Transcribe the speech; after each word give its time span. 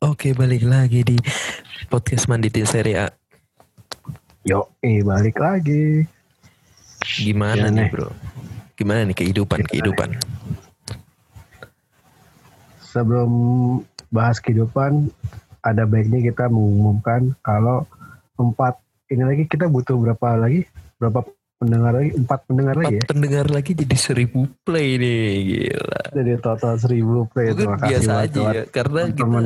Oke, 0.00 0.32
balik 0.32 0.64
lagi 0.64 1.04
di 1.04 1.20
podcast 1.92 2.24
Manditin 2.24 2.64
Seri 2.64 2.96
A. 2.96 3.12
Yo, 4.48 4.72
eh 4.80 5.04
balik 5.04 5.36
lagi. 5.36 6.08
Gimana 7.20 7.68
Gimana 7.68 7.68
nih, 7.68 7.84
nih? 7.84 7.88
Bro? 7.92 8.08
Gimana 8.80 9.00
nih 9.04 9.16
kehidupan, 9.20 9.60
Gimana 9.60 9.68
kehidupan? 9.68 10.08
Sebelum 12.80 13.30
bahas 14.08 14.40
kehidupan, 14.40 15.12
ada 15.60 15.84
baiknya 15.84 16.32
kita 16.32 16.48
mengumumkan 16.48 17.36
kalau 17.44 17.84
empat 18.40 18.80
ini 19.12 19.20
lagi 19.20 19.44
kita 19.52 19.68
butuh 19.68 20.00
berapa 20.00 20.48
lagi? 20.48 20.64
Berapa 20.96 21.28
pendengar 21.60 21.92
lagi? 21.92 22.10
Empat 22.16 22.40
pendengar 22.48 22.74
Empat 22.74 22.88
lagi 22.88 22.96
ya? 22.96 23.04
pendengar 23.04 23.46
lagi 23.52 23.70
jadi 23.76 23.96
seribu 24.00 24.40
play 24.64 24.96
nih, 24.96 25.24
gila. 25.44 26.02
Jadi 26.16 26.30
total 26.40 26.74
seribu 26.80 27.28
play. 27.28 27.52
Mungkin 27.52 27.60
Terima 27.60 27.76
kasih 27.76 27.90
biasa 27.92 28.10
buat 28.10 28.24
aja 28.24 28.40
ya, 28.40 28.62
karena 28.72 29.00
kita 29.06 29.20
teman. 29.20 29.44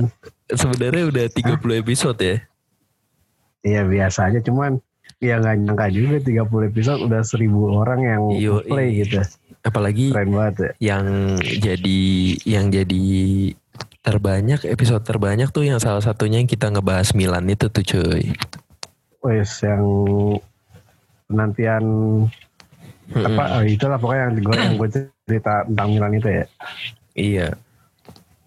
sebenarnya 0.48 1.04
udah 1.10 1.26
30 1.26 1.82
episode 1.82 2.18
ya. 2.22 2.36
Iya 3.64 3.80
biasa 3.82 4.20
aja, 4.30 4.38
cuman 4.38 4.78
ya 5.18 5.40
nggak 5.40 5.56
nyangka 5.64 5.86
juga 5.90 6.16
30 6.20 6.70
episode 6.70 7.00
udah 7.02 7.20
seribu 7.24 7.60
orang 7.74 8.00
yang 8.04 8.22
Yo, 8.36 8.60
play 8.62 9.02
gitu. 9.02 9.18
Apalagi 9.64 10.12
Keren 10.12 10.30
banget 10.36 10.54
ya. 10.54 10.70
yang 10.94 11.04
jadi 11.40 12.00
yang 12.44 12.68
jadi 12.68 13.04
terbanyak 14.04 14.68
episode 14.68 15.00
terbanyak 15.00 15.48
tuh 15.48 15.64
yang 15.64 15.80
salah 15.80 16.04
satunya 16.04 16.36
yang 16.36 16.46
kita 16.46 16.68
ngebahas 16.68 17.16
Milan 17.16 17.48
itu 17.48 17.72
tuh 17.72 17.80
cuy. 17.80 18.36
Wes 19.24 19.64
yang 19.64 19.80
penantian 21.34 21.84
Mm-mm. 23.04 23.26
apa 23.26 23.60
oh, 23.60 23.62
itulah 23.62 23.98
pokoknya 24.00 24.22
yang 24.22 24.34
gue 24.40 24.54
yang 24.56 24.74
gue 24.78 24.88
cerita 25.28 25.66
tentang 25.68 25.88
Milan 25.92 26.14
itu 26.14 26.28
ya. 26.30 26.44
Iya. 27.12 27.48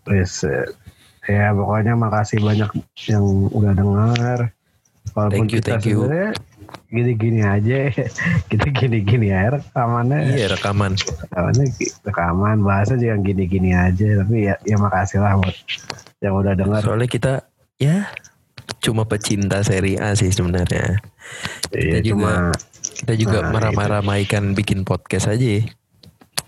Wes 0.07 0.41
eh, 0.43 0.65
ya 1.27 1.51
pokoknya 1.51 1.93
makasih 1.93 2.39
banyak 2.39 2.69
yang 3.05 3.23
udah 3.51 3.73
dengar. 3.75 4.39
Walaupun 5.13 5.45
Thank 5.45 5.51
you, 5.53 5.59
kita 5.61 5.69
thank 5.77 5.85
you. 5.87 5.99
gini-gini 6.87 7.41
aja, 7.41 7.89
kita 8.51 8.65
gini-gini 8.71 9.31
aja 9.31 9.55
rekamannya, 9.55 10.35
Iya 10.35 10.47
rekaman. 10.51 10.95
rekamannya 10.95 11.65
rekaman 12.03 12.57
bahasa 12.59 12.95
juga 12.95 13.15
yang 13.15 13.21
gini-gini 13.21 13.71
aja. 13.71 14.25
Tapi 14.25 14.35
ya, 14.47 14.55
ya 14.63 14.75
makasih 14.75 15.19
lah 15.21 15.37
buat 15.37 15.55
yang 16.19 16.33
udah 16.33 16.53
dengar. 16.57 16.79
Soalnya 16.81 17.07
kita 17.07 17.33
ya 17.77 18.09
cuma 18.79 19.05
pecinta 19.05 19.61
seri 19.61 19.95
A 19.95 20.11
sih 20.13 20.27
sebenarnya. 20.29 20.97
Iya 21.71 21.99
kita 21.99 21.99
juga- 22.03 22.09
cuma 22.09 22.31
Kita 22.97 23.13
juga 23.13 23.39
Nah, 23.39 23.51
meramai-ramaikan 23.51 24.51
bikin 24.51 24.81
podcast 24.81 25.27
aja. 25.27 25.61
ya. 25.61 25.63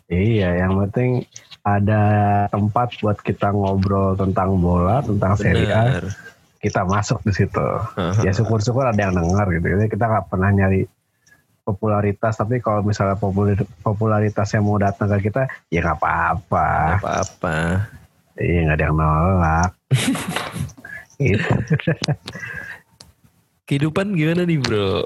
iya 0.09 0.49
yang 0.59 0.73
penting 0.83 1.21
ada 1.61 2.01
tempat 2.47 2.97
buat 2.97 3.17
kita 3.19 3.51
ngobrol 3.51 4.15
tentang 4.15 4.57
bola, 4.57 4.99
tentang 4.99 5.37
seri 5.37 5.69
A. 5.69 6.01
Kita 6.57 6.81
masuk 6.83 7.21
di 7.21 7.31
situ. 7.31 7.67
Ya 8.19 8.31
syukur-syukur 8.31 8.83
ada 8.83 8.97
yang 8.97 9.13
dengar 9.13 9.47
gitu 9.47 9.69
Jadi 9.69 9.85
kita 9.87 10.05
nggak 10.05 10.25
pernah 10.27 10.49
nyari 10.49 10.83
popularitas 11.61 12.33
tapi 12.33 12.57
kalau 12.57 12.81
misalnya 12.81 13.13
popularitas 13.79 14.49
yang 14.49 14.65
mau 14.65 14.75
datang 14.75 15.05
ke 15.13 15.29
kita 15.29 15.45
ya 15.69 15.79
nggak 15.79 16.01
apa-apa 16.01 16.67
Nggak 16.89 16.99
Apa-apa. 16.99 17.57
iya 18.35 18.59
nggak 18.65 18.75
ada 18.75 18.83
yang 18.83 18.95
nolak 18.97 19.71
itu 21.21 21.53
Kehidupan 23.63 24.17
gimana 24.17 24.43
nih 24.43 24.57
bro? 24.57 25.05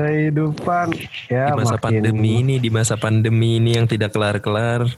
Kehidupan. 0.00 0.86
Ya 1.28 1.52
Di 1.52 1.60
masa 1.60 1.76
makin 1.76 1.84
pandemi 1.84 2.30
ini, 2.40 2.54
di 2.56 2.70
masa 2.72 2.94
pandemi 2.96 3.48
ini 3.60 3.76
yang 3.76 3.84
tidak 3.84 4.16
kelar-kelar. 4.16 4.88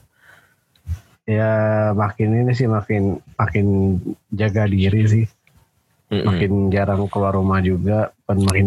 ya 1.23 1.51
makin 1.95 2.35
ini 2.35 2.51
sih 2.51 2.67
makin 2.67 3.15
makin 3.39 3.95
jaga 4.31 4.67
diri 4.67 5.03
sih. 5.07 5.25
Mm-mm. 6.11 6.27
makin 6.29 6.51
jarang 6.71 7.07
keluar 7.11 7.35
rumah 7.35 7.59
juga. 7.63 8.11
Dan 8.27 8.43
makin 8.43 8.65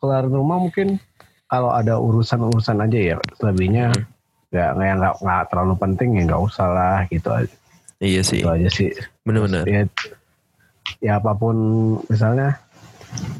keluar 0.00 0.24
rumah 0.24 0.58
mungkin 0.60 1.00
kalau 1.48 1.72
ada 1.72 1.96
urusan-urusan 1.96 2.84
aja 2.84 2.98
ya 2.98 3.16
selebihnya 3.40 3.92
nggak 4.48 4.70
nggak 4.76 4.92
nggak 5.00 5.14
nggak 5.20 5.42
terlalu 5.52 5.74
penting 5.76 6.08
ya 6.16 6.22
nggak 6.28 6.42
usah 6.44 6.68
lah 6.68 6.98
gitu 7.12 7.28
aja. 7.32 7.54
Iya 7.98 8.22
sih, 8.22 8.40
itu 8.40 8.48
aja 8.48 8.68
sih. 8.70 8.90
Bener-bener. 9.26 9.66
ya, 9.66 9.80
ya 11.02 11.12
apa 11.18 11.34
pun 11.34 11.56
misalnya 12.06 12.56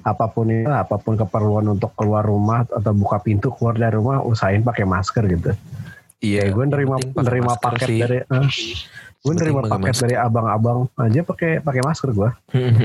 apa 0.01 0.25
pun 0.27 0.47
itu 0.47 0.67
apa 0.67 0.97
pun 0.97 1.15
keperluan 1.15 1.69
untuk 1.69 1.93
keluar 1.93 2.23
rumah 2.23 2.65
atau 2.65 2.93
buka 2.93 3.19
pintu 3.19 3.51
keluar 3.51 3.73
dari 3.73 3.95
rumah 3.95 4.21
usahain 4.21 4.61
pakai 4.61 4.85
masker 4.85 5.25
gitu 5.27 5.53
Iya, 6.19 6.43
ya 6.43 6.51
gue 6.51 6.65
nerima 6.67 6.99
nerima 7.15 7.55
paket 7.55 7.87
sih. 7.87 8.01
dari 8.01 8.19
eh, 8.19 8.49
gue 9.19 9.33
nerima 9.35 9.63
paket 9.63 9.79
masker. 9.93 10.03
dari 10.03 10.17
abang-abang 10.17 10.79
aja 10.97 11.21
pakai 11.23 11.59
pakai 11.59 11.79
masker 11.81 12.11
gue 12.11 12.31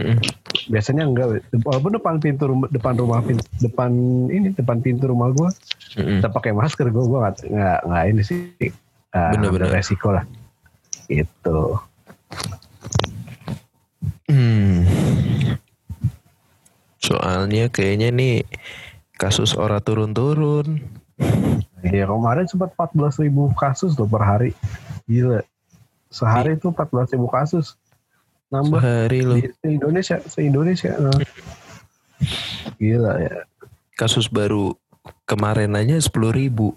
biasanya 0.72 1.04
enggak 1.04 1.42
walaupun 1.60 1.92
depan 1.94 2.16
pintu 2.18 2.46
rumah 2.46 2.70
depan 2.70 2.94
rumah 2.94 3.20
pin- 3.20 3.42
depan 3.58 3.90
ini 4.28 4.52
depan 4.52 4.78
pintu 4.80 5.10
rumah 5.10 5.30
gue 5.30 5.50
kita 5.96 6.30
pakai 6.30 6.52
masker 6.52 6.88
gue 6.88 7.04
gue 7.04 7.20
nggak 7.50 7.78
nggak 7.84 8.04
ini 8.08 8.22
sih 8.22 8.40
uh, 9.10 9.34
Bener-bener. 9.34 9.66
ambil 9.66 9.74
resiko 9.74 10.10
lah 10.12 10.26
itu 11.08 11.58
Hmm. 14.24 14.88
Soalnya 17.04 17.68
kayaknya 17.68 18.16
nih 18.16 18.48
kasus 19.20 19.60
ora 19.60 19.84
turun-turun. 19.84 20.80
Ya 21.84 22.08
kemarin 22.08 22.48
sempat 22.48 22.72
14 22.80 23.20
ribu 23.28 23.52
kasus 23.60 23.92
tuh 24.00 24.08
per 24.08 24.24
hari. 24.24 24.56
Gila. 25.04 25.44
Sehari 26.08 26.56
itu 26.56 26.72
14 26.72 27.12
ribu 27.12 27.28
kasus. 27.28 27.76
Nambah 28.48 28.80
Sehari 28.80 29.20
loh. 29.20 29.36
di 29.36 29.52
Indonesia, 29.68 30.16
se-Indonesia. 30.24 30.96
Nah. 30.96 31.20
Gila 32.80 33.20
ya. 33.20 33.44
Kasus 34.00 34.32
baru 34.32 34.72
kemarin 35.28 35.76
aja 35.76 36.00
10 36.00 36.08
ribu. 36.32 36.72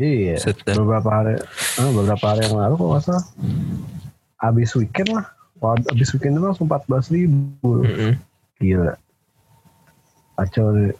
Iya. 0.00 0.40
Set- 0.40 0.64
Beberapa 0.64 1.10
hari, 1.12 1.36
ah, 1.76 1.90
beberapa 1.92 2.24
hari 2.24 2.48
yang 2.48 2.56
lalu 2.56 2.74
kok 2.80 3.04
salah. 3.04 3.24
Abis 4.40 4.72
weekend 4.78 5.12
lah. 5.12 5.26
Abis 5.92 6.14
weekend 6.16 6.38
itu 6.38 6.42
langsung 6.46 6.70
14 6.70 7.12
ribu. 7.12 7.84
Mm-mm. 7.84 8.14
Gila. 8.58 8.94
Nih. 10.38 10.94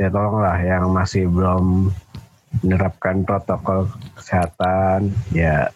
Ya 0.00 0.08
tolonglah 0.08 0.56
yang 0.64 0.88
masih 0.88 1.28
belum 1.28 1.92
menerapkan 2.64 3.28
protokol 3.28 3.92
kesehatan 4.16 5.12
ya 5.36 5.68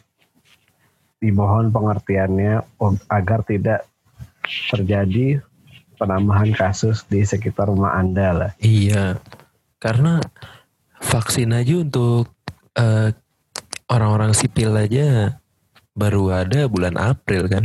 dimohon 1.20 1.69
pengertiannya 1.69 2.65
agar 3.12 3.44
tidak 3.44 3.84
terjadi 4.72 5.41
penambahan 5.97 6.53
kasus 6.53 7.04
di 7.09 7.25
sekitar 7.25 7.72
rumah 7.72 7.97
Anda 7.97 8.28
lah. 8.32 8.50
Iya, 8.60 9.16
karena 9.81 10.20
vaksin 11.00 11.56
aja 11.56 11.81
untuk 11.81 12.28
eh, 12.76 13.10
orang-orang 13.88 14.36
sipil 14.36 14.76
aja 14.76 15.41
baru 15.97 16.44
ada 16.44 16.69
bulan 16.69 17.00
April 17.00 17.48
kan. 17.48 17.65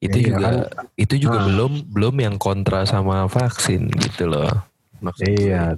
Itu 0.00 0.16
Iya, 0.16 0.26
juga 0.26 0.48
itu 0.96 1.14
juga 1.20 1.38
Ah. 1.38 1.44
belum 1.44 1.72
belum 1.86 2.14
yang 2.18 2.36
kontra 2.36 2.82
sama 2.82 3.24
vaksin 3.26 3.92
gitu 4.00 4.26
loh. 4.26 4.48
Maksud 4.98 5.28
gue. 5.28 5.36
Iya. 5.46 5.76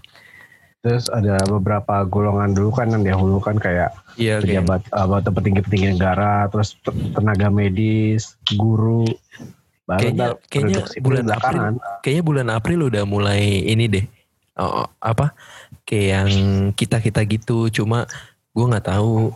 Terus 0.79 1.07
ada 1.09 1.39
beberapa 1.45 2.03
golongan 2.03 2.55
dulu 2.55 2.71
kan 2.73 2.91
yang 2.91 3.03
dahulukan 3.03 3.55
kayak 3.55 3.95
Iya 4.15 4.39
kayak 4.39 4.67
pejabat 4.67 4.83
apa 4.91 5.15
atau 5.21 5.31
petinggi-petinggi 5.33 5.89
negara, 5.93 6.47
terus 6.49 6.75
te- 6.77 6.95
tenaga 7.13 7.47
medis, 7.49 8.35
guru. 8.53 9.07
Baru 9.83 9.99
kayaknya 10.01 10.29
kayaknya 10.49 10.81
bulan 10.99 11.27
April 11.29 11.59
kayaknya 12.01 12.25
bulan 12.25 12.49
April 12.49 12.79
udah 12.87 13.03
mulai 13.05 13.43
ini 13.65 13.87
deh. 13.87 14.05
Oh, 14.53 14.87
apa 14.99 15.35
kayak 15.83 16.07
yang 16.07 16.31
kita 16.75 16.99
kita 16.99 17.25
gitu 17.25 17.67
cuma 17.73 18.07
gue 18.53 18.65
nggak 18.65 18.87
tahu 18.87 19.33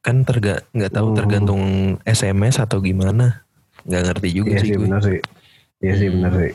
kan 0.00 0.22
terga 0.22 0.64
nggak 0.70 0.90
tahu 0.90 1.06
Hmm. 1.10 1.16
tergantung 1.16 1.62
SMS 2.02 2.56
atau 2.56 2.80
gimana 2.80 3.43
nggak 3.84 4.02
ngerti 4.04 4.28
juga 4.32 4.48
Iya 4.50 4.58
sih 4.58 4.68
sih 4.68 4.78
benar 4.78 5.00
sih. 5.00 5.18
Iya 5.78 5.92
sih 5.94 6.06
Hmm. 6.06 6.16
benar 6.18 6.32
sih. 6.34 6.52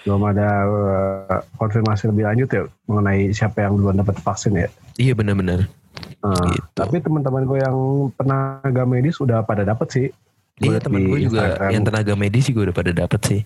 Belum 0.00 0.22
ada 0.24 0.48
uh, 0.64 1.40
konfirmasi 1.54 2.02
lebih 2.06 2.24
lanjut 2.24 2.48
ya 2.48 2.62
mengenai 2.84 3.30
siapa 3.30 3.58
yang 3.60 3.74
duluan 3.74 3.96
dapat 3.96 4.16
vaksin 4.16 4.52
ya. 4.54 4.68
Iya 4.96 5.12
benar-benar. 5.12 5.66
Nah, 6.20 6.36
Gitu. 6.50 6.68
Tapi 6.74 6.96
teman-teman 6.98 7.42
gue 7.44 7.58
yang 7.58 7.76
tenaga 8.14 8.82
medis 8.84 9.16
udah 9.18 9.40
pada 9.40 9.62
dapat 9.62 9.88
sih. 9.88 10.06
Iya 10.58 10.76
teman 10.78 11.00
di 11.00 11.08
gue 11.08 11.18
juga 11.24 11.40
Instagram. 11.46 11.70
yang 11.70 11.82
tenaga 11.82 12.12
medis 12.14 12.44
juga 12.44 12.60
udah 12.62 12.76
pada 12.76 12.92
dapet 12.94 13.20
sih. 13.22 13.40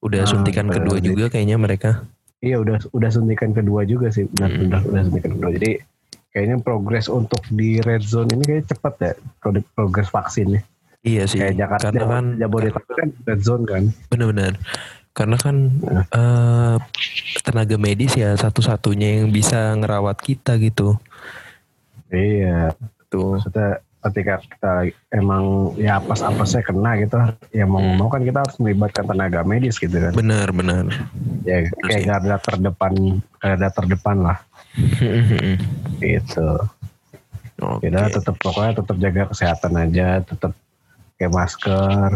Udah 0.00 0.24
Nah, 0.24 0.30
suntikan 0.30 0.66
kedua 0.66 0.96
juga 0.98 1.28
kayaknya 1.28 1.56
mereka. 1.56 1.90
Iya 2.40 2.56
udah 2.56 2.80
udah 2.90 3.10
suntikan 3.10 3.52
kedua 3.52 3.84
juga 3.84 4.08
sih. 4.08 4.24
Benar 4.26 4.48
Hmm. 4.50 4.64
udah, 4.66 4.80
udah 4.86 5.02
suntikan 5.04 5.30
kedua. 5.34 5.50
Jadi 5.52 5.70
kayaknya 6.30 6.56
progres 6.58 7.06
untuk 7.06 7.42
di 7.50 7.76
red 7.78 8.00
zone 8.00 8.30
ini 8.30 8.44
kayak 8.46 8.64
cepet 8.66 8.94
ya 8.98 9.12
pro- 9.36 9.66
progres 9.70 10.08
vaksinnya. 10.08 10.64
Iya 11.00 11.24
sih. 11.24 11.38
Kayak 11.38 11.56
Jakarta 11.58 11.86
karena 11.88 12.06
kan 12.06 12.24
Jabodetabek 12.36 12.94
kan 12.94 13.08
red 13.24 13.40
zone 13.40 13.64
kan. 13.64 13.82
benar-benar 14.08 14.54
karena 15.10 15.36
kan 15.36 15.56
Nah. 15.80 16.04
eh, 16.06 16.76
tenaga 17.40 17.76
medis 17.76 18.14
ya 18.14 18.30
satu-satunya 18.34 19.20
yang 19.20 19.28
bisa 19.28 19.74
ngerawat 19.74 20.16
kita 20.18 20.54
gitu. 20.56 21.00
Iya. 22.08 22.76
Tuh. 23.06 23.36
Maksudnya 23.36 23.80
ketika 24.00 24.40
kita 24.40 24.72
emang 25.10 25.44
ya 25.76 26.00
pas 26.00 26.16
apesnya 26.18 26.62
kena 26.62 26.96
gitu 26.96 27.20
ya 27.50 27.64
mau 27.64 27.76
Hmm. 27.78 27.96
mau 27.96 28.08
kan 28.08 28.20
kita 28.20 28.40
harus 28.40 28.56
melibatkan 28.56 29.04
tenaga 29.04 29.40
medis 29.42 29.76
gitu 29.76 29.92
kan 29.92 30.12
Benar 30.14 30.48
benar. 30.50 30.88
ya 31.44 31.68
kayak 31.84 31.92
sih. 31.94 32.06
garda 32.06 32.36
terdepan 32.38 32.94
garda 33.36 33.68
terdepan 33.68 34.16
lah 34.22 34.38
gitu 35.98 36.48
Oke. 37.60 37.84
kita 37.84 38.08
tetap 38.10 38.34
pokoknya 38.38 38.72
tetap 38.74 38.96
jaga 38.96 39.22
kesehatan 39.28 39.72
aja 39.78 40.08
tetap 40.22 40.52
kayak 41.20 41.30
masker 41.30 42.10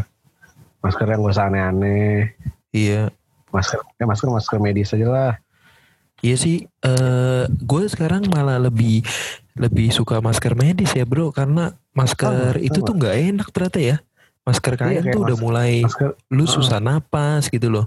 masker 0.81 1.07
yang 1.07 1.21
gak 1.21 1.31
usah 1.31 1.47
aneh-aneh 1.47 2.33
Iya. 2.71 3.13
masker 3.51 3.85
ya 3.95 4.05
masker 4.05 4.29
masker 4.29 4.57
medis 4.59 4.91
aja 4.91 5.07
lah 5.07 5.35
Iya 6.19 6.41
sih, 6.41 6.57
eh 6.81 7.45
gue 7.45 7.83
sekarang 7.85 8.25
malah 8.33 8.57
lebih 8.57 9.05
lebih 9.53 9.93
suka 9.93 10.25
masker 10.25 10.57
medis 10.57 10.89
ya 10.91 11.05
bro, 11.05 11.29
karena 11.29 11.77
masker 11.93 12.57
Sama, 12.57 12.65
itu 12.65 12.81
sama. 12.81 12.87
tuh 12.89 12.95
nggak 12.97 13.15
enak 13.29 13.49
ternyata 13.53 13.79
ya. 13.79 13.97
Masker 14.41 14.73
kain 14.75 15.05
Iya, 15.05 15.13
tuh 15.13 15.21
udah 15.21 15.37
masker- 15.37 15.45
mulai 15.45 15.73
masker 15.85 16.11
lu 16.31 16.45
Ah. 16.45 16.49
susah 16.49 16.81
napas 16.81 17.45
gitu 17.47 17.69
loh. 17.69 17.85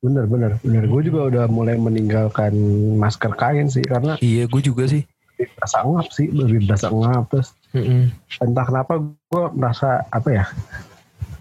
bener 0.00 0.24
bener 0.24 0.56
bener 0.58 0.88
gue 0.88 1.02
juga 1.04 1.20
udah 1.28 1.44
mulai 1.46 1.76
meninggalkan 1.76 2.56
masker 2.96 3.36
kain 3.36 3.68
sih 3.68 3.84
karena 3.84 4.16
Iya 4.16 4.48
gue 4.48 4.62
juga 4.62 4.88
sih. 4.88 5.04
Berasa 5.50 5.78
ngap 5.80 6.08
sih 6.10 6.28
lebih 6.28 6.64
berasa 6.64 6.88
ngap 6.88 7.24
terus 7.28 7.48
Mm-mm. 7.70 8.10
entah 8.38 8.64
kenapa 8.64 8.92
gue 8.98 9.44
merasa 9.52 9.88
apa 10.08 10.28
ya 10.30 10.44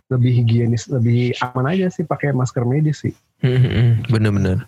lebih 0.07 0.31
higienis 0.35 0.87
lebih 0.87 1.33
aman 1.43 1.69
aja 1.69 1.87
sih 1.87 2.01
pakai 2.01 2.31
masker 2.31 2.63
medis 2.63 3.01
sih 3.01 3.13
Mm-mm. 3.39 4.05
Bener-bener. 4.07 4.63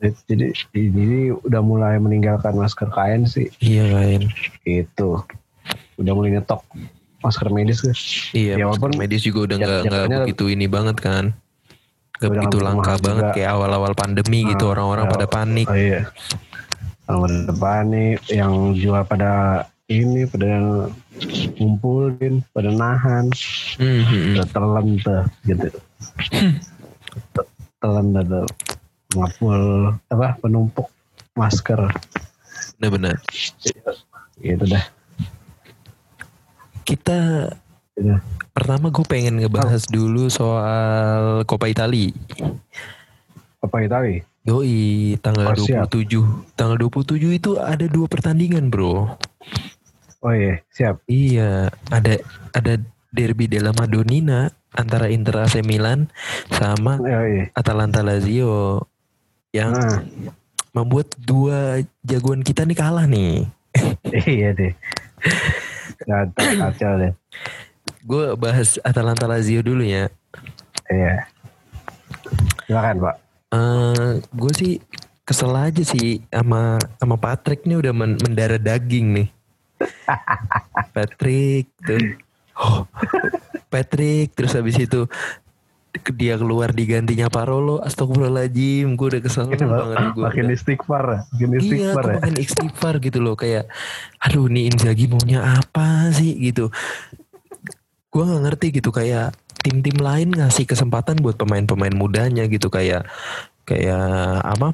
jadi 0.00 0.48
jadi 0.70 1.18
udah 1.38 1.60
mulai 1.60 1.96
meninggalkan 1.96 2.54
masker 2.54 2.88
kain 2.88 3.24
sih 3.24 3.52
Iya 3.58 3.84
kain. 3.90 4.22
itu 4.64 5.20
udah 5.96 6.12
mulai 6.12 6.32
nyetok 6.32 6.64
masker 7.20 7.48
medis 7.48 7.80
guys 7.80 8.00
Iya 8.32 8.56
Ya, 8.56 8.64
masker 8.64 8.96
medis 8.96 9.20
juga 9.20 9.44
udah 9.44 9.56
nggak 9.56 9.80
nggak 9.84 10.04
begitu 10.24 10.44
ini 10.48 10.64
banget 10.66 10.96
kan. 10.98 11.36
Gak 12.16 12.32
begitu 12.32 12.60
langka 12.60 12.96
banget 12.96 13.24
juga. 13.26 13.34
kayak 13.34 13.50
awal-awal 13.50 13.92
pandemi 13.92 14.44
gitu 14.44 14.68
Ah, 14.68 14.72
orang-orang 14.72 15.04
ya. 15.04 15.10
pada 15.10 15.26
panik. 15.26 15.66
oh 15.66 15.76
iya 15.76 16.00
kalau 17.10 17.26
pada 17.26 17.38
depan 17.44 17.82
nih 17.86 18.10
yang 18.30 18.52
jual 18.72 19.02
pada 19.02 19.32
ini 19.86 20.22
pada 20.24 20.46
ngumpulin 21.56 22.46
pada 22.48 22.70
nahan 22.70 23.26
Mhm. 23.76 24.38
udah 24.38 24.46
telan 24.48 24.86
tuh 24.96 25.22
gitu 25.44 25.68
telan 27.76 28.06
tuh 28.14 28.46
ngapul 29.10 29.60
apa 30.06 30.38
penumpuk 30.38 30.86
masker 31.34 31.90
Bener-bener. 32.78 33.18
gitu 34.38 34.64
dah 34.64 34.84
Kita 36.80 37.50
Gitu. 37.92 38.16
pertama 38.50 38.88
gue 38.88 39.04
pengen 39.04 39.36
ngebahas 39.36 39.84
dulu 39.84 40.26
soal 40.26 41.44
Coppa 41.44 41.66
Italia. 41.66 42.14
apa 43.60 43.76
Itali 43.78 44.24
Yoi, 44.40 45.20
tanggal 45.20 45.52
Oh, 45.52 45.56
siap. 45.58 45.92
27. 45.92 46.56
Tanggal 46.56 46.76
27 46.80 47.28
itu 47.30 47.50
ada 47.56 47.84
dua 47.84 48.06
pertandingan, 48.06 48.68
Bro. 48.68 49.16
oh 50.20 50.34
iya 50.36 50.60
siap 50.68 51.00
Iya, 51.04 51.72
ada 51.88 52.20
ada 52.52 52.76
derby 53.08 53.48
della 53.48 53.72
Madonnina 53.72 54.48
antara 54.70 55.08
Inter 55.08 55.44
AC 55.44 55.60
Milan 55.60 56.12
sama 56.46 57.00
oh 57.00 57.24
iya 57.24 57.48
Atalanta 57.52 58.00
Lazio 58.00 58.84
yang 59.50 59.72
nah 59.72 60.04
membuat 60.70 61.10
dua 61.18 61.80
jagoan 62.00 62.40
kita 62.40 62.62
nih 62.62 62.76
kalah 62.76 63.08
nih. 63.08 63.48
iya 64.28 64.52
deh 64.52 64.72
kacau 66.60 66.92
deh 66.96 67.12
Gue 68.00 68.36
bahas 68.36 68.76
Atalanta 68.80 69.24
Lazio 69.24 69.60
dulu 69.60 69.80
ya. 69.82 70.12
iya 70.86 71.24
silakan 72.64 72.96
pak 73.02 73.16
Eh, 73.50 74.12
gue 74.22 74.52
sih 74.54 74.72
kesel 75.26 75.50
aja 75.54 75.82
sih 75.82 76.22
sama 76.30 76.78
sama 76.98 77.18
Patrick 77.18 77.66
nih 77.66 77.82
udah 77.82 77.92
men- 77.94 78.18
mendarah 78.22 78.62
daging 78.62 79.06
nih. 79.10 79.28
Patrick 80.94 81.66
tuh. 81.82 82.14
Oh, 82.54 82.84
Patrick 83.66 84.36
terus 84.36 84.54
habis 84.54 84.78
itu 84.78 85.08
dia 86.14 86.38
keluar 86.38 86.70
digantinya 86.70 87.26
Parolo. 87.26 87.82
Astagfirullahaladzim 87.82 88.94
gue 88.94 89.06
udah 89.18 89.22
kesel 89.22 89.50
banget 89.50 90.14
gue 90.14 90.22
makin 90.22 90.46
istighfar 90.54 91.02
ya, 91.02 91.20
makin 91.34 91.48
iya 91.50 91.58
istighfar 91.58 92.04
gue 92.04 92.10
ya. 92.10 92.18
makin 92.22 92.36
istighfar 92.38 92.94
gitu 93.02 93.18
loh 93.18 93.34
kayak 93.34 93.66
aduh 94.22 94.46
nih 94.46 94.70
Inzaghi 94.70 95.10
maunya 95.10 95.42
apa 95.42 96.14
sih? 96.14 96.38
Gitu. 96.38 96.70
Gue 98.14 98.22
nggak 98.22 98.42
ngerti 98.46 98.66
gitu 98.78 98.94
kayak 98.94 99.34
tim-tim 99.60 99.96
lain 100.00 100.32
ngasih 100.32 100.64
kesempatan 100.64 101.20
buat 101.20 101.36
pemain-pemain 101.36 101.92
mudanya 101.92 102.48
gitu 102.48 102.68
kayak 102.68 103.04
kayak 103.64 104.00
apa 104.42 104.72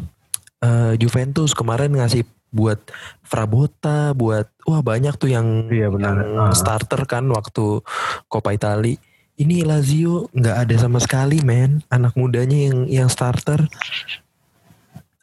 eh, 0.63 0.95
Juventus 0.97 1.53
kemarin 1.53 1.93
ngasih 1.93 2.25
buat 2.49 2.79
Frabota 3.21 4.15
buat 4.17 4.49
wah 4.65 4.81
banyak 4.81 5.19
tuh 5.19 5.29
yang, 5.29 5.69
Iya, 5.69 5.91
benar. 5.93 6.15
yang 6.25 6.51
Ah. 6.51 6.57
starter 6.57 7.05
kan 7.05 7.27
waktu 7.29 7.83
Coppa 8.31 8.55
Italia 8.55 8.97
ini 9.37 9.61
Lazio 9.61 10.33
nggak 10.33 10.57
ada 10.65 10.75
sama 10.81 10.97
sekali 10.97 11.45
men 11.45 11.85
anak 11.93 12.17
mudanya 12.17 12.57
yang 12.73 12.89
yang 12.89 13.09
starter 13.13 13.69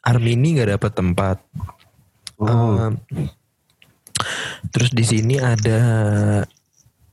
Armini 0.04 0.54
nggak 0.54 0.78
dapat 0.78 0.92
tempat 0.94 1.38
Hmm. 2.34 2.50
Um, 2.50 2.92
terus 4.68 4.90
di 4.90 5.06
sini 5.06 5.38
ada 5.38 5.78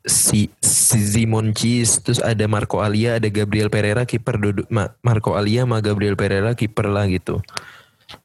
si, 0.05 0.49
si 0.61 0.99
Simon 0.99 1.53
Cheese, 1.53 2.01
terus 2.01 2.19
ada 2.21 2.45
Marco 2.49 2.81
Alia, 2.81 3.21
ada 3.21 3.29
Gabriel 3.29 3.69
Pereira 3.69 4.03
kiper 4.05 4.35
duduk 4.41 4.65
Ma- 4.73 4.93
Marco 5.05 5.37
Alia 5.37 5.63
sama 5.63 5.79
Gabriel 5.79 6.17
Pereira 6.17 6.53
kiper 6.57 6.89
lah 6.89 7.05
gitu. 7.07 7.39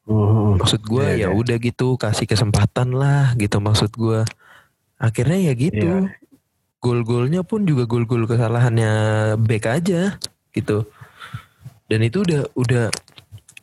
Hmm. 0.08 0.58
Maksud 0.58 0.82
gue 0.82 1.04
ya 1.04 1.14
Iya, 1.14 1.28
iya. 1.28 1.28
udah 1.30 1.56
gitu 1.62 1.94
kasih 1.94 2.26
kesempatan 2.26 2.90
lah 2.96 3.36
gitu 3.38 3.62
maksud 3.62 3.94
gue. 3.94 4.26
Akhirnya 4.98 5.50
ya 5.50 5.52
gitu. 5.54 6.08
Iya. 6.08 6.10
Gol-golnya 6.82 7.42
pun 7.42 7.66
juga 7.66 7.84
gol-gol 7.84 8.26
kesalahannya 8.26 8.92
back 9.42 9.64
aja 9.68 10.18
gitu. 10.54 10.86
Dan 11.86 12.02
itu 12.02 12.22
udah 12.26 12.50
udah 12.58 12.86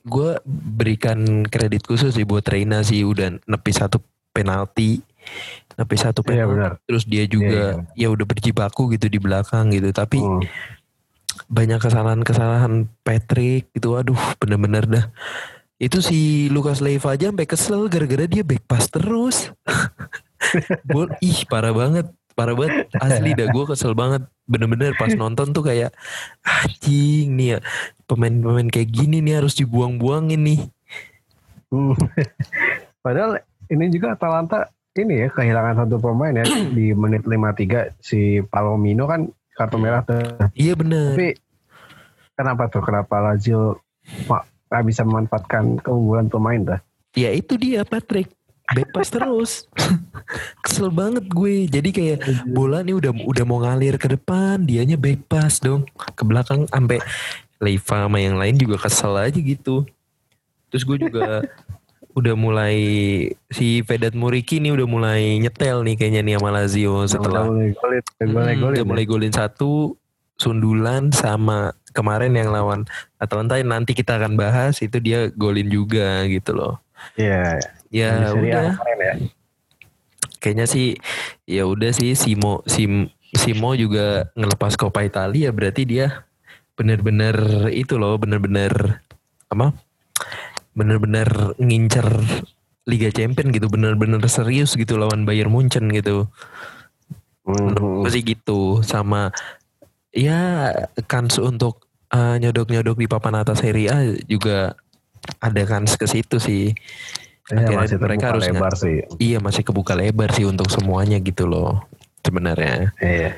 gue 0.03 0.29
berikan 0.45 1.47
kredit 1.47 1.87
khusus 1.87 2.11
sih 2.15 2.27
buat 2.27 2.43
Reina 2.43 2.83
sih 2.83 3.07
udah 3.07 3.39
nepis 3.47 3.79
satu 3.79 4.03
penalti 4.35 4.99
nepis 5.75 6.01
satu 6.01 6.21
Iya, 6.21 6.45
penalti 6.45 6.51
benar. 6.53 6.71
terus 6.85 7.03
dia 7.03 7.23
juga 7.25 7.61
ya 7.93 8.07
udah 8.09 8.25
berjibaku 8.25 8.93
gitu 8.93 9.07
di 9.07 9.17
belakang 9.17 9.71
gitu. 9.71 9.89
Tapi 9.89 10.19
Hmm. 10.19 10.41
banyak 11.47 11.79
kesalahan-kesalahan 11.79 12.85
Patrick 13.01 13.69
gitu. 13.71 13.95
Aduh 13.95 14.19
bener-bener 14.37 14.83
dah. 14.85 15.05
Itu 15.77 15.99
si 15.99 16.47
Lukas 16.47 16.79
Leiva 16.79 17.11
aja 17.11 17.27
sampai 17.27 17.43
kesel 17.43 17.89
gara-gara 17.89 18.23
dia 18.23 18.41
back 18.41 18.63
pass 18.63 18.87
terus. 18.87 19.51
Gua, 20.87 21.07
ih 21.19 21.43
parah 21.45 21.71
banget. 21.71 22.07
Parah 22.33 22.57
banget. 22.57 22.89
Asli 22.97 23.31
dah 23.31 23.45
gue 23.45 23.63
kesel 23.63 23.93
banget. 23.93 24.25
Bener-bener 24.43 24.91
pas 24.93 25.13
nonton 25.13 25.51
tuh 25.51 25.61
kayak 25.61 25.93
anjing 26.41 27.35
nih 27.35 27.47
ya 27.47 27.59
pemain-pemain 28.03 28.67
kayak 28.67 28.89
gini 28.89 29.21
nih 29.21 29.39
harus 29.39 29.53
dibuang-buangin 29.53 30.41
nih. 30.41 30.59
Hmm. 31.69 31.93
Padahal 33.05 33.39
ini 33.67 33.85
juga 33.87 34.13
Atalanta 34.13 34.67
ini 34.93 35.25
ya 35.25 35.27
kehilangan 35.33 35.85
satu 35.85 35.97
pemain 35.97 36.33
ya 36.37 36.45
di 36.77 36.93
menit 36.93 37.25
53 37.25 37.97
si 37.97 38.41
Palomino 38.45 39.09
kan 39.09 39.25
kartu 39.53 39.77
merah 39.77 40.01
tuh. 40.05 40.21
iya 40.57 40.73
bener. 40.73 41.13
Tapi 41.13 41.29
kenapa 42.33 42.63
tuh? 42.69 42.81
Kenapa 42.81 43.15
Lazio 43.21 43.81
nggak 44.25 44.83
bisa 44.85 45.05
memanfaatkan 45.05 45.81
keunggulan 45.81 46.29
pemain 46.29 46.61
tuh? 46.61 46.81
ya 47.13 47.29
itu 47.29 47.53
dia 47.57 47.85
Patrick. 47.85 48.29
Pass 48.89 49.13
terus. 49.13 49.69
Kesel 50.65 50.89
banget 50.89 51.29
gue. 51.29 51.69
Jadi 51.69 51.89
kayak 51.93 52.49
bola 52.49 52.81
nih 52.81 52.97
udah 52.97 53.11
udah 53.11 53.43
mau 53.45 53.61
ngalir 53.61 54.01
ke 54.01 54.09
depan 54.09 54.65
dianya 54.65 54.97
pass 55.29 55.61
dong. 55.61 55.85
Ke 55.93 56.23
belakang 56.25 56.65
sampai 56.71 56.97
Leiva 57.61 58.07
sama 58.07 58.17
yang 58.17 58.39
lain 58.39 58.57
juga 58.57 58.81
kesel 58.81 59.13
aja 59.13 59.37
gitu. 59.37 59.85
Terus 60.73 60.83
gue 60.89 60.97
juga 61.05 61.45
udah 62.13 62.35
mulai 62.35 62.77
si 63.49 63.81
Vedat 63.81 64.13
Muriki 64.13 64.57
nih 64.57 64.69
udah 64.71 64.85
mulai 64.85 65.21
nyetel 65.37 65.81
nih 65.81 65.95
kayaknya 65.95 66.21
nih 66.21 66.35
sama 66.37 66.49
Lazio 66.51 66.95
setelah 67.03 67.43
Udah 67.43 67.51
mulai 67.51 67.71
golin, 67.73 68.01
udah 68.03 68.27
mulai 68.29 68.53
Hmm, 68.53 68.61
golin. 68.61 68.73
udah 68.73 68.85
mulai 68.85 69.05
golin 69.05 69.33
satu 69.33 69.71
sundulan 70.35 71.09
sama 71.09 71.57
kemarin 71.89 72.31
yang 72.31 72.49
lawan 72.49 72.85
Atalanta 73.17 73.55
yang 73.55 73.69
nanti 73.71 73.93
kita 73.93 74.15
akan 74.15 74.33
bahas 74.33 74.77
itu 74.79 74.97
dia 74.97 75.29
golin 75.31 75.65
juga 75.67 76.21
gitu 76.25 76.53
loh 76.53 76.77
Iya. 77.13 77.57
ya 77.89 78.09
Di 78.15 78.25
Serie 78.29 78.53
A 78.53 78.61
udah 78.61 78.63
ya. 78.95 79.13
kayaknya 80.39 80.65
sih 80.65 80.95
ya 81.43 81.63
udah 81.63 81.91
sih 81.91 82.13
Simo 82.13 82.61
Sim 82.65 83.09
Simo 83.31 83.73
juga 83.73 84.29
ngelepas 84.33 84.73
Coppa 84.73 85.01
Italia 85.01 85.49
berarti 85.49 85.83
dia 85.83 86.25
bener-bener 86.73 87.35
itu 87.69 87.95
loh 87.95 88.15
bener-bener 88.15 89.01
apa 89.47 89.73
bener-bener 90.73 91.27
ngincer 91.57 92.05
Liga 92.83 93.09
Champion 93.09 93.49
gitu 93.49 93.67
bener-bener 93.67 94.19
serius 94.27 94.75
gitu 94.75 94.97
lawan 94.97 95.23
Bayern 95.23 95.49
Munchen 95.49 95.87
gitu 95.89 96.27
menurut 97.43 98.07
gue 98.07 98.11
sih 98.11 98.23
gitu 98.23 98.79
sama 98.81 99.31
ya 100.09 100.71
kans 101.05 101.37
untuk 101.37 101.83
eh, 102.09 102.35
nyodok-nyodok 102.37 102.97
di 102.97 103.07
papan 103.07 103.39
atas 103.39 103.59
Serie 103.59 103.87
A 103.87 103.99
juga 104.25 104.75
ada 105.39 105.61
kans 105.63 105.95
ke 105.95 106.05
situ 106.05 106.37
sih 106.37 106.73
Ya, 107.43 107.59
Akhirnya 107.59 107.79
masih 107.83 107.99
mereka 107.99 108.25
harus 108.31 108.43
lebar 108.47 108.71
sih. 108.71 109.03
iya 109.19 109.35
masih 109.35 109.67
kebuka 109.67 109.99
lebar 109.99 110.31
sih 110.31 110.47
untuk 110.47 110.71
semuanya 110.71 111.19
gitu 111.19 111.43
loh 111.43 111.83
sebenarnya 112.23 112.95
Iya. 112.97 113.35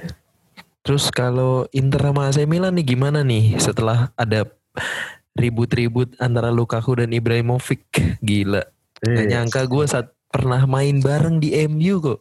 Terus 0.86 1.10
kalau 1.10 1.66
Inter 1.74 2.14
sama 2.14 2.30
AC 2.30 2.46
Milan 2.46 2.78
nih 2.78 2.86
gimana 2.86 3.26
nih 3.26 3.58
setelah 3.58 4.14
ada 4.14 4.46
ribut-ribut 5.36 6.16
antara 6.18 6.50
Lukaku 6.50 6.98
dan 6.98 7.12
Ibrahimovic? 7.12 7.84
Gila. 8.20 8.64
Gak 8.98 9.12
Iya, 9.12 9.24
nyangka 9.30 9.68
gue 9.68 9.86
saat 9.86 10.08
pernah 10.26 10.64
main 10.66 10.98
bareng 10.98 11.38
di 11.38 11.54
MU 11.66 12.00
kok. 12.02 12.20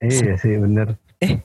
iya 0.00 0.34
sih 0.34 0.56
bener. 0.56 0.96
Eh. 1.18 1.38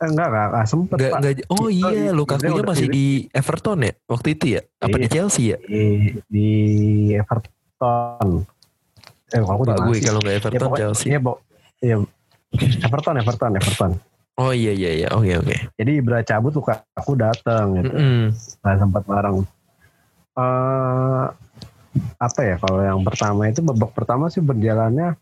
Enggak, 0.00 0.28
enggak, 0.28 0.46
enggak 0.48 0.66
sempet 0.66 0.96
Gak, 0.96 1.10
Pak. 1.10 1.20
gak, 1.20 1.32
oh 1.50 1.68
iya 1.68 2.08
i- 2.08 2.08
Lukaku 2.10 2.48
nya 2.50 2.64
masih 2.64 2.88
di 2.88 3.06
Everton 3.30 3.78
ya 3.80 3.92
waktu 4.06 4.28
itu 4.32 4.44
ya? 4.50 4.60
Apa 4.78 4.96
di 4.96 5.02
Iya. 5.02 5.12
Chelsea 5.12 5.44
ya? 5.46 5.58
Di, 5.60 5.84
di 6.24 6.48
Everton. 7.14 8.28
Eh, 9.28 9.40
kalau 9.40 9.54
aku 9.54 9.64
gue 9.86 9.98
kalau 10.00 10.20
nggak 10.20 10.32
Ya, 10.32 10.38
Everton 10.40 10.60
pokoknya- 10.62 10.80
Chelsea. 10.80 11.06
Iya, 11.06 11.18
Bo. 11.20 11.32
Iya. 11.78 11.96
Everton, 12.80 13.14
Everton, 13.18 13.52
Everton. 13.54 13.90
Oh 14.34 14.50
iya 14.50 14.72
iya 14.72 14.90
iya. 14.96 15.08
Oke 15.10 15.36
oke. 15.36 15.56
Jadi 15.74 15.90
Ibra 15.94 16.18
cabut 16.22 16.50
luka 16.52 16.82
aku 16.90 17.12
datang 17.14 17.76
gitu. 17.76 17.92
Mm-mm. 17.92 18.22
Nah, 18.64 18.74
sempat 18.74 19.02
bareng. 19.04 19.46
Eh 20.34 21.26
apa 22.18 22.40
ya 22.42 22.56
kalau 22.58 22.82
yang 22.82 23.00
pertama 23.06 23.46
itu 23.46 23.62
babak 23.62 23.94
pertama 23.94 24.26
sih 24.26 24.42
berjalannya 24.42 25.14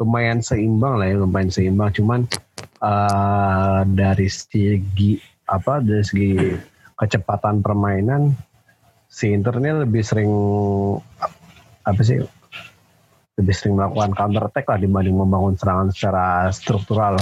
lumayan 0.00 0.40
seimbang 0.40 0.96
lah 0.96 1.06
ya 1.10 1.16
lumayan 1.20 1.52
seimbang 1.52 1.92
cuman 1.92 2.24
eh 2.80 3.80
dari 3.92 4.28
segi 4.30 5.20
apa 5.44 5.84
dari 5.84 6.04
segi 6.04 6.30
kecepatan 6.96 7.60
permainan 7.60 8.32
si 9.08 9.32
Inter 9.32 9.56
ini 9.60 9.84
lebih 9.84 10.02
sering 10.04 10.30
apa 11.84 12.00
sih 12.04 12.20
lebih 13.38 13.54
sering 13.54 13.78
melakukan 13.78 14.12
counter 14.18 14.50
attack 14.50 14.66
lah 14.66 14.78
dibanding 14.82 15.14
membangun 15.14 15.54
serangan 15.54 15.88
secara 15.94 16.50
struktural 16.50 17.14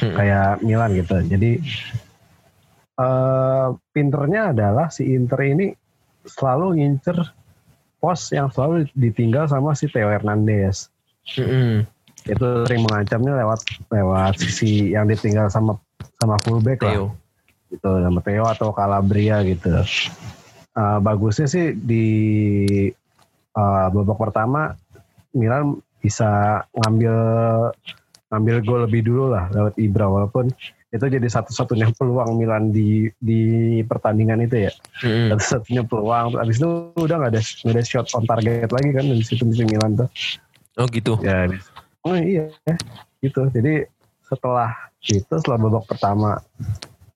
Mm-mm. 0.00 0.14
kayak 0.14 0.62
Milan 0.62 0.94
gitu. 0.94 1.18
Jadi 1.26 1.50
eh 2.94 3.66
pinternya 3.90 4.54
adalah 4.54 4.86
si 4.94 5.10
Inter 5.10 5.42
ini 5.42 5.74
selalu 6.24 6.80
ngincer 6.80 7.16
pos 8.00 8.28
yang 8.32 8.52
selalu 8.52 8.88
ditinggal 8.92 9.48
sama 9.48 9.72
si 9.72 9.88
Theo 9.88 10.12
Hernandez. 10.12 10.92
Mm-mm. 11.36 11.88
Itu 12.24 12.68
sering 12.68 12.84
mengancamnya 12.84 13.32
lewat 13.44 13.60
lewat 13.88 14.40
sisi 14.40 14.92
yang 14.92 15.08
ditinggal 15.08 15.48
sama 15.48 15.80
sama 16.20 16.36
fullback 16.40 16.84
lah 16.84 16.92
Theo. 16.92 17.06
gitu 17.72 17.90
sama 18.00 18.20
Theo 18.20 18.44
atau 18.44 18.68
Calabria 18.76 19.40
gitu. 19.44 19.72
Eh, 20.74 20.98
bagusnya 21.00 21.46
sih 21.48 21.72
di 21.72 22.06
eh, 23.54 23.86
babak 23.88 24.18
pertama 24.18 24.74
Milan 25.32 25.78
bisa 26.04 26.60
ngambil 26.76 27.16
ngambil 28.28 28.56
gol 28.66 28.80
lebih 28.84 29.02
dulu 29.06 29.24
lah 29.32 29.48
lewat 29.54 29.74
Ibra 29.78 30.06
walaupun 30.10 30.52
itu 30.94 31.06
jadi 31.10 31.26
satu-satunya 31.26 31.90
peluang 31.98 32.38
Milan 32.38 32.70
di 32.70 33.10
di 33.18 33.82
pertandingan 33.82 34.46
itu 34.46 34.70
ya. 34.70 34.72
Mm-mm. 35.02 35.34
satu-satunya 35.34 35.82
peluang. 35.90 36.38
Abis 36.38 36.62
itu 36.62 36.70
udah 36.94 37.16
nggak 37.18 37.32
ada 37.34 37.42
nggak 37.42 37.74
ada 37.74 37.82
shot 37.82 38.06
on 38.14 38.24
target 38.30 38.70
lagi 38.70 38.90
kan 38.94 39.04
di 39.10 39.24
situ 39.26 39.42
di 39.50 39.66
Milan 39.66 39.98
tuh. 39.98 40.08
Oh 40.78 40.86
gitu. 40.86 41.18
ya 41.18 41.50
oh 42.06 42.14
iya 42.14 42.46
gitu. 43.18 43.50
Jadi 43.50 43.90
setelah 44.22 44.70
itu 45.02 45.34
setelah 45.34 45.58
babak 45.58 45.90
pertama 45.90 46.38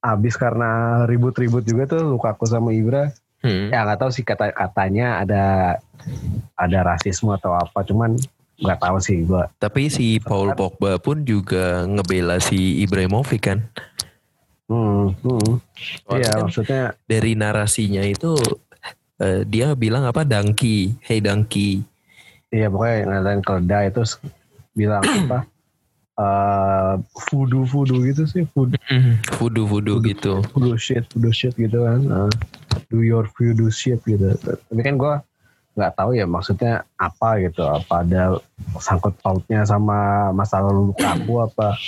habis 0.03 0.35
karena 0.35 1.03
ribut-ribut 1.07 1.63
juga 1.63 1.87
tuh 1.87 2.03
Lukaku 2.03 2.51
sama 2.51 2.75
Ibra 2.75 3.15
Mm. 3.39 3.71
ya 3.71 3.87
nggak 3.87 4.03
tahu 4.03 4.11
sih 4.11 4.27
kata 4.27 4.51
katanya 4.51 5.23
ada 5.23 5.45
ada 6.59 6.79
rasisme 6.83 7.31
atau 7.31 7.55
apa. 7.55 7.87
Cuman 7.87 8.19
nggak 8.59 8.79
tahu 8.79 8.99
sih 8.99 9.23
gua 9.23 9.47
Tapi 9.57 9.87
si 9.87 10.19
Paul 10.19 10.51
Pogba 10.53 10.99
pun 10.99 11.23
juga 11.23 11.83
ngebela 11.85 12.39
si 12.39 12.83
Ibrahimovic 12.83 13.43
kan. 13.43 13.59
hmm, 14.67 15.15
hmm. 15.23 15.53
Iya 16.11 16.29
kan 16.35 16.43
maksudnya 16.45 16.83
dari 17.05 17.33
narasinya 17.33 18.03
itu 18.03 18.35
eh, 19.17 19.43
dia 19.45 19.73
bilang 19.73 20.05
apa 20.05 20.23
Dangki, 20.23 20.99
hey 21.01 21.19
Dangki. 21.19 21.83
iya 22.49 22.67
pokoknya 22.67 23.05
ngatain 23.07 23.43
keledai 23.43 23.87
terus 23.91 24.17
bilang 24.73 25.05
apa 25.23 25.47
eh 26.19 26.93
voodoo 27.31 27.63
voodoo 27.63 28.03
gitu 28.03 28.27
sih 28.27 28.43
voodoo, 28.51 28.75
Voodoo 29.39 29.65
voodoo 29.65 29.97
gitu. 30.03 30.43
voodoo 30.51 30.75
shit 30.75 31.07
voodoo 31.15 31.31
shit 31.31 31.55
gitu 31.55 31.87
kan 31.87 32.03
Eh, 32.03 32.31
do 32.91 33.07
your 33.07 33.31
voodoo 33.39 33.71
shit 33.71 34.03
gitu 34.03 34.35
tapi 34.43 34.81
kan 34.83 34.99
gua 34.99 35.23
nggak 35.79 35.95
tahu 35.95 36.11
ya 36.19 36.27
maksudnya 36.27 36.83
apa 36.99 37.39
gitu 37.39 37.63
apa 37.63 38.03
ada 38.03 38.43
sangkut 38.83 39.15
pautnya 39.23 39.63
sama 39.63 40.29
masa 40.35 40.59
lalu 40.59 40.91
Lukaku 40.91 41.47
apa 41.47 41.79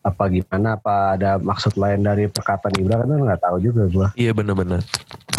apa 0.00 0.24
gimana 0.32 0.74
apa 0.74 1.14
ada 1.14 1.36
maksud 1.38 1.78
lain 1.78 2.02
dari 2.02 2.26
perkataan 2.26 2.74
Ibra 2.74 3.04
kan 3.06 3.20
nggak 3.20 3.42
tahu 3.46 3.56
juga 3.62 3.82
gua 3.92 4.08
Iya 4.18 4.34
benar-benar. 4.34 4.82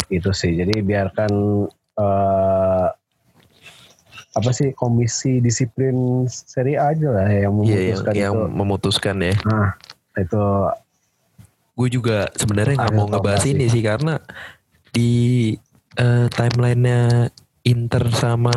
itu 0.08 0.30
sih 0.32 0.56
jadi 0.56 0.80
biarkan 0.80 1.32
eh 2.00 2.86
apa 4.32 4.48
sih 4.56 4.72
komisi 4.72 5.44
disiplin 5.44 6.24
seri 6.24 6.72
A 6.80 6.96
aja 6.96 7.12
lah 7.12 7.28
yang 7.28 7.52
Iya 7.60 7.92
yang, 7.92 8.00
memutuskan 8.00 8.12
yang 8.16 8.32
itu 8.32 8.48
memutuskan 8.56 9.16
ya. 9.20 9.34
nah 9.44 9.68
itu 10.16 10.42
Gue 11.72 11.88
juga 11.88 12.28
sebenarnya 12.36 12.76
nggak 12.84 12.94
mau 12.96 13.08
ngebahas 13.08 13.44
ini 13.48 13.64
sih 13.68 13.80
karena 13.80 14.20
di 14.92 15.10
eh, 15.94 16.26
timelinenya 16.28 17.28
Inter 17.62 18.04
sama 18.10 18.52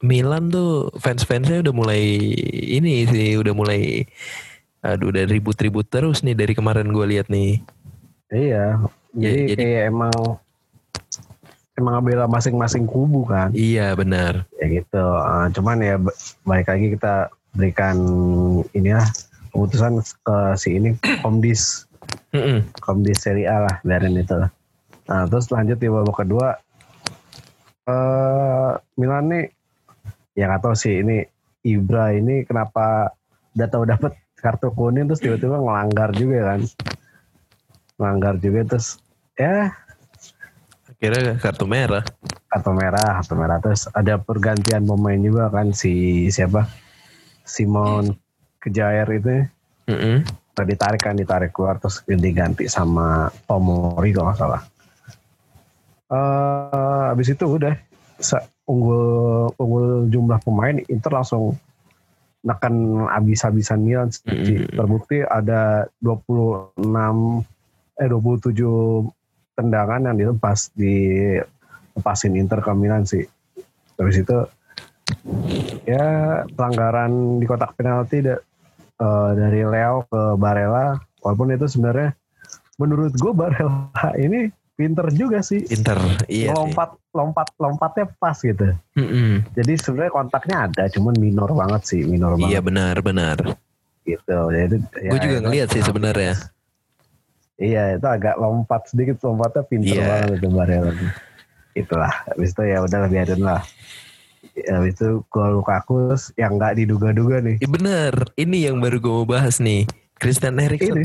Milan 0.00 0.48
tuh 0.48 0.92
fans-fansnya 0.94 1.60
udah 1.60 1.72
mulai 1.72 2.02
ini 2.68 3.04
sih 3.04 3.34
udah 3.34 3.52
mulai 3.52 4.04
aduh 4.80 5.08
udah 5.08 5.24
ribut-ribut 5.24 5.86
terus 5.86 6.20
nih 6.20 6.36
dari 6.36 6.52
kemarin 6.52 6.88
gue 6.88 7.06
lihat 7.08 7.28
nih. 7.28 7.64
iya 8.28 8.76
Ya, 9.14 9.30
jadi, 9.30 9.40
jadi- 9.48 9.62
kayak 9.62 9.84
emang 9.88 10.14
emang 11.74 11.92
ngebela 11.96 12.26
masing-masing 12.26 12.84
kubu 12.84 13.24
kan 13.24 13.48
Iya 13.50 13.94
benar. 13.94 14.42
ya 14.54 14.66
gitu 14.68 14.98
Eh, 15.00 15.46
cuman 15.52 15.76
ya 15.78 15.96
ba- 15.96 16.14
balik 16.42 16.66
lagi 16.66 16.86
kita 16.92 17.14
berikan 17.50 17.96
ini 18.70 18.90
lah 18.90 19.06
keputusan 19.48 20.02
ke 20.02 20.36
si 20.54 20.74
ini 20.74 20.98
Komdis. 21.20 21.86
Komdis 22.76 23.22
Serie 23.22 23.46
A 23.46 23.62
lah 23.62 23.76
biarin 23.80 24.18
itu 24.18 24.34
lah. 24.34 24.50
Nah 25.04 25.28
terus 25.28 25.52
lanjut 25.52 25.76
di 25.76 25.88
babak 25.88 26.16
kedua 26.24 26.48
eh 27.84 28.70
Milan 28.96 29.28
nih 29.28 29.44
ya 30.32 30.48
nggak 30.48 30.62
tahu 30.64 30.74
sih 30.74 31.04
ini 31.04 31.20
Ibra 31.64 32.16
ini 32.16 32.44
kenapa 32.44 33.12
udah 33.52 33.68
tahu 33.68 33.84
dapat 33.84 34.12
kartu 34.34 34.72
kuning 34.72 35.04
terus 35.06 35.20
tiba-tiba 35.20 35.60
ngelanggar 35.60 36.12
juga 36.16 36.56
kan 36.56 36.60
ngelanggar 37.96 38.34
juga 38.40 38.60
terus 38.74 39.00
ya 39.36 39.72
Akhirnya 40.84 41.36
kartu 41.36 41.68
merah. 41.68 42.00
kartu 42.48 42.70
merah 42.72 43.20
kartu 43.20 43.34
merah 43.36 43.58
terus 43.60 43.84
ada 43.92 44.16
pergantian 44.16 44.88
pemain 44.88 45.20
juga 45.20 45.52
kan 45.52 45.76
si 45.76 46.26
siapa 46.32 46.64
Simon 47.44 48.16
Kejair 48.60 49.08
itu 49.12 49.44
Mm-mm. 49.84 50.24
Nah, 50.54 50.62
ditarik 50.64 51.02
kan 51.02 51.18
ditarik 51.18 51.50
keluar 51.52 51.76
terus 51.76 52.00
diganti 52.06 52.70
sama 52.70 53.26
Tomori 53.44 54.14
kalau 54.14 54.30
nggak 54.32 54.38
salah. 54.38 54.62
Eh 56.12 57.04
habis 57.08 57.32
itu 57.32 57.44
udah 57.48 57.74
unggul 58.68 59.52
unggul 59.56 60.08
jumlah 60.08 60.40
pemain 60.44 60.76
Inter 60.88 61.12
langsung 61.16 61.56
nekan 62.44 63.08
abis-abisan 63.08 63.80
Milan 63.80 64.12
Mm-mm. 64.28 64.76
terbukti 64.76 65.24
ada 65.24 65.88
26 66.04 66.76
eh 67.96 68.08
27 68.08 68.52
tendangan 69.56 70.04
yang 70.12 70.16
dilepas 70.20 70.68
di 70.76 71.24
lepasin 71.96 72.36
Inter 72.36 72.60
ke 72.60 72.72
Milan 72.76 73.08
sih. 73.08 73.24
Habis 73.96 74.26
itu 74.26 74.38
ya 75.88 76.04
pelanggaran 76.52 77.40
di 77.40 77.46
kotak 77.48 77.72
penalti 77.80 78.20
da- 78.20 78.44
eh, 79.00 79.30
dari 79.38 79.62
Leo 79.64 80.04
ke 80.04 80.36
Barella 80.36 81.00
walaupun 81.24 81.54
itu 81.56 81.64
sebenarnya 81.64 82.12
menurut 82.76 83.14
gue 83.16 83.32
Barella 83.32 84.10
ini 84.20 84.52
pinter 84.74 85.06
juga 85.08 85.38
sih 85.38 85.62
Inter. 85.66 85.96
Iya 86.26 86.50
sih. 86.50 86.56
lompat 86.56 86.90
lompat 87.10 87.46
lompatnya 87.56 88.10
pas 88.14 88.34
gitu 88.34 88.74
Mm-mm. 88.92 89.46
jadi 89.52 89.72
sebenarnya 89.76 90.12
kontaknya 90.12 90.56
ada 90.64 90.84
cuman 90.88 91.14
minor 91.14 91.46
banget 91.48 91.82
sih 91.84 92.02
minor 92.02 92.34
Iya 92.36 92.58
banget 92.58 92.62
benar 92.64 92.94
benar. 93.00 93.36
gitu 94.02 94.38
jadi 94.50 94.76
ya, 94.98 95.10
Gue 95.10 95.20
juga 95.20 95.38
ngeliat 95.40 95.68
sih 95.70 95.80
sebenarnya. 95.80 96.34
iya 97.54 97.94
itu 97.94 98.04
agak 98.04 98.34
lompat 98.34 98.86
sedikit 98.86 99.22
lompatnya 99.22 99.62
pinter 99.62 99.94
Iya. 99.94 100.04
banget 100.04 100.30
itu 100.34 100.48
Barella 100.50 100.92
itulah 101.72 102.12
habis 102.26 102.50
itu 102.50 102.62
ya 102.64 102.78
udah 102.80 102.98
biarin 103.04 103.40
lah 103.40 103.62
Ya 104.54 104.78
itu 104.80 105.24
gol 105.28 105.56
Lukaku 105.56 105.96
yang 106.36 106.54
nggak 106.54 106.78
diduga-duga 106.78 107.42
nih. 107.42 107.58
Eh, 107.58 107.66
bener, 107.66 108.14
ini 108.36 108.62
yang 108.62 108.78
baru 108.78 109.02
gue 109.02 109.10
mau 109.12 109.26
bahas 109.26 109.58
nih. 109.58 109.82
Christian 110.14 110.62
Eriksen. 110.62 111.00
Ini. 111.00 111.04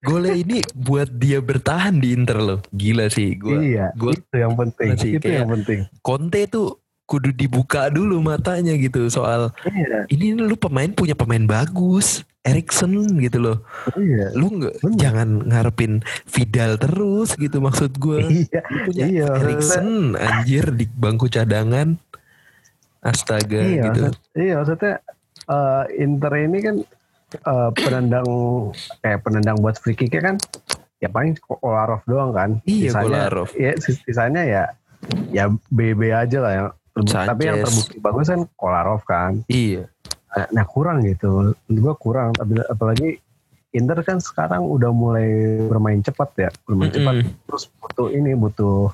Golnya 0.00 0.32
ini 0.32 0.58
buat 0.72 1.12
dia 1.12 1.38
bertahan 1.38 2.00
di 2.00 2.16
Inter 2.16 2.40
loh. 2.40 2.58
Gila 2.70 3.06
sih. 3.06 3.36
Gua, 3.36 3.60
iya, 3.60 3.92
gua 3.94 4.12
itu 4.12 4.32
yang 4.34 4.54
penting. 4.54 4.88
masih 4.90 5.10
itu 5.16 5.28
yang 5.28 5.48
penting. 5.50 5.80
Conte 6.00 6.40
tuh 6.46 6.68
kudu 7.04 7.30
dibuka 7.30 7.90
dulu 7.90 8.22
matanya 8.22 8.72
gitu 8.74 9.10
soal 9.10 9.50
Iya, 9.66 10.06
ini 10.08 10.32
lu 10.32 10.54
pemain 10.54 10.88
punya 10.88 11.12
pemain 11.12 11.42
bagus. 11.42 12.24
Eriksen 12.40 12.96
gitu 13.20 13.36
loh. 13.36 13.60
iya. 13.94 14.32
Lu 14.32 14.48
nggak 14.48 14.80
jangan 14.96 15.44
ngarepin 15.44 16.00
Vidal 16.24 16.80
terus 16.80 17.36
gitu 17.36 17.60
maksud 17.60 17.92
gue. 17.94 18.24
Iya, 18.48 18.60
Lu 18.64 18.76
punya 18.88 19.04
iya. 19.06 19.28
Eriksen 19.36 20.16
anjir 20.16 20.72
di 20.72 20.88
bangku 20.88 21.28
cadangan. 21.28 22.00
Astaga 23.00 23.60
Iya, 23.60 23.84
gitu. 23.86 24.00
maksud- 24.08 24.20
iya 24.32 24.54
maksudnya 24.56 24.94
eh, 25.46 25.84
Inter 25.98 26.32
ini 26.38 26.58
kan 26.60 26.76
eh, 27.32 27.70
penendang 27.72 28.26
kayak 29.00 29.20
penendang 29.22 29.56
buat 29.58 29.76
free 29.76 29.94
kick 29.94 30.14
kan 30.14 30.36
ya 31.00 31.08
paling 31.08 31.32
Kolarov 31.40 32.04
doang 32.04 32.30
kan. 32.30 32.50
Iya, 32.62 32.92
Sisanya- 32.92 33.04
Kolarov. 33.30 33.48
Ya 33.56 33.72
sis- 33.80 34.02
sisanya 34.02 34.42
ya 34.44 34.62
ya 35.30 35.44
BB 35.68 36.12
aja 36.12 36.38
lah 36.38 36.52
yang 36.52 36.68
terbukti. 36.92 37.24
Tapi 37.24 37.42
yang 37.42 37.56
Sanchez. 37.56 37.66
terbukti 37.66 37.96
bagus 37.98 38.26
kan 38.28 38.40
Kolarov 38.52 39.00
kan. 39.04 39.32
Iya. 39.46 39.88
Nah, 40.30 40.46
nah, 40.52 40.64
kurang 40.64 41.02
gitu. 41.02 41.56
Gua 41.66 41.94
kurang 41.96 42.36
apalagi 42.68 43.18
Inter 43.70 44.02
kan 44.02 44.18
sekarang 44.18 44.66
udah 44.66 44.90
mulai 44.90 45.30
bermain 45.64 46.02
cepat 46.02 46.30
ya, 46.36 46.50
bermain 46.66 46.90
cepat. 46.90 47.22
Mm-mm. 47.22 47.46
Terus 47.46 47.70
butuh 47.72 48.10
ini 48.10 48.34
butuh 48.34 48.90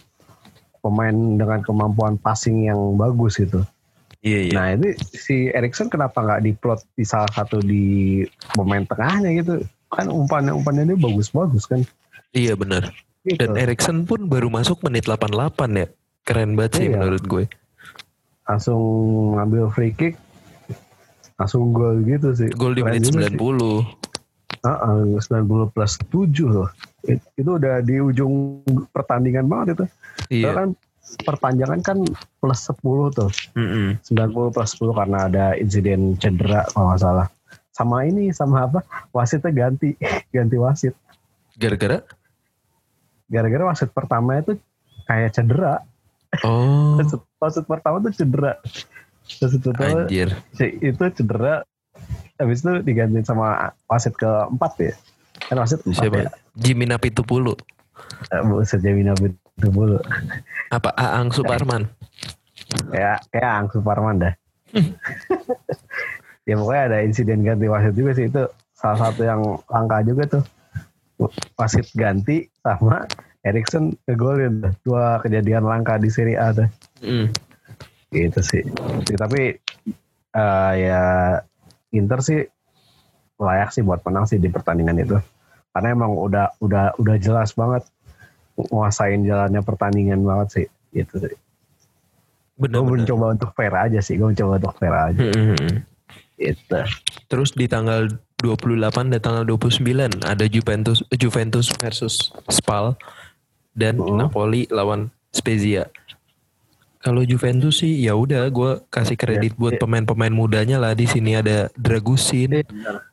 pemain 0.79 1.11
dengan 1.13 1.65
kemampuan 1.65 2.15
passing 2.17 2.69
yang 2.69 2.79
bagus 2.95 3.41
gitu. 3.41 3.65
Iya 4.27 4.41
iya. 4.51 4.55
Nah 4.59 4.67
itu 4.75 4.87
si 5.15 5.37
Erikson 5.49 5.87
kenapa 5.87 6.19
nggak 6.19 6.43
diplot 6.43 6.83
di 6.99 7.07
salah 7.07 7.31
satu 7.31 7.63
di 7.63 8.27
pemain 8.51 8.83
tengahnya 8.83 9.31
gitu? 9.39 9.63
Kan 9.87 10.11
umpannya 10.11 10.51
umpannya 10.51 10.91
dia 10.91 10.99
bagus-bagus 10.99 11.71
kan. 11.71 11.87
Iya 12.35 12.59
benar. 12.59 12.91
Gitu. 13.23 13.39
Dan 13.39 13.55
Eriksen 13.55 14.03
pun 14.03 14.27
baru 14.27 14.51
masuk 14.51 14.83
menit 14.83 15.07
88 15.07 15.31
ya. 15.79 15.87
Keren 16.27 16.59
banget 16.59 16.73
sih 16.75 16.87
Iya. 16.91 16.99
menurut 16.99 17.23
gue. 17.23 17.45
Langsung 18.47 18.83
ngambil 19.39 19.71
free 19.71 19.95
kick, 19.95 20.19
langsung 21.39 21.71
gol 21.71 22.03
gitu 22.03 22.35
sih. 22.35 22.51
Gol 22.51 22.75
di 22.75 22.83
Keren 22.83 22.99
menit 22.99 23.07
juga 23.07 23.31
90. 23.31 23.39
sih. 23.39 23.83
Ah, 24.67 24.79
ah, 24.83 24.99
90 25.23 25.71
plus 25.71 25.93
7 26.11 26.47
loh. 26.51 26.69
It- 27.07 27.23
Itu 27.39 27.63
udah 27.63 27.79
di 27.79 28.03
ujung 28.03 28.63
pertandingan 28.91 29.47
banget 29.47 29.79
itu. 29.79 29.85
Iya. 30.35 30.51
Soalnya 30.51 30.59
kan 30.59 30.69
perpanjangan 31.23 31.81
kan 31.81 31.99
plus 32.41 32.61
10 32.67 32.83
tuh. 33.15 33.31
Mm-mm. 33.55 33.97
90 34.03 34.55
plus 34.55 34.71
10 34.77 34.99
karena 34.99 35.19
ada 35.31 35.45
insiden 35.55 36.19
cedera 36.19 36.67
kalau 36.71 36.93
nggak 36.93 37.03
salah. 37.03 37.27
Sama 37.71 38.09
ini, 38.09 38.33
sama 38.33 38.65
apa? 38.67 38.81
Wasitnya 39.13 39.53
ganti, 39.53 39.95
ganti 40.35 40.57
wasit. 40.57 40.95
Gara-gara 41.57 42.03
gara-gara 43.27 43.65
wasit 43.67 43.91
pertama 43.91 44.39
itu 44.39 44.55
kayak 45.05 45.35
cedera. 45.35 45.83
oh 46.47 46.95
Wasit, 47.01 47.21
wasit 47.39 47.65
pertama 47.67 47.97
tuh 48.03 48.13
cedera. 48.15 48.53
Wasit 49.43 49.63
pertama 49.63 50.07
anjir. 50.07 50.31
itu 50.59 51.05
cedera. 51.15 51.67
Habis 52.37 52.61
itu 52.63 52.73
diganti 52.85 53.25
sama 53.25 53.73
wasit 53.89 54.15
keempat 54.15 54.73
ya. 54.79 54.95
Kan 55.49 55.57
wasit 55.59 55.81
empat 55.83 56.03
Siapa? 56.03 56.17
ya. 56.23 56.31
Jimmy 56.57 56.85
Napitupulu. 56.87 57.57
Eh, 58.33 58.43
Wasit 58.53 58.81
Jamina 58.85 59.13
itu 59.57 59.69
dulu. 59.73 59.97
Apa 60.69 60.93
Aang 60.95 61.33
Suparman? 61.33 61.89
Kayak 62.93 63.19
kayak 63.33 63.53
Ang 63.57 63.69
Suparman 63.73 64.17
dah. 64.21 64.35
ya 66.47 66.55
pokoknya 66.55 66.83
ada 66.93 66.99
insiden 67.03 67.43
ganti 67.43 67.67
wasit 67.67 67.95
juga 67.97 68.13
sih 68.13 68.29
itu 68.29 68.43
salah 68.77 68.99
satu 69.09 69.25
yang 69.25 69.41
langka 69.73 70.05
juga 70.05 70.23
tuh. 70.39 70.45
Wasit 71.57 71.89
ganti 71.97 72.45
sama 72.61 73.09
Erikson 73.41 73.97
ngegolin 74.05 74.61
dua 74.85 75.23
kejadian 75.25 75.65
langka 75.65 75.97
di 75.97 76.13
Serie 76.13 76.37
A 76.37 76.53
tuh. 76.53 76.69
Mm. 77.01 77.29
gitu 78.09 78.41
sih 78.41 78.63
Ya, 79.13 79.17
tapi 79.21 79.59
eh, 80.33 80.73
ya 80.81 81.03
Inter 81.93 82.21
sih 82.25 82.41
layak 83.37 83.75
sih 83.75 83.85
buat 83.85 84.01
menang 84.07 84.25
sih 84.25 84.41
di 84.41 84.49
pertandingan 84.49 84.97
itu 84.97 85.19
karena 85.77 85.93
emang 85.93 86.17
udah 86.17 86.57
udah 86.65 86.97
udah 86.97 87.17
jelas 87.21 87.53
banget 87.53 87.85
nguasain 88.59 89.21
jalannya 89.23 89.61
pertandingan 89.61 90.21
banget 90.21 90.49
sih 90.51 90.67
gitu 90.93 91.21
sih 91.23 91.37
Bener, 92.57 92.81
gue 92.81 92.89
mencoba 92.97 93.37
untuk 93.37 93.53
fair 93.53 93.73
aja 93.73 94.01
sih 94.01 94.17
gue 94.17 94.27
mencoba 94.27 94.57
untuk 94.57 94.75
fair 94.77 94.95
aja 94.95 95.21
Mm-mm. 95.21 95.85
gitu 96.37 96.81
Terus 97.27 97.51
di 97.53 97.67
tanggal 97.67 98.09
28 98.39 99.13
dan 99.13 99.21
tanggal 99.21 99.45
29 99.45 99.85
ada 100.23 100.45
Juventus 100.47 101.05
Juventus 101.11 101.69
versus 101.75 102.31
Spal 102.49 102.97
dan 103.73 103.97
Oh. 103.97 104.17
Napoli 104.17 104.65
lawan 104.69 105.09
Spezia. 105.29 105.85
Kalau 106.97 107.21
Juventus 107.23 107.79
sih 107.79 108.01
ya 108.01 108.17
udah 108.17 108.49
gue 108.49 108.81
kasih 108.89 109.15
kredit 109.15 109.53
Ya, 109.53 109.59
buat 109.59 109.75
ya. 109.77 109.81
pemain-pemain 109.81 110.33
mudanya 110.33 110.77
lah 110.77 110.93
di 110.93 111.05
sini 111.05 111.37
ada 111.37 111.69
Dragusin, 111.77 112.65
Iya, 112.65 112.65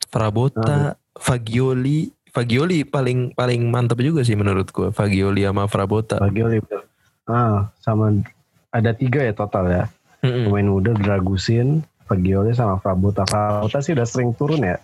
Frabotta, 0.07 0.95
Fagioli. 1.13 2.09
Fagioli 2.33 2.81
paling 2.81 3.37
paling 3.37 3.69
mantap 3.69 4.01
juga 4.01 4.25
sih 4.25 4.33
menurut 4.33 4.73
gue. 4.73 4.89
Fagioli 4.89 5.45
sama 5.45 5.69
Frabotta. 5.69 6.17
Fagioli 6.17 6.57
ah 7.29 7.71
sama 7.79 8.11
ada 8.75 8.91
tiga 8.91 9.23
ya 9.23 9.31
total 9.31 9.69
ya 9.71 9.83
Mm-mm. 10.23 10.49
pemain 10.49 10.67
muda 10.67 10.91
Dragusin 10.91 11.83
Fagioli 12.03 12.51
sama 12.51 12.79
Frabotta 12.83 13.23
Frabotta 13.23 13.79
sih 13.79 13.95
udah 13.95 14.07
sering 14.07 14.35
turun 14.35 14.59
ya 14.59 14.75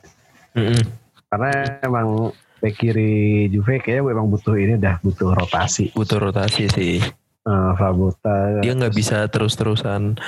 Mm-mm. 0.56 0.80
karena 1.28 1.52
emang 1.84 2.32
back 2.64 2.76
kiri 2.80 3.48
Juve 3.52 3.84
kayaknya 3.84 4.04
memang 4.16 4.32
butuh 4.32 4.56
ini 4.56 4.80
dah 4.80 5.00
butuh 5.04 5.36
rotasi 5.36 5.92
Butuh 5.96 6.20
rotasi 6.20 6.72
sih. 6.72 7.00
Eh, 7.40 7.72
Frabotta 7.76 8.60
Dia 8.64 8.76
nggak 8.76 8.96
bisa 8.96 9.28
terus-terusan 9.32 10.20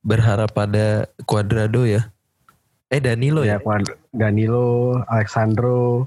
berharap 0.00 0.54
pada 0.54 1.10
Cuadrado 1.26 1.82
ya. 1.84 2.08
Eh 2.90 3.02
Danilo 3.02 3.46
ya 3.46 3.58
ya. 3.62 3.94
Danilo 4.10 4.98
Alexandro 5.06 6.06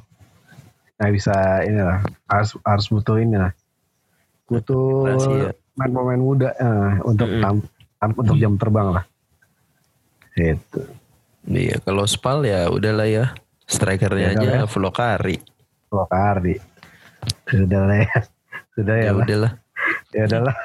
nggak 1.04 1.14
bisa 1.14 1.36
ini 1.62 1.84
lah 1.84 2.00
harus 2.26 2.56
harus 2.64 2.88
butuh 2.88 3.20
ini 3.20 3.36
lah 3.36 3.52
butuh 4.48 5.04
ya. 5.44 5.52
pemain-pemain 5.76 6.16
muda 6.18 6.50
eh, 6.54 6.92
untuk 7.04 7.28
Mm-mm. 7.28 7.44
tam- 7.44 7.68
tam- 8.00 8.16
untuk 8.16 8.36
jam 8.38 8.56
terbang 8.56 8.88
lah 8.94 9.04
itu 10.34 10.80
Iya, 11.44 11.76
kalau 11.84 12.08
Spal 12.08 12.40
ya 12.42 12.72
udahlah 12.72 13.04
ya. 13.04 13.36
Strikernya 13.66 14.32
Ya 14.32 14.40
aja 14.40 14.48
ya. 14.48 14.64
Flokari. 14.64 15.44
Lokari 15.92 16.56
sudah 17.46 17.84
lah 17.84 18.00
ya 18.00 18.18
sudah 18.76 18.96
ya, 18.96 19.04
Ya 19.04 19.12
lah. 19.12 19.20
udahlah. 19.20 19.52
ya 20.16 20.22
udahlah 20.24 20.56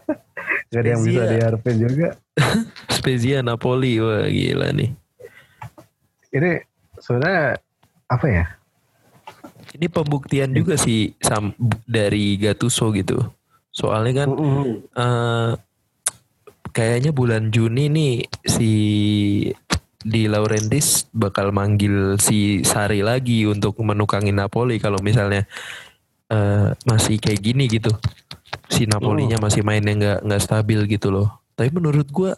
Gak 0.70 0.76
ada 0.76 0.88
yang 0.92 1.02
bisa 1.02 1.22
diharapin 1.26 1.76
juga 1.80 2.08
Spezia 2.86 3.40
Napoli 3.40 3.96
wah 3.96 4.28
gila 4.28 4.70
nih. 4.70 4.92
ini 6.30 6.60
sebenarnya 6.94 7.56
apa 8.06 8.26
ya 8.28 8.44
Ini 9.70 9.86
pembuktian 9.86 10.50
juga 10.50 10.74
sih 10.74 11.14
sam, 11.22 11.54
dari 11.86 12.34
Gattuso 12.34 12.90
gitu. 12.90 13.22
Soalnya 13.70 14.26
kan 14.26 14.28
Mm-mm. 14.34 14.66
eh, 14.90 15.52
kayaknya 16.74 17.14
bulan 17.14 17.54
Juni 17.54 17.86
nih 17.86 18.14
si 18.42 18.72
di 20.00 20.22
Laurentis 20.26 21.06
bakal 21.12 21.52
manggil 21.52 22.16
si 22.16 22.64
Sari 22.66 23.04
lagi 23.04 23.44
untuk 23.44 23.76
menukangin 23.84 24.40
Napoli 24.40 24.82
kalau 24.82 24.98
misalnya 24.98 25.46
eh, 26.26 26.74
masih 26.82 27.22
kayak 27.22 27.40
gini 27.40 27.70
gitu. 27.70 27.94
Si 28.66 28.90
Napolinya 28.90 29.38
masih 29.38 29.62
mainnya 29.62 29.94
nggak 29.94 30.18
nggak 30.26 30.42
stabil 30.42 30.80
gitu 30.90 31.14
loh. 31.14 31.30
Tapi 31.54 31.70
menurut 31.70 32.10
gua 32.10 32.34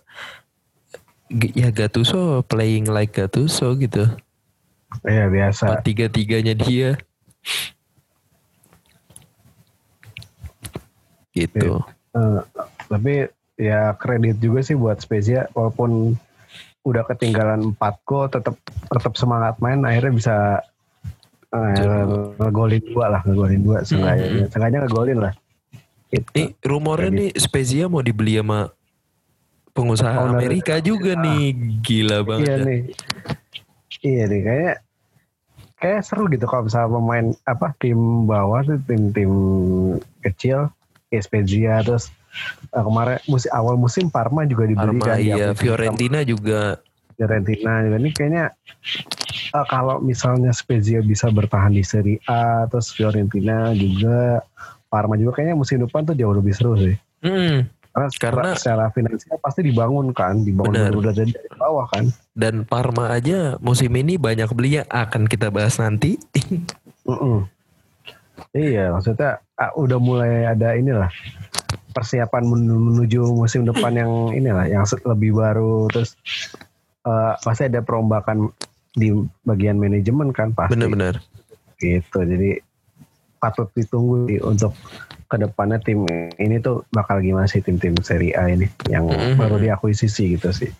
ya 1.32 1.72
Gattuso 1.72 2.44
playing 2.44 2.92
like 2.92 3.16
Gattuso 3.16 3.72
gitu. 3.80 4.04
Iya 5.08 5.32
biasa 5.32 5.80
Tiga 5.80 6.12
tiganya 6.12 6.52
dia. 6.52 7.00
Gitu. 11.32 11.80
Eh, 12.12 12.40
tapi 12.92 13.14
ya 13.56 13.96
kredit 13.96 14.36
juga 14.40 14.60
sih 14.60 14.76
buat 14.76 15.00
Spezia 15.00 15.48
walaupun 15.56 16.12
udah 16.82 17.06
ketinggalan 17.08 17.72
4 17.78 18.08
gol 18.08 18.26
tetap 18.26 18.58
tetap 18.90 19.14
semangat 19.14 19.54
main 19.62 19.80
akhirnya 19.86 20.12
bisa 20.12 20.36
eh, 21.54 22.04
ngegolin 22.36 22.82
dua 22.90 23.06
lah 23.16 23.20
ngegolin 23.22 23.62
dua 23.62 23.78
sengaja 23.86 24.50
sengaja 24.50 24.82
ngegolin 24.82 25.18
lah 25.22 25.32
gitu. 26.12 26.28
Nih 26.36 26.48
rumornya 26.60 27.10
nih 27.10 27.30
Spezia 27.40 27.88
mau 27.88 28.04
dibeli 28.04 28.36
sama 28.36 28.68
pengusaha. 29.72 30.28
Amerika 30.28 30.76
juga 30.84 31.16
nih. 31.16 31.80
Gila 31.80 32.18
banget. 32.22 32.46
iya 32.46 32.56
ya. 32.56 32.64
nih 32.68 32.80
iya 34.02 34.24
nih 34.28 34.40
kayak 34.42 34.76
kayak 35.82 36.06
seru 36.06 36.30
gitu 36.30 36.46
kalau 36.46 36.70
misalnya 36.70 36.94
pemain 36.94 37.26
apa 37.50 37.74
tim 37.82 38.30
bawah 38.30 38.62
tuh 38.62 38.78
tim-tim 38.86 39.32
kecil 40.22 40.70
kayak 41.10 41.26
Spezia 41.26 41.82
terus 41.82 42.14
uh, 42.70 42.86
kemarin 42.86 43.18
musim 43.26 43.50
awal 43.50 43.74
musim 43.74 44.06
Parma 44.06 44.46
juga 44.46 44.70
dibeli 44.70 45.02
Parma 45.02 45.04
kan 45.10 45.18
iya. 45.18 45.50
Fiorentina 45.58 46.22
juga. 46.22 46.78
Fiorentina 47.18 47.82
juga. 47.82 47.96
Ini 47.98 48.10
kayaknya 48.14 48.44
uh, 49.58 49.66
kalau 49.66 49.98
misalnya 49.98 50.54
Spezia 50.54 51.02
bisa 51.02 51.28
bertahan 51.34 51.74
di 51.74 51.82
Serie 51.82 52.22
A 52.30 52.70
terus 52.70 52.94
Fiorentina 52.94 53.74
juga 53.74 54.40
Parma 54.86 55.18
juga 55.18 55.42
kayaknya 55.42 55.58
musim 55.58 55.82
depan 55.82 56.06
tuh 56.06 56.14
jauh 56.14 56.38
lebih 56.38 56.54
seru 56.54 56.78
sih. 56.78 56.94
Mm, 57.26 57.66
karena, 57.92 58.08
Karena- 58.16 58.56
secara, 58.56 58.84
finansial 58.88 59.36
pasti 59.38 59.60
dibangun 59.68 60.16
kan 60.16 60.40
dibangun 60.40 60.72
Benar. 60.72 60.92
benar 60.96 61.12
dari, 61.12 61.32
dari 61.32 61.50
bawah 61.60 61.86
kan 61.92 62.08
dan 62.32 62.64
Parma 62.64 63.12
aja 63.12 63.60
musim 63.60 63.92
ini 63.92 64.16
banyak 64.16 64.48
beli 64.56 64.80
yang 64.80 64.88
akan 64.88 65.28
kita 65.28 65.52
bahas 65.52 65.76
nanti 65.76 66.16
Mm-mm. 67.08 67.44
Iya, 68.52 68.92
maksudnya 68.96 69.40
ah, 69.56 69.72
udah 69.76 69.98
mulai 70.00 70.48
ada 70.48 70.72
inilah 70.74 71.08
persiapan 71.92 72.42
men- 72.48 72.68
menuju 72.68 73.28
musim 73.32 73.68
depan 73.68 73.92
yang 73.92 74.12
inilah 74.32 74.64
yang 74.66 74.84
lebih 74.88 75.36
baru 75.36 75.86
terus 75.92 76.16
eh, 77.04 77.32
pasti 77.44 77.68
ada 77.68 77.84
perombakan 77.84 78.48
di 78.92 79.12
bagian 79.44 79.80
manajemen 79.80 80.32
kan 80.32 80.52
pasti 80.52 80.76
bener-bener 80.76 81.20
gitu. 81.80 82.18
Jadi 82.24 82.60
patut 83.42 83.66
ditunggu 83.74 84.30
sih 84.30 84.38
untuk 84.38 84.70
ke 85.26 85.34
depannya 85.34 85.82
tim 85.82 86.06
ini 86.38 86.62
tuh 86.62 86.86
bakal 86.94 87.18
gimana 87.18 87.50
sih 87.50 87.58
tim-tim 87.58 87.98
Serie 87.98 88.38
A 88.38 88.46
ini 88.46 88.70
yang 88.86 89.10
Mhm. 89.10 89.34
baru 89.34 89.58
diakuisisi 89.58 90.38
gitu 90.38 90.54
sih. 90.54 90.70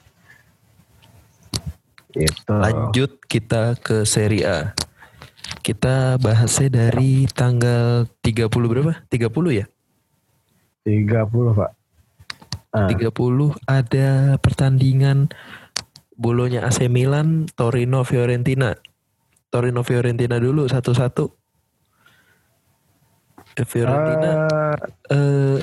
Gitu. 2.13 2.53
lanjut 2.53 3.25
kita 3.25 3.73
ke 3.81 4.05
Serie 4.05 4.45
A 4.45 4.59
kita 5.65 6.21
bahasnya 6.21 6.69
dari 6.69 7.25
tanggal 7.25 8.05
30 8.21 8.69
berapa 8.69 9.01
30 9.09 9.65
ya 9.65 9.67
30 10.85 11.57
pak. 11.57 11.71
Ah, 12.73 12.89
30 12.89 13.57
ada 13.65 14.37
pertandingan 14.37 15.33
bolonya 16.13 16.69
AC 16.69 16.85
Milan 16.93 17.49
Torino 17.57 18.05
Fiorentina 18.05 18.77
Torino 19.49 19.81
Fiorentina 19.81 20.37
dulu 20.37 20.69
satu-satu 20.69 21.42
Fiorentina 23.53 24.33
eh, 24.33 24.77
eh, 25.13 25.59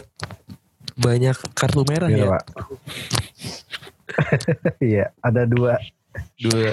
banyak 0.93 1.37
kartu 1.57 1.81
merah 1.87 2.09
Gitu, 2.09 2.21
ya? 2.21 2.29
Pak. 2.37 2.43
Iya, 4.83 5.05
ada 5.23 5.47
dua. 5.47 5.79
Dua. 6.37 6.69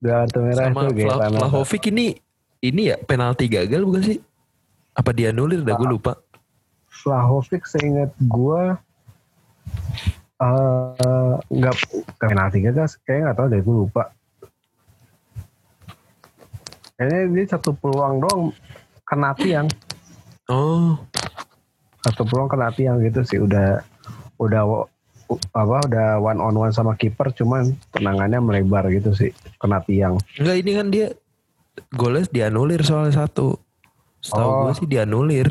Dua 0.00 0.14
kartu 0.24 0.38
merah 0.42 0.64
sama 0.72 0.80
itu 0.82 0.86
Vla- 1.04 1.18
Gaetano. 1.20 1.38
Vlahovic 1.38 1.82
ini 1.92 2.06
ini 2.64 2.82
ya 2.90 2.96
penalti 2.98 3.46
gagal 3.46 3.82
bukan 3.84 4.02
sih? 4.02 4.18
Apa 4.96 5.12
dianulir 5.12 5.60
dah 5.62 5.76
gue 5.76 5.88
lupa. 5.88 6.16
Vlahovic 7.04 7.68
seingat 7.68 8.10
gua 8.18 8.80
eh 10.36 11.34
nggak 11.48 11.74
nggak 12.12 12.28
penalti 12.28 12.58
gagal 12.60 12.96
kayaknya 13.04 13.22
nggak 13.30 13.36
tahu 13.36 13.46
deh 13.52 13.60
gue 13.60 13.76
lupa. 13.84 14.02
Kayaknya 16.96 17.20
dia 17.28 17.44
satu 17.52 17.70
peluang 17.76 18.24
doang 18.24 18.42
kena 19.04 19.36
tiang 19.36 19.68
oh 20.48 20.98
satu 22.02 22.22
peluang 22.22 22.46
kena 22.46 22.70
tiang 22.70 23.02
gitu 23.02 23.20
sih 23.26 23.38
udah 23.42 23.82
udah 24.38 24.62
apa 25.58 25.76
udah 25.90 26.08
one 26.22 26.38
on 26.38 26.54
one 26.54 26.70
sama 26.70 26.94
kiper 26.94 27.34
cuman 27.34 27.74
tenangannya 27.90 28.38
melebar 28.38 28.86
gitu 28.94 29.10
sih 29.10 29.34
kena 29.58 29.82
tiang 29.82 30.22
enggak 30.38 30.56
ini 30.62 30.70
kan 30.70 30.86
dia 30.88 31.06
golnya 31.92 32.24
dianulir 32.30 32.80
soalnya 32.86 33.26
satu 33.26 33.58
setahu 34.22 34.46
Oh. 34.46 34.62
gue 34.70 34.74
sih 34.78 34.88
dianulir 34.88 35.48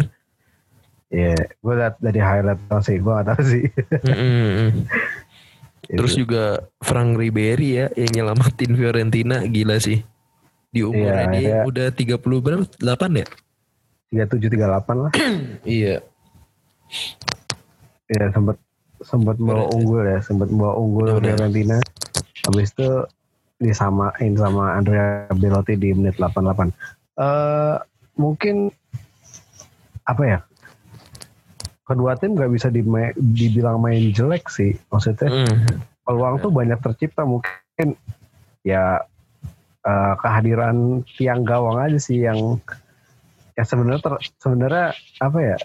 Iya, 1.13 1.38
gue 1.38 1.73
liat 1.79 1.95
dari 2.01 2.17
highlight 2.17 2.60
doang 2.65 2.81
sih, 2.84 2.97
gue 2.99 3.08
gak 3.13 3.27
tahu 3.29 3.41
sih. 3.45 3.63
Mm-mm. 4.03 4.84
Gitu. 5.86 5.95
Terus 6.01 6.13
juga 6.17 6.43
Frank 6.81 7.15
Ribery 7.15 7.69
ya 7.77 7.88
yang 7.93 8.10
nyelamatin 8.12 8.73
Fiorentina 8.73 9.45
gila 9.45 9.77
sih. 9.77 10.01
Di 10.73 10.81
umurnya 10.81 11.29
Iya, 11.29 11.31
dia 11.31 11.45
iya. 11.45 11.60
udah 11.63 11.88
30 11.93 12.19
berapa? 12.19 12.65
8 12.67 13.21
ya? 13.21 13.27
Tiga 14.15 14.32
tujuh 14.32 14.47
tiga 14.47 14.65
delapan 14.71 14.95
lah. 15.04 15.12
Iya. 15.67 15.99
Ya 18.08 18.25
sempat 18.32 18.56
sempat 19.04 19.36
bawa 19.36 19.67
Bener. 19.67 19.75
unggul 19.75 20.01
ya, 20.08 20.19
sempat 20.23 20.47
bawa 20.47 20.73
unggul 20.80 21.19
Bener. 21.19 21.36
Fiorentina. 21.36 21.78
Habis 22.47 22.71
itu 22.71 22.89
disamain 23.58 24.34
sama 24.36 24.78
Andrea 24.78 25.28
Belotti 25.32 25.75
di 25.75 25.91
menit 25.91 26.15
88. 26.15 26.71
Eh 27.17 27.75
mungkin 28.15 28.71
apa 30.06 30.23
ya? 30.23 30.39
Kedua 31.86 32.15
tim 32.15 32.34
nggak 32.34 32.49
bisa 32.49 32.67
dima- 32.69 33.13
dibilang 33.13 33.78
main 33.78 34.10
jelek 34.10 34.47
sih. 34.47 34.80
Maksudnya 34.89 35.28
Mm. 35.45 35.82
peluang 36.01 36.39
tuh 36.39 36.49
banyak 36.49 36.80
tercipta 36.80 37.25
mungkin 37.25 37.97
ya 38.62 39.01
eh, 39.82 40.13
kehadiran 40.17 41.06
tiang 41.13 41.45
gawang 41.45 41.78
aja 41.78 41.97
sih 41.97 42.25
yang 42.25 42.58
ya 43.56 43.63
sebenarnya 43.63 44.02
ter- 44.02 44.24
sebenarnya 44.38 44.86
apa 45.18 45.39
ya 45.39 45.58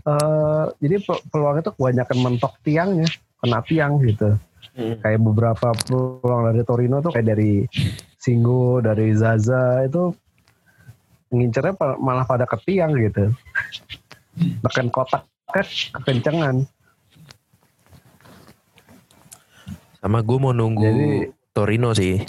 eh 0.00 0.64
jadi 0.78 0.96
pe- 1.00 1.22
peluang 1.28 1.56
itu 1.58 1.70
kebanyakan 1.70 2.18
mentok 2.18 2.52
tiangnya 2.62 3.08
kena 3.38 3.60
tiang 3.62 4.00
gitu 4.00 4.36
Mm. 4.72 5.02
kayak 5.02 5.18
beberapa 5.18 5.74
peluang 5.74 6.46
dari 6.46 6.62
Torino 6.62 7.02
tuh 7.02 7.10
kayak 7.10 7.26
dari 7.28 7.66
Singo 8.14 8.78
dari 8.78 9.10
Zaza 9.10 9.82
itu 9.82 10.14
ngincernya 11.28 11.74
malah 11.96 12.22
pada 12.22 12.46
ke 12.46 12.54
tiang 12.62 12.94
gitu 12.94 13.34
tekan 14.62 14.86
kotak 14.88 15.26
kan 15.48 15.66
kekencengan 15.98 16.62
Sama 19.98 20.22
gue 20.22 20.38
mau 20.38 20.54
nunggu 20.54 20.84
Jadi- 20.84 21.26
Torino 21.50 21.90
sih. 21.90 22.22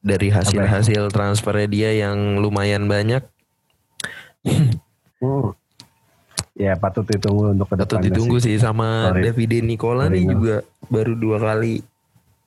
Dari 0.00 0.32
hasil-hasil 0.32 1.12
transfernya 1.12 1.68
dia 1.68 1.90
yang 1.92 2.40
lumayan 2.40 2.88
banyak. 2.88 3.20
Hmm. 5.20 5.52
Ya 6.56 6.76
patut 6.76 7.04
ditunggu 7.04 7.56
untuk 7.56 7.72
ke 7.72 7.76
Patut 7.76 8.00
ditunggu 8.04 8.36
sih. 8.40 8.56
sih 8.56 8.64
sama 8.64 9.12
Torino. 9.12 9.24
Davide 9.32 9.58
Nicola 9.64 10.08
nih 10.08 10.24
Torino. 10.24 10.32
juga 10.32 10.56
baru 10.88 11.12
dua 11.16 11.36
kali 11.40 11.84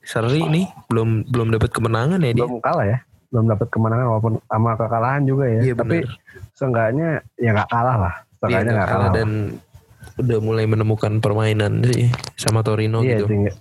seri 0.03 0.43
nih 0.43 0.65
belum 0.91 1.29
belum 1.29 1.47
dapat 1.53 1.69
kemenangan 1.73 2.19
ya 2.21 2.31
dia. 2.33 2.45
Belum 2.45 2.61
kalah 2.61 2.85
ya, 2.85 2.97
belum 3.33 3.45
dapat 3.49 3.67
kemenangan 3.73 4.05
walaupun 4.09 4.33
sama 4.45 4.71
kekalahan 4.77 5.21
juga 5.25 5.45
ya. 5.49 5.61
Iya 5.65 5.73
Tapi 5.77 5.97
seenggaknya 6.53 7.09
ya 7.37 7.49
nggak 7.57 7.69
kalah 7.69 7.97
lah. 7.97 8.13
Seenggaknya 8.37 8.71
nggak 8.73 8.77
nggak 8.77 8.89
kalah 8.89 9.09
kalah. 9.09 9.15
dan 9.17 9.29
udah 10.21 10.39
mulai 10.45 10.65
menemukan 10.69 11.17
permainan 11.17 11.81
sih 11.89 12.13
sama 12.37 12.61
Torino 12.61 13.01
iya 13.01 13.17
gitu. 13.17 13.25
tinggal, 13.25 13.55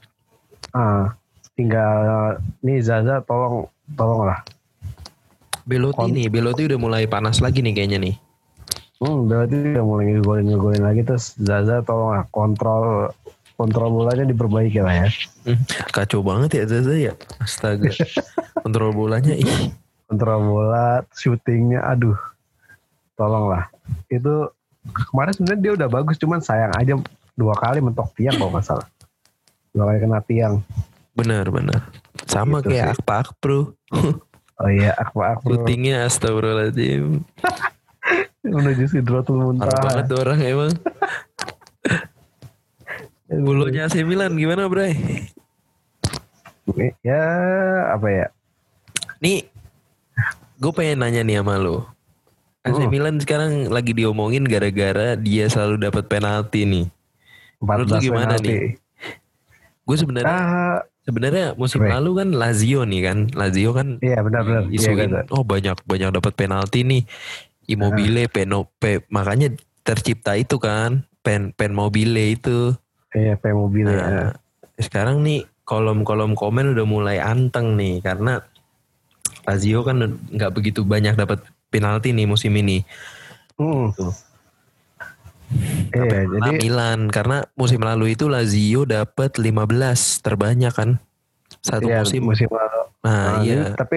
ah, 0.76 1.16
tinggal 1.56 1.96
nih 2.60 2.78
Zaza 2.84 3.24
tolong 3.24 3.71
tolong 3.94 4.28
lah. 4.28 4.40
Belotti 5.62 5.98
Kon- 5.98 6.14
nih, 6.14 6.26
Belotti 6.26 6.62
udah 6.66 6.78
mulai 6.78 7.04
panas 7.06 7.38
lagi 7.38 7.62
nih 7.62 7.74
kayaknya 7.74 7.98
nih. 8.02 8.14
Hmm, 9.02 9.26
berarti 9.26 9.74
udah 9.74 9.84
mulai 9.86 10.04
ngegolin 10.14 10.46
ngegolin 10.46 10.82
lagi 10.86 11.02
terus 11.02 11.34
Zaza 11.34 11.82
tolong 11.82 12.14
lah 12.14 12.22
kontrol 12.30 13.10
kontrol 13.58 13.90
bolanya 13.90 14.26
diperbaiki 14.26 14.78
lah 14.78 15.06
ya. 15.06 15.08
Hmm, 15.42 15.58
kacau 15.90 16.22
banget 16.22 16.62
ya 16.62 16.64
Zaza 16.66 16.94
ya. 16.94 17.12
Astaga. 17.42 17.90
Kontrol 18.62 18.94
bolanya 18.94 19.34
ih. 19.34 19.74
Kontrol 20.06 20.38
bola, 20.44 21.02
shootingnya, 21.18 21.82
aduh, 21.82 22.18
tolong 23.18 23.50
lah. 23.50 23.66
Itu 24.06 24.50
kemarin 25.10 25.34
sebenarnya 25.34 25.62
dia 25.62 25.72
udah 25.78 25.88
bagus, 25.90 26.18
cuman 26.18 26.38
sayang 26.38 26.70
aja 26.78 26.94
dua 27.34 27.54
kali 27.58 27.82
mentok 27.82 28.12
tiang 28.14 28.38
kalau 28.38 28.50
nggak 28.54 28.66
salah. 28.66 28.86
Dua 29.74 29.88
kali 29.88 29.98
kena 29.98 30.20
tiang. 30.22 30.54
Benar, 31.16 31.48
benar. 31.48 31.80
Sama 32.26 32.60
Gitu 32.60 32.74
kayak. 32.74 32.96
Akpa 32.96 33.14
Akpro. 33.22 33.74
Oh 34.62 34.70
iya, 34.70 34.94
Akbar 34.94 35.34
Akbar 35.36 35.58
Shootingnya 35.58 36.06
astagfirullahaladzim. 36.06 37.26
menuju 38.42 38.84
Sidratul 38.86 39.38
Parah 39.38 39.46
Muntaha. 39.50 39.82
banget 39.82 40.08
orang 40.14 40.38
emang. 40.38 40.72
Bolonya 43.32 43.88
AC 43.88 44.04
Milan 44.04 44.36
gimana 44.36 44.68
Bray? 44.68 44.92
Ya 47.02 47.24
apa 47.90 48.06
ya? 48.06 48.26
Nih, 49.18 49.48
gue 50.58 50.72
pengen 50.72 51.00
nanya 51.00 51.24
nih 51.24 51.40
sama 51.40 51.56
lo. 51.56 51.88
AC 52.62 52.78
Hmm. 52.78 52.90
Milan 52.92 53.16
sekarang 53.18 53.66
lagi 53.66 53.90
diomongin 53.90 54.46
gara-gara 54.46 55.18
dia 55.18 55.50
selalu 55.50 55.82
dapat 55.82 56.06
penalti 56.06 56.62
nih. 56.62 56.86
Menurut 57.58 57.88
lu 57.88 57.98
14 57.98 58.04
gimana 58.04 58.24
penalti. 58.36 58.46
nih? 58.46 58.60
Gue 59.82 59.96
sebenarnya 59.98 60.30
Ah, 60.30 60.78
sebenarnya 61.02 61.58
musim 61.58 61.82
Ray. 61.82 61.94
lalu 61.98 62.22
kan 62.22 62.28
Lazio 62.34 62.86
nih 62.86 63.00
kan, 63.06 63.18
Lazio 63.34 63.70
kan 63.74 63.98
iya 64.02 64.18
benar-benar. 64.22 64.70
Iya, 64.70 64.78
isuin 64.78 65.10
gitu. 65.10 65.34
oh 65.34 65.42
banyak 65.42 65.76
banyak 65.84 66.10
dapat 66.14 66.32
penalti 66.34 66.86
nih. 66.86 67.02
Immobile, 67.62 68.26
Peno, 68.26 68.66
Pe, 68.74 69.06
makanya 69.06 69.54
tercipta 69.86 70.34
itu 70.34 70.58
kan, 70.58 71.06
pen 71.22 71.54
pen 71.54 71.70
mobile 71.70 72.34
itu. 72.34 72.74
Iya, 73.14 73.38
P 73.38 73.54
mobil 73.54 73.86
ya. 73.86 73.94
Nah, 73.94 74.30
sekarang 74.82 75.22
nih 75.22 75.46
kolom-kolom 75.62 76.34
komen 76.34 76.74
udah 76.74 76.86
mulai 76.86 77.22
anteng 77.22 77.78
nih 77.78 78.02
karena 78.02 78.42
Lazio 79.46 79.86
kan 79.86 80.18
nggak 80.30 80.52
begitu 80.54 80.82
banyak 80.82 81.14
dapat 81.14 81.42
penalti 81.70 82.10
nih 82.10 82.26
musim 82.26 82.50
ini. 82.58 82.82
Hmm. 83.56 83.94
Sampai 83.94 84.31
Iya, 85.92 86.24
jadi 86.26 86.50
Milan 86.56 87.08
karena 87.08 87.44
musim 87.52 87.78
lalu 87.78 88.12
itu 88.12 88.24
Lazio 88.26 88.82
dapat 88.82 89.36
15 89.36 89.60
terbanyak 90.20 90.72
kan 90.72 90.90
satu 91.60 91.86
iya, 91.86 92.00
musim. 92.00 92.24
musim 92.24 92.48
lalu. 92.48 92.80
Nah, 93.00 93.12
Nah, 93.12 93.36
iya 93.40 93.54
ini- 93.68 93.76
tapi 93.76 93.96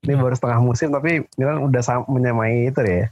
ini 0.00 0.14
baru 0.14 0.32
setengah 0.32 0.60
musim 0.60 0.88
tapi 0.88 1.24
Milan 1.34 1.60
udah 1.60 1.80
menyamai 2.06 2.68
itu 2.68 2.80
ya. 2.80 3.08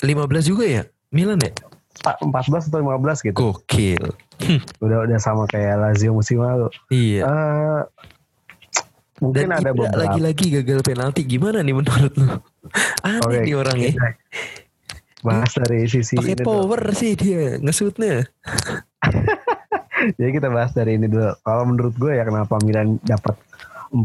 15 0.00 0.44
juga 0.44 0.64
ya 0.64 0.82
Milan 1.08 1.38
ya. 1.38 1.52
Pak 2.00 2.22
14 2.22 2.66
atau 2.66 2.80
15 2.80 3.20
gitu. 3.20 3.36
Gokil. 3.36 4.04
Udah 4.80 5.04
udah 5.04 5.18
sama 5.20 5.44
kayak 5.44 5.76
Lazio 5.76 6.16
musim 6.16 6.40
lalu. 6.40 6.72
Iya. 6.88 7.28
Eh 7.28 7.80
mungkin 9.20 9.46
Dan 9.46 9.52
ada 9.52 9.70
beberapa 9.70 10.00
lagi-lagi 10.00 10.46
gagal 10.56 10.80
penalti 10.80 11.28
gimana 11.28 11.60
nih 11.60 11.76
menurut 11.76 12.12
lu? 12.16 12.24
Aneh 13.04 13.20
Oke, 13.20 13.44
nih 13.44 13.52
orang 13.52 13.76
ya. 13.78 13.92
kita 13.92 14.08
bahas 15.20 15.52
dari 15.56 15.84
sisi 15.86 16.16
Pakai 16.16 16.34
ini 16.34 16.40
dulu. 16.40 16.46
power 16.48 16.82
sih 16.96 17.12
dia 17.16 17.60
ngesutnya. 17.60 18.24
Jadi 20.16 20.30
kita 20.40 20.48
bahas 20.48 20.72
dari 20.72 20.96
ini 20.96 21.06
dulu. 21.08 21.32
Kalau 21.44 21.64
menurut 21.68 21.94
gue 21.96 22.12
ya 22.16 22.24
kenapa 22.24 22.56
Milan 22.64 22.96
dapat 23.04 23.36
14 23.92 24.00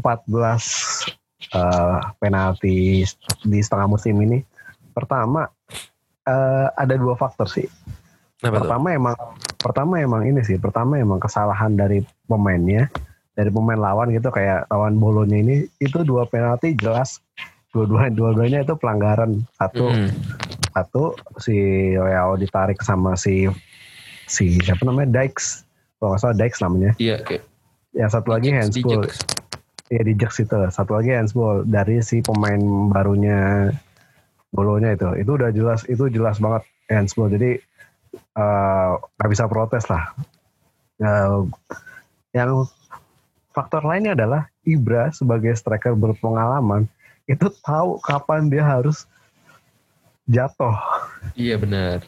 eh, 1.55 1.97
penalti 2.19 3.03
di 3.47 3.59
setengah 3.59 3.87
musim 3.87 4.15
ini. 4.19 4.43
Pertama 4.91 5.47
eh, 6.27 6.67
ada 6.75 6.95
dua 6.95 7.15
faktor 7.15 7.47
sih. 7.47 7.67
Kenapa 8.39 8.59
tuh? 8.59 8.61
pertama 8.67 8.87
emang 8.91 9.15
pertama 9.57 9.93
emang 10.03 10.21
ini 10.27 10.41
sih. 10.43 10.59
Pertama 10.59 10.99
emang 10.99 11.23
kesalahan 11.23 11.79
dari 11.79 12.03
pemainnya, 12.27 12.91
dari 13.35 13.47
pemain 13.51 13.79
lawan 13.79 14.11
gitu 14.11 14.31
kayak 14.31 14.67
lawan 14.71 14.99
Bolonya 14.99 15.39
ini 15.39 15.55
itu 15.79 16.03
dua 16.03 16.27
penalti 16.27 16.75
jelas 16.75 17.23
dua-dua 17.75 18.07
dua-duanya 18.07 18.63
itu 18.63 18.73
pelanggaran 18.79 19.43
satu 19.59 19.91
Mm. 19.91 20.09
Satu 20.75 21.15
si 21.39 21.55
Leao 21.95 22.35
ditarik 22.35 22.83
sama 22.83 23.15
si 23.15 23.47
si 24.27 24.59
siapa 24.59 24.83
namanya? 24.83 25.23
Dykes. 25.23 25.63
Kalau 25.97 26.13
nggak 26.13 26.21
salah 26.21 26.35
Dykes 26.35 26.59
namanya. 26.59 26.91
Iya, 26.99 27.23
oke. 27.23 27.37
yang 27.95 28.11
satu 28.11 28.35
lagi 28.35 28.51
handsball 28.51 29.07
Dijek. 29.07 29.15
ya 29.87 30.01
di 30.03 30.13
Jax 30.19 30.43
itu. 30.43 30.59
Satu 30.67 30.99
lagi 30.99 31.15
handsball 31.15 31.63
dari 31.63 32.03
si 32.03 32.19
pemain 32.19 32.59
barunya 32.91 33.71
bolonya 34.51 34.99
itu. 34.99 35.07
Itu 35.15 35.39
udah 35.39 35.55
jelas 35.55 35.87
itu 35.87 36.11
jelas 36.11 36.43
banget 36.43 36.67
handsball 36.91 37.31
jadi 37.31 37.55
eh, 38.19 38.91
nggak 38.99 39.29
bisa 39.31 39.47
protes 39.47 39.87
lah. 39.87 40.11
Eh, 40.99 41.39
yang 42.35 42.67
faktor 43.55 43.87
lainnya 43.87 44.11
adalah 44.11 44.51
Ibra 44.67 45.15
sebagai 45.15 45.55
striker 45.55 45.95
berpengalaman. 45.95 46.91
Itu 47.31 47.47
tahu 47.63 48.03
kapan 48.03 48.51
dia 48.51 48.67
harus 48.67 49.07
jatuh 50.25 50.75
Iya 51.35 51.59
benar. 51.59 51.99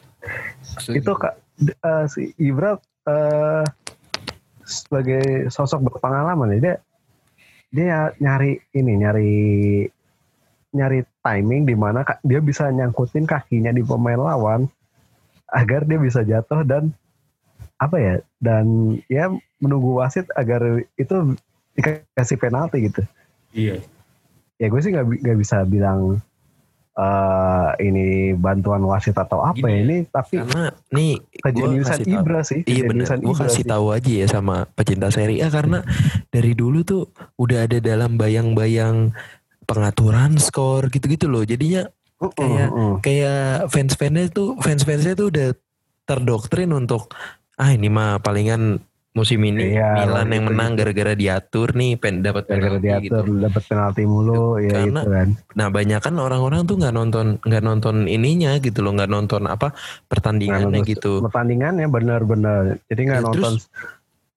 itu 0.90 1.12
kak 1.12 1.34
eh, 1.60 2.04
si 2.08 2.32
Ibra 2.36 2.76
eh, 3.06 3.64
sebagai 4.62 5.48
sosok 5.48 5.88
berpengalaman 5.88 6.54
ya 6.54 6.60
dia 6.60 6.76
dia 7.68 7.96
nyari 8.18 8.60
ini 8.72 8.92
nyari 8.96 9.32
nyari 10.70 11.00
timing 11.18 11.64
di 11.64 11.72
mana 11.72 12.04
dia 12.20 12.40
bisa 12.40 12.68
nyangkutin 12.68 13.24
kakinya 13.24 13.72
di 13.72 13.80
pemain 13.80 14.20
lawan 14.20 14.68
agar 15.48 15.84
dia 15.84 15.96
bisa 15.96 16.20
jatuh 16.20 16.60
dan 16.60 16.92
apa 17.80 17.96
ya 17.96 18.14
dan 18.38 18.66
ya 19.08 19.32
menunggu 19.58 19.96
wasit 19.96 20.28
agar 20.34 20.60
itu 20.94 21.36
dikasih 21.74 22.36
penalti 22.36 22.90
gitu 22.90 23.02
Iya. 23.48 23.80
ya 24.60 24.66
gue 24.68 24.80
sih 24.82 24.92
nggak 24.92 25.24
nggak 25.24 25.38
bisa 25.40 25.64
bilang 25.64 26.20
eh 26.98 27.68
ini 27.80 28.06
bantuan 28.34 28.82
wasit 28.82 29.14
atau 29.14 29.38
apa 29.40 29.54
Gini 29.54 29.62
ya 29.62 29.70
ya, 29.70 29.80
ini 29.80 29.96
tapi 30.04 30.34
Karena 30.36 30.64
nih 30.90 31.12
kejeniusan 31.38 31.98
tahu- 32.00 32.10
Ibra 32.12 32.40
sih 32.42 32.60
Iya 32.60 32.82
kejeniusan 32.84 33.18
Gue 33.20 33.36
kasih 33.36 33.54
sih. 33.56 33.64
tahu 33.64 33.86
aja 33.88 34.10
ya 34.12 34.26
sama 34.26 34.56
pecinta 34.68 35.06
Serie 35.08 35.38
A 35.38 35.48
karena 35.48 35.78
dari 36.28 36.52
dulu 36.52 36.82
tuh 36.82 37.06
udah 37.36 37.64
ada 37.64 37.78
dalam 37.78 38.14
bayang-bayang 38.14 39.14
pengaturan 39.62 40.36
skor 40.36 40.88
gitu-gitu 40.88 41.26
loh. 41.26 41.42
Jadinya 41.42 41.86
Mm-mm, 42.18 42.34
kayak- 42.34 42.70
mm-mm. 42.72 42.92
kayak 42.98 43.42
fans-fansnya 43.68 44.26
tuh 44.28 44.58
fans-fansnya 44.58 45.14
tuh 45.14 45.28
udah 45.28 45.48
terdoktrin 46.02 46.72
untuk 46.72 47.14
ah 47.54 47.68
ini 47.68 47.86
mah 47.86 48.18
palingan 48.18 48.82
musim 49.18 49.42
ini 49.42 49.74
Iya, 49.74 49.90
Milan 49.98 50.28
yang 50.28 50.44
gitu, 50.44 50.48
menang 50.48 50.70
gitu. 50.70 50.78
gara-gara 50.80 51.12
diatur 51.14 51.68
nih 51.72 51.90
pen 51.94 52.14
dapat 52.20 52.42
gara-gara 52.44 52.76
penalti 52.76 52.86
gitu. 53.02 53.14
diatur 53.16 53.24
dapat 53.40 53.62
penalti 53.64 54.02
mulu 54.04 54.42
ya 54.56 54.70
Karena- 54.72 55.02
gitu 55.02 55.10
kan 55.10 55.28
Nah 55.52 55.66
banyak 55.68 56.00
kan 56.00 56.14
orang-orang 56.16 56.60
tuh 56.62 56.76
nggak 56.76 56.94
nonton 56.94 57.26
nggak 57.40 57.62
nonton 57.62 57.94
ininya 58.06 58.52
gitu 58.56 58.78
loh 58.78 58.92
nggak 58.92 59.10
nonton 59.10 59.42
apa 59.44 59.74
pertandingannya 60.06 60.78
nonton 60.78 60.86
gitu. 60.86 61.12
pertandingannya 61.20 61.86
benar-benar 61.86 62.62
jadi 62.86 63.00
nggak 63.02 63.18
Ya, 63.18 63.26
nonton 63.26 63.52
terus- 63.52 63.68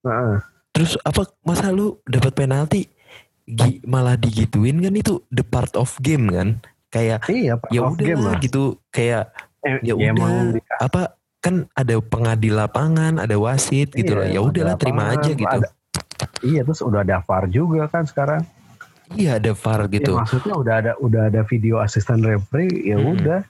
Heeh. 0.01 0.35
Terus 0.71 0.91
apa 0.99 1.21
masa 1.41 1.69
lu 1.69 2.01
dapat 2.03 2.33
penalti 2.33 2.89
gi- 3.45 3.83
malah 3.83 4.15
digituin 4.15 4.79
kan 4.79 4.93
itu 4.93 5.21
the 5.27 5.43
part 5.43 5.75
of 5.75 5.93
game 5.99 6.25
kan 6.27 6.57
kayak 6.87 7.21
iya 7.27 7.53
ya 7.69 7.81
udah 7.85 8.39
gitu 8.39 8.75
kayak 8.87 9.29
Eh, 9.61 9.77
ya 9.83 9.93
ya 9.93 10.09
udah 10.09 10.57
apa 10.79 11.20
kan 11.41 11.65
ada 11.73 11.97
pengadil 11.99 12.53
lapangan 12.53 13.17
ada 13.17 13.33
wasit 13.35 13.89
gitu 13.91 14.13
Iya, 14.13 14.19
lah 14.19 14.27
ya 14.29 14.39
udahlah 14.39 14.75
terima 14.77 15.09
aja 15.09 15.33
gitu. 15.33 15.49
ada- 15.49 15.73
iya 16.39 16.61
terus 16.61 16.79
udah 16.79 17.01
ada 17.01 17.17
VAR 17.19 17.49
juga 17.49 17.89
kan 17.89 18.05
sekarang. 18.05 18.45
Iya 19.11 19.41
ada 19.41 19.51
VAR 19.51 19.89
gitu. 19.89 20.13
ya, 20.13 20.21
maksudnya 20.21 20.53
udah 20.53 20.73
ada 20.77 20.91
udah 20.97 21.21
ada 21.27 21.41
video 21.43 21.81
asisten 21.81 22.21
referee 22.21 22.87
ya 22.87 22.95
Hmm. 22.95 23.17
udah. 23.17 23.41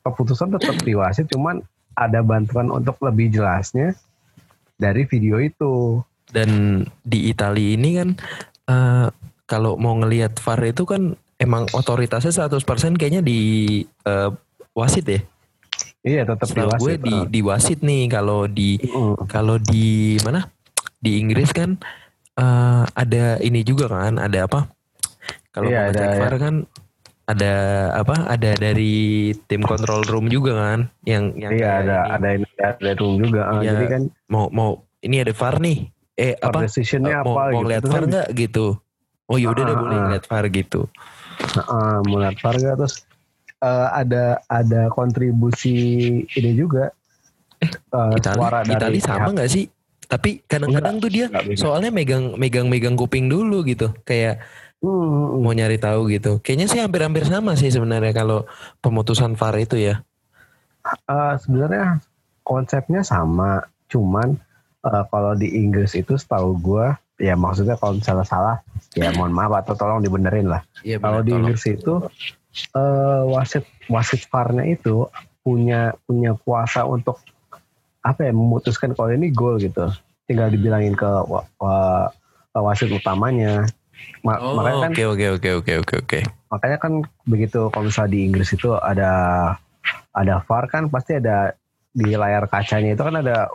Keputusan 0.00 0.50
tetap 0.50 0.76
di 0.80 0.92
wasit 0.92 1.28
cuman 1.28 1.62
ada 1.94 2.20
bantuan 2.20 2.68
untuk 2.68 2.98
lebih 3.00 3.30
jelasnya 3.30 3.94
dari 4.74 5.04
video 5.04 5.38
itu. 5.38 6.02
Dan 6.26 6.82
di 7.00 7.28
Italia 7.28 7.70
ini 7.70 7.90
kan 7.94 8.08
eh, 8.66 9.06
kalau 9.44 9.74
mau 9.74 9.94
ngelihat 9.94 10.34
VAR 10.36 10.62
itu 10.64 10.82
kan 10.82 11.14
emang 11.36 11.70
otoritasnya 11.70 12.30
100% 12.32 12.62
kayaknya 12.94 13.20
di 13.20 13.38
eh, 14.02 14.30
wasit 14.72 15.04
ya 15.04 15.20
iya 16.02 16.22
tetap 16.22 16.46
di 16.46 16.56
Setahu 16.56 16.70
gue 16.72 16.92
wasit 16.92 17.00
di 17.00 17.14
di 17.28 17.40
wasit 17.40 17.78
nih 17.80 18.02
kalau 18.06 18.44
di 18.44 18.80
Mm. 18.80 19.14
kalau 19.26 19.56
di 19.56 19.88
mana 20.20 20.48
di 20.96 21.16
Inggris 21.16 21.50
kan 21.50 21.76
eh, 22.34 22.82
ada 22.86 23.36
ini 23.38 23.60
juga 23.60 23.86
kan 23.86 24.16
ada 24.16 24.44
apa 24.44 24.68
kalau 25.50 25.66
Iya, 25.66 25.76
mau 25.76 25.84
ada, 25.84 25.92
ngecek 25.92 26.08
ya. 26.08 26.16
VAR 26.16 26.34
kan 26.36 26.54
ada 27.26 27.52
apa 27.94 28.16
ada 28.26 28.50
dari 28.54 28.94
tim 29.46 29.62
control 29.62 30.02
room 30.04 30.26
juga 30.26 30.52
kan 30.56 30.80
yang 31.04 31.30
yang 31.34 31.52
iya 31.52 31.70
ada 31.78 31.96
ini. 32.00 32.10
ada 32.10 32.28
ini 32.34 32.46
ada 32.56 32.90
room 32.96 33.14
juga 33.18 33.40
Ah, 33.46 33.60
Iya. 33.60 33.70
jadi 33.72 33.84
kan 33.88 34.02
mau 34.26 34.48
mau 34.48 34.70
ini 35.00 35.16
ada 35.18 35.30
VAR 35.30 35.56
nih 35.58 35.78
eh 36.16 36.32
VAR 36.34 36.48
apa 36.50 36.58
decisionnya 36.64 37.22
mau, 37.22 37.34
apa 37.36 37.42
mau 37.50 37.60
gitu 37.60 37.68
lihat 37.68 37.82
VAR 37.84 37.94
kan 37.94 38.04
nggak 38.08 38.28
gitu 38.34 38.66
oh 39.26 39.36
ya 39.36 39.46
udah 39.48 39.62
Ah, 39.62 39.68
deh 39.68 39.74
ah, 39.74 39.80
boleh 39.80 39.96
ah. 39.96 40.08
lihat 40.10 40.24
VAR 40.26 40.44
gitu 40.48 40.80
Heeh, 41.40 41.94
melihat 42.04 42.36
Varga 42.38 42.70
terus 42.76 42.94
eh, 43.60 43.88
ada 43.92 44.40
ada 44.48 44.88
kontribusi 44.90 45.76
ini 46.24 46.50
juga. 46.56 46.90
Eh, 47.60 48.16
suara 48.24 48.64
Itali 48.64 48.72
dari 48.72 48.98
Itali 48.98 49.00
sama 49.00 49.30
nggak 49.36 49.50
sih? 49.50 49.64
Tapi 50.10 50.42
kadang-kadang 50.42 50.98
tuh 50.98 51.10
dia 51.12 51.30
soalnya 51.54 51.94
megang 51.94 52.34
megang 52.34 52.66
megang 52.66 52.98
kuping 52.98 53.30
dulu 53.30 53.62
gitu. 53.62 53.94
Kayak 54.02 54.42
Hmm, 54.80 55.44
mau 55.44 55.52
nyari 55.52 55.76
tahu 55.76 56.08
gitu. 56.08 56.40
Kayaknya 56.40 56.66
sih 56.72 56.80
hampir-hampir 56.80 57.28
sama 57.28 57.52
sih 57.52 57.68
sebenarnya 57.68 58.16
kalau 58.16 58.48
pemutusan 58.80 59.36
VAR 59.36 59.60
itu 59.60 59.76
ya. 59.76 60.00
Eh, 61.04 61.34
sebenarnya 61.36 62.00
konsepnya 62.40 63.04
sama. 63.04 63.60
Cuman 63.92 64.40
eh, 64.88 65.04
kalau 65.12 65.36
di 65.36 65.52
Inggris 65.52 65.92
itu 65.92 66.16
setahu 66.16 66.56
gua 66.56 66.96
ya 67.20 67.36
maksudnya 67.36 67.76
kalau 67.76 68.00
misalnya 68.00 68.24
salah 68.24 68.56
ya 68.96 69.12
mohon 69.12 69.36
maaf 69.36 69.52
atau 69.60 69.76
tolong 69.76 70.00
dibenerin 70.00 70.48
lah. 70.48 70.64
Iya 70.80 70.96
kalau 70.96 71.20
di 71.20 71.36
Inggris 71.36 71.60
itu 71.68 72.00
eh, 72.52 73.22
wasit 73.26 73.64
wasit 73.86 74.22
VAR-nya 74.26 74.64
itu 74.66 75.06
punya 75.40 75.94
punya 76.04 76.36
kuasa 76.36 76.84
untuk 76.84 77.18
apa 78.00 78.24
ya 78.24 78.32
memutuskan 78.32 78.92
kalau 78.92 79.12
ini 79.12 79.28
gol 79.28 79.56
gitu 79.56 79.88
tinggal 80.24 80.48
dibilangin 80.48 80.94
ke 80.94 81.08
wa- 81.26 82.10
wasit 82.52 82.88
utamanya 82.88 83.66
Ma- 84.20 84.40
Oh, 84.40 84.56
makanya 84.56 84.88
kan 84.88 84.92
oke 84.92 85.04
oke 85.06 85.26
oke 85.36 85.48
oke 85.60 85.72
oke 85.80 85.94
oke. 86.04 86.18
makanya 86.48 86.76
kan 86.76 86.92
begitu 87.24 87.68
kalau 87.68 87.88
misalnya 87.88 88.12
di 88.12 88.20
Inggris 88.24 88.52
itu 88.52 88.72
ada 88.74 89.10
ada 90.12 90.34
VAR 90.44 90.64
kan 90.66 90.88
pasti 90.88 91.16
ada 91.16 91.52
di 91.90 92.14
layar 92.14 92.46
kacanya 92.46 92.94
itu 92.94 93.02
kan 93.02 93.16
ada 93.16 93.48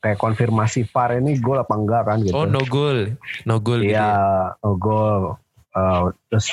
kayak 0.00 0.16
konfirmasi 0.16 0.88
VAR 0.88 1.16
ini 1.16 1.36
gol 1.38 1.60
apa 1.60 1.74
enggak 1.74 2.02
kan 2.04 2.18
gitu 2.20 2.34
Oh 2.34 2.44
no 2.44 2.64
goal, 2.64 3.12
no 3.44 3.60
goal 3.60 3.80
gitu 3.80 3.92
Iya, 3.92 4.08
ya. 4.08 4.56
oh 4.60 4.74
gol. 4.74 5.36
Eh, 5.72 6.04
terus 6.28 6.46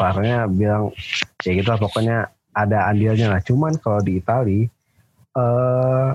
VAR-nya 0.00 0.48
bilang 0.48 0.96
ya 1.44 1.52
gitu 1.52 1.68
lah 1.68 1.76
pokoknya 1.76 2.32
ada 2.56 2.88
andilnya 2.88 3.28
lah. 3.36 3.40
Cuman 3.44 3.76
kalau 3.76 4.00
di 4.00 4.16
Itali 4.20 4.64
eh 5.32 6.10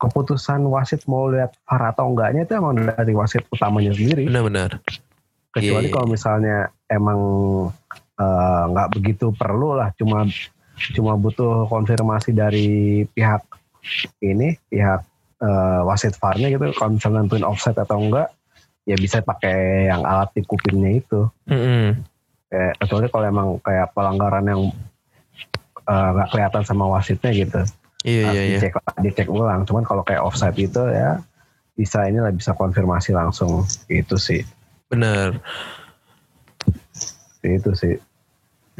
keputusan 0.00 0.64
wasit 0.70 1.04
mau 1.10 1.28
lihat 1.28 1.52
VAR 1.66 1.92
atau 1.94 2.14
enggaknya 2.14 2.46
itu 2.46 2.52
emang 2.56 2.78
dari 2.78 3.12
wasit 3.12 3.42
utamanya 3.50 3.90
sendiri. 3.90 4.30
Benar-benar. 4.30 4.78
Kecuali 5.50 5.86
iya, 5.86 5.90
iya. 5.90 5.94
kalau 5.94 6.06
misalnya 6.06 6.58
emang 6.86 7.20
nggak 8.70 8.88
begitu 9.00 9.32
perlu 9.32 9.80
lah, 9.80 9.90
cuma 9.96 10.28
cuma 10.92 11.16
butuh 11.16 11.64
konfirmasi 11.72 12.36
dari 12.36 13.02
pihak 13.08 13.40
ini 14.20 14.56
pihak 14.68 15.00
uh, 15.40 15.80
wasit 15.88 16.16
VAR-nya 16.16 16.52
gitu 16.52 16.72
kalau 16.76 16.96
misalnya 16.96 17.24
nentuin 17.24 17.44
offset 17.44 17.76
atau 17.76 17.96
enggak 18.00 18.28
ya 18.88 18.96
bisa 18.96 19.20
pakai 19.20 19.88
yang 19.92 20.02
alat 20.04 20.32
di 20.32 20.42
kupingnya 20.44 21.00
itu. 21.00 21.28
Mm-mm. 21.48 22.00
Kayak, 22.50 22.72
kecuali 22.82 23.06
kalau 23.12 23.26
emang 23.30 23.48
kayak 23.62 23.94
pelanggaran 23.94 24.46
yang 24.48 24.62
eh, 25.86 26.08
nggak 26.16 26.28
uh, 26.28 26.30
kelihatan 26.32 26.62
sama 26.66 26.84
wasitnya 26.90 27.30
gitu. 27.34 27.60
Iya 28.00 28.32
iya 28.32 28.42
iya. 28.56 28.58
dicek, 28.58 28.74
dicek 29.04 29.28
ulang. 29.28 29.68
Cuman 29.68 29.84
kalau 29.84 30.00
kayak 30.02 30.24
offside 30.24 30.56
itu 30.56 30.80
ya 30.88 31.20
bisa 31.76 32.04
inilah 32.08 32.32
bisa 32.32 32.56
konfirmasi 32.56 33.12
langsung 33.12 33.64
itu 33.88 34.16
sih. 34.16 34.40
Bener. 34.88 35.38
Itu 37.44 37.72
sih. 37.76 37.96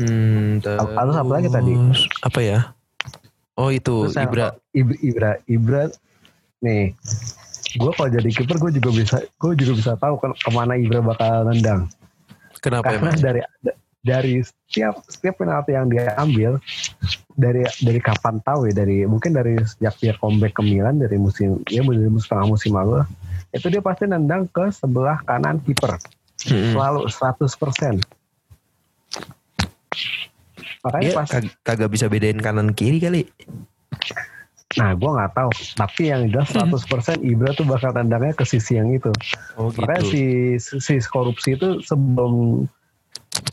Hmm, 0.01 0.65
Lalu 0.65 1.13
apa 1.13 1.33
lagi 1.33 1.49
tadi? 1.53 1.73
terus 1.77 2.03
Apa 2.25 2.41
ya? 2.41 2.59
Oh 3.61 3.69
itu 3.69 4.09
Terus. 4.09 4.17
Ibra, 4.17 4.47
Ibra, 4.73 5.31
Ibra 5.45 5.83
nih. 6.65 6.97
Gue 7.77 7.93
kalau 7.95 8.11
jadi 8.11 8.27
kiper 8.27 8.57
gue 8.59 8.73
juga 8.81 8.91
bisa 8.91 9.17
gue 9.23 9.53
juga 9.55 9.73
bisa 9.77 9.93
tahu 9.95 10.15
kan 10.19 10.35
ke 10.35 10.51
mana 10.51 10.75
Ibra 10.75 11.05
bakal 11.05 11.47
nendang. 11.47 11.87
Kenapa 12.59 12.91
Karena 12.91 13.15
emang? 13.15 13.23
dari 13.23 13.41
dari 14.01 14.35
setiap 14.41 15.05
setiap 15.07 15.37
penalti 15.37 15.77
yang 15.77 15.87
dia 15.87 16.17
ambil 16.17 16.57
dari 17.37 17.63
dari 17.85 18.01
kapan 18.01 18.41
tahu 18.41 18.73
ya 18.73 18.75
dari 18.75 19.05
mungkin 19.05 19.37
dari 19.37 19.61
sejak 19.61 19.95
dia 20.01 20.13
comeback 20.17 20.57
ke 20.57 20.63
Milan 20.65 20.99
dari 20.99 21.21
musim 21.21 21.61
ya 21.69 21.85
dari 21.85 22.09
musim 22.09 22.25
setengah 22.25 22.47
musim 22.49 22.73
lalu 22.73 23.05
itu 23.53 23.67
dia 23.69 23.85
pasti 23.85 24.09
nendang 24.09 24.49
ke 24.49 24.73
sebelah 24.73 25.21
kanan 25.29 25.61
kiper 25.61 26.01
Mm-mm. 26.49 26.73
selalu 26.73 27.05
100%. 27.07 28.01
Makanya 30.81 31.05
Dia 31.05 31.13
pas 31.13 31.29
kag- 31.29 31.57
kagak 31.61 31.91
bisa 31.93 32.09
bedain 32.09 32.41
kanan 32.41 32.73
kiri 32.73 32.97
kali. 32.97 33.29
Nah, 34.79 34.95
gue 34.95 35.11
nggak 35.11 35.33
tahu. 35.35 35.51
Tapi 35.75 36.03
yang 36.15 36.31
jelas 36.31 36.55
100% 36.55 37.27
Ibra 37.27 37.51
tuh 37.59 37.67
bakal 37.67 37.91
tendangnya 37.91 38.31
ke 38.39 38.47
sisi 38.47 38.79
yang 38.79 38.95
itu. 38.95 39.11
Oh 39.59 39.75
Makanya 39.75 40.03
si, 40.07 40.23
si 40.63 40.95
korupsi 41.11 41.59
itu 41.59 41.83
sebelum 41.83 42.65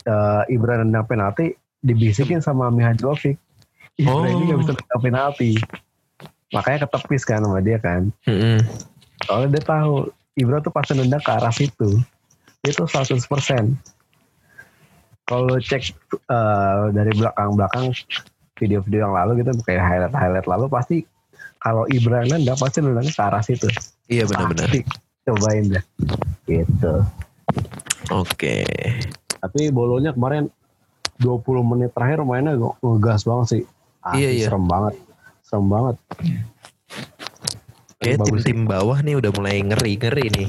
eh, 0.06 0.42
Ibra 0.54 0.78
nendang 0.78 1.10
penalti 1.10 1.58
dibisikin 1.82 2.38
sama 2.38 2.70
Mihajlovic. 2.70 3.34
Ibra 3.98 4.14
Oh. 4.14 4.30
ini 4.30 4.54
gak 4.54 4.60
bisa 4.62 4.72
nendang 4.78 5.02
penalti. 5.02 5.50
Makanya 6.54 6.86
ketepis 6.86 7.26
kan 7.26 7.42
sama 7.42 7.58
dia 7.58 7.82
kan. 7.82 8.14
Mm-mm. 8.30 8.62
Soalnya 9.26 9.58
dia 9.58 9.62
tahu 9.66 10.06
Ibra 10.38 10.62
tuh 10.62 10.70
pasti 10.70 10.94
nendang 10.94 11.18
ke 11.18 11.34
arah 11.34 11.50
situ. 11.50 11.98
Itu 12.62 12.86
100%. 12.86 13.18
Kalau 15.26 15.54
cek 15.58 15.82
eh, 16.30 16.82
dari 16.94 17.12
belakang-belakang 17.12 17.90
video-video 18.58 19.06
yang 19.06 19.14
lalu 19.14 19.40
gitu 19.40 19.54
kayak 19.62 19.80
highlight-highlight 19.80 20.46
lalu 20.46 20.66
pasti 20.68 20.96
kalau 21.58 21.86
Ibra 21.86 22.22
nendang 22.22 22.54
pasti 22.54 22.78
nendangnya 22.78 23.10
ke 23.10 23.22
arah 23.22 23.42
situ. 23.42 23.66
Iya 24.06 24.26
benar-benar. 24.26 24.70
Cobain 25.26 25.64
deh. 25.68 25.84
Gitu. 26.46 26.94
Oke. 28.10 28.62
Tapi 29.38 29.70
bolonya 29.70 30.10
kemarin 30.10 30.50
20 31.18 31.42
menit 31.66 31.90
terakhir 31.92 32.22
mainnya 32.22 32.54
nge- 32.54 32.78
ngegas 32.78 33.26
banget 33.26 33.46
sih. 33.50 33.62
Ah, 34.00 34.14
Iya, 34.14 34.30
iya. 34.30 34.46
Serem 34.46 34.64
banget. 34.64 34.94
Serem 35.42 35.66
banget. 35.66 35.96
Kayak 37.98 38.18
tim-tim 38.22 38.60
bawah 38.64 38.98
nih 39.02 39.18
udah 39.18 39.30
mulai 39.34 39.58
ngeri-ngeri 39.58 40.26
nih. 40.30 40.48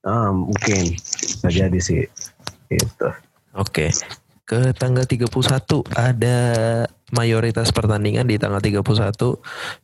Ah, 0.00 0.32
mungkin. 0.32 0.96
Bisa 0.96 1.48
jadi 1.52 1.78
sih. 1.78 2.08
Gitu. 2.72 3.08
Oke. 3.52 3.92
Ke 4.50 4.74
tanggal 4.74 5.06
31 5.06 5.30
ada 5.94 6.36
mayoritas 7.14 7.70
pertandingan 7.70 8.26
di 8.26 8.34
tanggal 8.34 8.58
31 8.58 8.82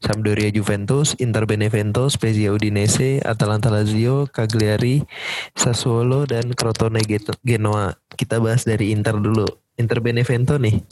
Sampdoria 0.03 0.51
Juventus, 0.51 1.15
Inter 1.23 1.47
Benevento, 1.47 2.11
Spezia 2.11 2.51
Udinese, 2.51 3.23
Atalanta 3.23 3.71
Lazio, 3.71 4.27
Cagliari, 4.27 5.07
Sassuolo 5.55 6.27
dan 6.27 6.51
Crotone 6.51 6.99
Genoa. 7.47 7.95
Kita 8.11 8.43
bahas 8.43 8.67
dari 8.67 8.91
Inter 8.91 9.23
dulu. 9.23 9.47
Inter 9.79 10.03
Benevento 10.03 10.59
nih 10.59 10.83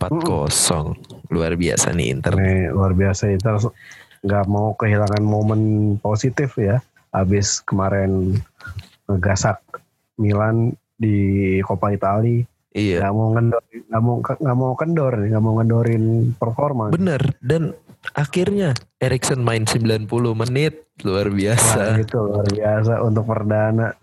4-0. 0.00 1.28
Luar 1.28 1.60
biasa 1.60 1.92
nih 1.92 2.08
Inter. 2.08 2.40
Ini 2.40 2.72
luar 2.72 2.96
biasa 2.96 3.28
itu 3.28 3.68
nggak 4.24 4.44
mau 4.48 4.72
kehilangan 4.80 5.20
momen 5.20 5.60
positif 6.00 6.56
ya. 6.56 6.80
Habis 7.12 7.60
kemarin 7.68 8.40
ngegasak 9.12 9.60
Milan 10.16 10.72
di 10.96 11.60
Coppa 11.60 11.92
Italia 11.92 12.48
Iya. 12.74 13.06
nggak 13.06 13.14
mau 13.14 13.28
ngendor 13.30 13.62
nggak 13.70 14.02
mau 14.02 14.14
nggak 14.18 14.56
mau 14.58 14.72
kendor 14.74 15.14
nggak 15.14 15.42
mau 15.46 15.52
ngendorin 15.62 16.04
performa 16.34 16.90
Bener 16.90 17.22
dan 17.38 17.70
akhirnya 18.18 18.74
Erikson 18.98 19.46
main 19.46 19.62
90 19.62 20.10
menit 20.34 20.82
luar 21.06 21.30
biasa. 21.30 22.02
itu 22.02 22.18
luar 22.18 22.46
biasa 22.50 22.98
untuk 23.06 23.30
perdana 23.30 23.94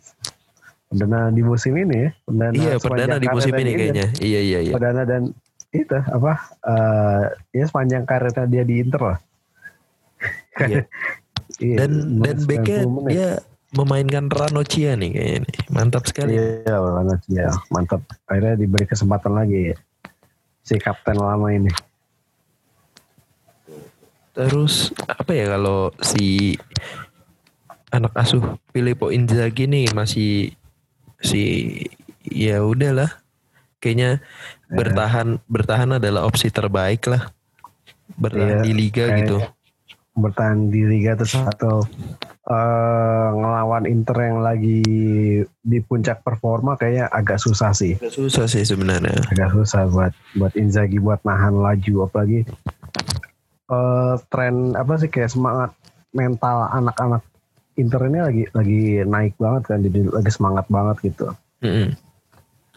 perdana 0.88 1.32
di 1.36 1.44
musim 1.44 1.76
ini 1.76 2.08
ya 2.08 2.10
perdana 2.24 2.54
iya 2.56 2.74
perdana 2.80 3.16
di 3.20 3.28
musim 3.28 3.54
ini 3.60 3.72
kayaknya. 3.76 4.08
Iya 4.24 4.40
iya 4.40 4.60
iya. 4.64 4.74
perdana 4.74 5.04
dan 5.04 5.36
itu 5.72 5.96
apa 5.96 6.34
eh 6.64 7.24
ya 7.56 7.64
sepanjang 7.68 8.04
karirnya 8.08 8.44
dia 8.48 8.64
di 8.64 8.76
Inter 8.80 9.02
lah 9.04 9.20
Iya. 10.64 10.84
Iya, 11.60 11.84
Dan 11.84 12.24
dan 12.24 12.36
90 12.42 12.48
backnya 12.48 12.80
dia 13.12 13.30
memainkan 13.72 14.28
Ranocchia 14.28 15.00
nih 15.00 15.10
kayaknya 15.12 15.40
nih. 15.48 15.56
Mantap 15.72 16.04
sekali. 16.08 16.36
Iya, 16.36 16.76
ya, 17.32 17.50
mantap. 17.72 18.04
Akhirnya 18.28 18.56
diberi 18.56 18.86
kesempatan 18.86 19.34
lagi 19.34 19.74
ya. 19.74 19.78
si 20.62 20.78
kapten 20.78 21.18
lama 21.18 21.50
ini. 21.50 21.74
Terus 24.32 24.94
apa 25.10 25.32
ya 25.34 25.58
kalau 25.58 25.92
si 26.00 26.56
anak 27.90 28.14
asuh 28.16 28.56
Filippo 28.72 29.12
Inzaghi 29.12 29.68
nih 29.68 29.92
masih 29.92 30.56
si 31.20 31.42
ya 32.24 32.64
udahlah 32.64 33.10
kayaknya 33.78 34.22
Ya. 34.72 34.80
bertahan 34.80 35.28
bertahan 35.52 36.00
adalah 36.00 36.24
opsi 36.24 36.48
terbaik 36.48 37.04
lah 37.04 37.28
bertahan 38.16 38.64
Iya, 38.64 38.64
di 38.64 38.72
liga 38.72 39.06
gitu. 39.20 39.44
Bertahan 40.16 40.72
di 40.72 40.88
Liga 40.88 41.20
terus 41.20 41.36
atau 41.36 41.84
eh, 42.52 43.30
ngelawan 43.32 43.88
Inter 43.88 44.18
yang 44.20 44.40
lagi 44.44 44.84
di 45.48 45.78
puncak 45.80 46.20
performa 46.20 46.76
kayaknya 46.76 47.08
agak 47.08 47.40
susah 47.40 47.72
sih. 47.72 47.96
Agak 47.96 48.14
susah 48.20 48.46
sih 48.52 48.68
sebenarnya. 48.68 49.16
Agak 49.32 49.56
susah 49.56 49.88
buat 49.88 50.14
buat 50.36 50.54
Inzaghi 50.60 51.00
buat 51.00 51.24
nahan 51.24 51.56
laju 51.56 52.12
apalagi 52.12 52.44
eh, 53.72 54.16
tren 54.28 54.76
apa 54.76 54.94
sih 55.00 55.08
kayak 55.08 55.32
semangat 55.32 55.72
mental 56.12 56.68
anak-anak 56.76 57.24
Inter 57.80 58.04
ini 58.12 58.20
lagi 58.20 58.44
lagi 58.52 58.84
naik 59.08 59.40
banget 59.40 59.64
kan 59.72 59.80
jadi 59.80 60.12
lagi 60.12 60.32
semangat 60.32 60.68
banget 60.68 60.98
gitu. 61.08 61.32
Mm-mm. 61.62 61.94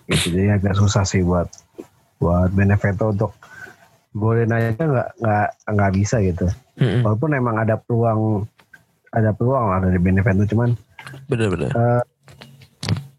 gitu 0.05 0.37
jadi 0.37 0.61
agak 0.61 0.77
susah 0.77 1.09
sih 1.09 1.25
buat 1.25 1.49
buat 2.21 2.53
Benevento 2.53 3.09
untuk 3.09 3.33
golin 4.13 4.53
aja 4.53 4.77
nggak 4.77 5.09
nggak 5.19 5.49
nggak 5.73 5.93
bisa 5.97 6.21
gitu 6.21 6.47
Mm-mm. 6.77 7.01
walaupun 7.01 7.33
emang 7.33 7.57
ada 7.59 7.81
peluang 7.81 8.45
ada 9.15 9.31
peluang 9.31 9.67
lah 9.69 9.79
dari 9.81 9.97
Benevento 9.97 10.43
cuman 10.45 10.75
Bener-bener. 11.27 11.71
eh, 11.71 12.03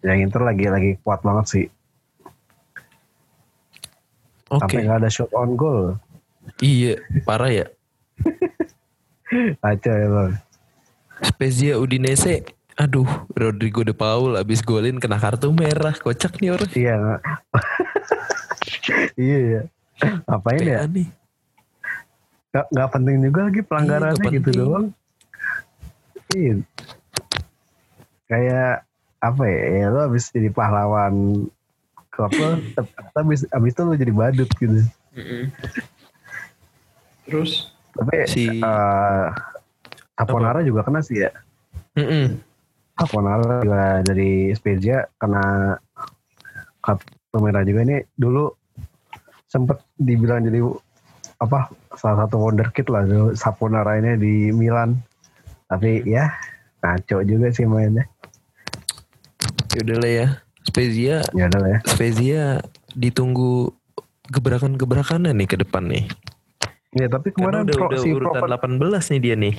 yang 0.03 0.21
Inter 0.21 0.43
lagi 0.43 0.67
lagi 0.67 0.91
kuat 1.01 1.21
banget 1.21 1.45
sih 1.47 1.65
Oke. 4.47 4.61
sampai 4.61 4.85
nggak 4.85 4.99
ada 4.99 5.09
shot 5.09 5.31
on 5.31 5.55
goal 5.55 5.97
Iya, 6.57 7.01
parah 7.25 7.49
ya. 7.49 7.65
aja 9.65 9.91
ya 9.91 10.07
bang 10.07 10.33
Spezia 11.17 11.73
Udinese. 11.75 12.45
Aduh, 12.75 13.07
Rodrigo 13.31 13.81
de 13.81 13.91
Paul 13.91 14.35
abis 14.35 14.59
golin 14.59 14.99
kena 14.99 15.15
kartu 15.15 15.47
merah. 15.49 15.95
Kocak 15.95 16.37
nih 16.37 16.51
orang. 16.51 16.69
iya 16.69 16.93
nggak 16.93 17.21
iya 19.17 19.39
ya 19.41 19.61
ngapain 20.25 20.59
ya 20.61 20.83
nih. 20.85 21.07
nggak 22.51 22.65
nggak 22.69 22.89
penting 22.91 23.15
juga 23.23 23.39
lagi 23.43 23.61
pelanggarannya 23.63 24.13
Iya, 24.13 24.21
nggak 24.21 24.35
gitu 24.37 24.49
doang 24.53 24.85
iya. 26.35 26.55
Kayak 28.27 28.83
apa 29.23 29.43
ya, 29.47 29.61
ya 29.79 29.87
lo 29.89 29.99
habis 30.11 30.27
jadi 30.35 30.51
pahlawan 30.51 31.47
apa 32.15 32.63
habis 33.15 33.43
habis 33.51 33.71
itu 33.75 33.81
lo 33.83 33.95
jadi 33.95 34.13
badut 34.13 34.49
gitu. 34.59 34.83
Terus? 37.25 37.71
tapi 37.95 38.27
Si- 38.27 38.59
eh, 38.59 39.25
Aponara 40.15 40.63
juga 40.63 40.83
kena 40.83 40.99
sih 41.03 41.23
ya. 41.23 41.31
Mm-mm. 41.95 42.39
Aponara 42.95 43.63
juga 43.63 44.03
dari 44.03 44.51
Spezia 44.55 45.07
kena 45.19 45.75
kartu 46.79 47.37
merah 47.39 47.63
juga 47.67 47.83
ini 47.83 48.03
dulu 48.15 48.51
sempet 49.47 49.79
dibilang 49.99 50.43
jadi 50.43 50.59
apa 51.39 51.67
salah 51.99 52.23
satu 52.23 52.39
wonderkid 52.39 52.87
lah 52.87 53.03
dulu 53.03 53.35
Saponara 53.35 53.99
ini 53.99 54.15
di 54.15 54.33
Milan 54.55 54.95
tapi 55.75 56.07
ya 56.07 56.31
ngaco 56.79 57.19
juga 57.27 57.51
sih 57.51 57.67
mainnya 57.67 58.07
Yaudah 59.75 59.97
lah 59.99 60.11
ya. 60.11 60.27
Spezia, 60.63 61.19
ya 61.35 61.51
udah 61.51 61.59
lah 61.59 61.69
ya 61.75 61.79
Spezia 61.83 62.43
ditunggu 62.95 63.75
gebrakan-gebrakannya 64.31 65.35
nih 65.35 65.47
ke 65.51 65.59
depan 65.61 65.85
nih. 65.91 66.07
Ya 66.95 67.11
tapi 67.11 67.35
Karena 67.35 67.61
kemarin 67.61 67.67
udah, 67.67 67.75
pro, 67.75 67.87
udah 67.91 67.99
si 67.99 68.09
urutan 68.15 68.41
Prof- 68.41 69.03
18 69.03 69.11
nih 69.11 69.19
dia 69.19 69.35
nih. 69.35 69.55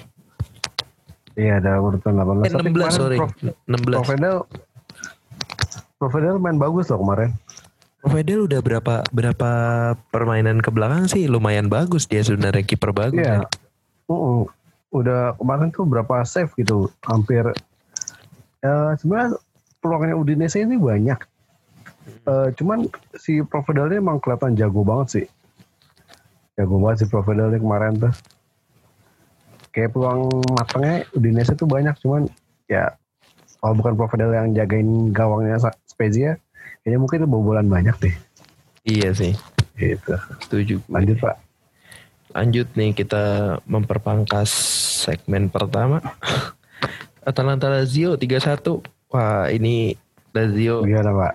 Iya 1.36 1.52
ada 1.60 1.72
urutan 1.84 2.16
18. 2.16 2.48
Eh 2.48 2.52
Tapi 2.56 2.68
16 2.72 2.72
kemarin 2.72 2.96
sorry. 2.96 3.18
Prof, 3.20 3.32
16. 3.68 4.00
Provedel 4.00 4.36
Provedel 6.00 6.36
main 6.40 6.56
bagus 6.56 6.88
loh 6.88 6.98
kemarin. 7.04 7.30
Provedel 8.00 8.40
udah 8.48 8.60
berapa 8.64 8.94
berapa 9.12 9.50
permainan 10.08 10.64
ke 10.64 10.72
belakang 10.72 11.12
sih 11.12 11.28
lumayan 11.28 11.68
bagus 11.68 12.08
dia 12.08 12.24
sebenarnya 12.24 12.64
kiper 12.64 12.90
bagus. 12.96 13.20
Iya. 13.20 13.44
ya. 13.44 13.48
Uh, 14.08 14.48
udah 14.94 15.34
kemarin 15.36 15.68
tuh 15.74 15.84
berapa 15.86 16.22
save 16.22 16.50
gitu, 16.56 16.90
hampir 17.04 17.42
ya 18.62 18.94
sebenarnya 18.98 19.38
peluangnya 19.82 20.14
Udinese 20.18 20.62
ini 20.62 20.78
banyak. 20.78 21.20
Eh, 22.26 22.48
cuman 22.58 22.86
si 23.18 23.42
Provedel 23.42 23.94
ini 23.94 24.02
emang 24.02 24.18
kelihatan 24.22 24.54
jago 24.54 24.82
banget 24.86 25.08
sih. 25.10 25.26
Jago 26.58 26.78
banget 26.82 27.02
si 27.02 27.06
Provedel 27.10 27.54
ini 27.54 27.58
kemarin 27.62 27.94
tuh. 27.98 28.14
Kayak 29.74 29.92
peluang 29.92 30.30
matangnya 30.56 31.04
Udinese 31.12 31.52
tuh 31.54 31.68
banyak, 31.68 31.94
cuman 32.00 32.26
ya 32.66 32.94
kalau 33.60 33.74
bukan 33.78 33.94
Provedel 33.94 34.32
yang 34.34 34.54
jagain 34.54 35.10
gawangnya 35.10 35.58
Spezia, 35.86 36.38
kayaknya 36.82 36.98
mungkin 36.98 37.18
itu 37.22 37.28
bobolan 37.28 37.66
banyak 37.66 37.96
deh. 38.02 38.14
Iya 38.86 39.10
sih. 39.14 39.32
Gitu. 39.76 40.14
Setuju. 40.46 40.80
Lanjut 40.88 41.18
Pak. 41.20 41.45
Lanjut 42.36 42.68
nih 42.76 42.92
kita 42.92 43.24
memperpangkas 43.64 44.52
segmen 45.08 45.48
pertama. 45.48 46.04
Atalanta 47.24 47.72
Lazio 47.72 48.20
3-1. 48.20 48.84
Wah, 49.08 49.48
ini 49.48 49.96
Lazio 50.36 50.84
Gimana 50.84 51.16
Pak? 51.16 51.32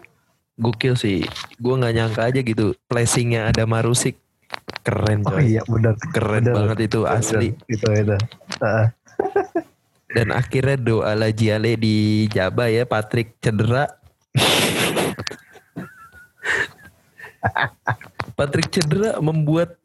gokil 0.61 0.93
sih. 0.93 1.25
Gue 1.57 1.73
nggak 1.73 1.93
nyangka 1.97 2.21
aja 2.29 2.45
gitu. 2.45 2.77
Placingnya 2.85 3.49
ada 3.49 3.65
Marusik. 3.65 4.13
Keren 4.85 5.25
Oh 5.25 5.33
coy. 5.33 5.57
iya 5.57 5.65
benar. 5.65 5.97
Keren 6.13 6.45
bener. 6.45 6.53
banget 6.53 6.77
itu 6.85 6.99
asli. 7.09 7.57
Itu 7.65 7.89
itu. 7.89 8.13
Heeh. 8.61 8.85
Dan 10.15 10.29
akhirnya 10.29 10.77
doa 10.77 11.17
Lajiale 11.17 11.81
di 11.81 12.29
Jaba 12.29 12.69
ya. 12.69 12.85
Patrick 12.85 13.41
cedera. 13.41 13.89
Patrick 18.37 18.69
cedera 18.69 19.17
membuat 19.17 19.80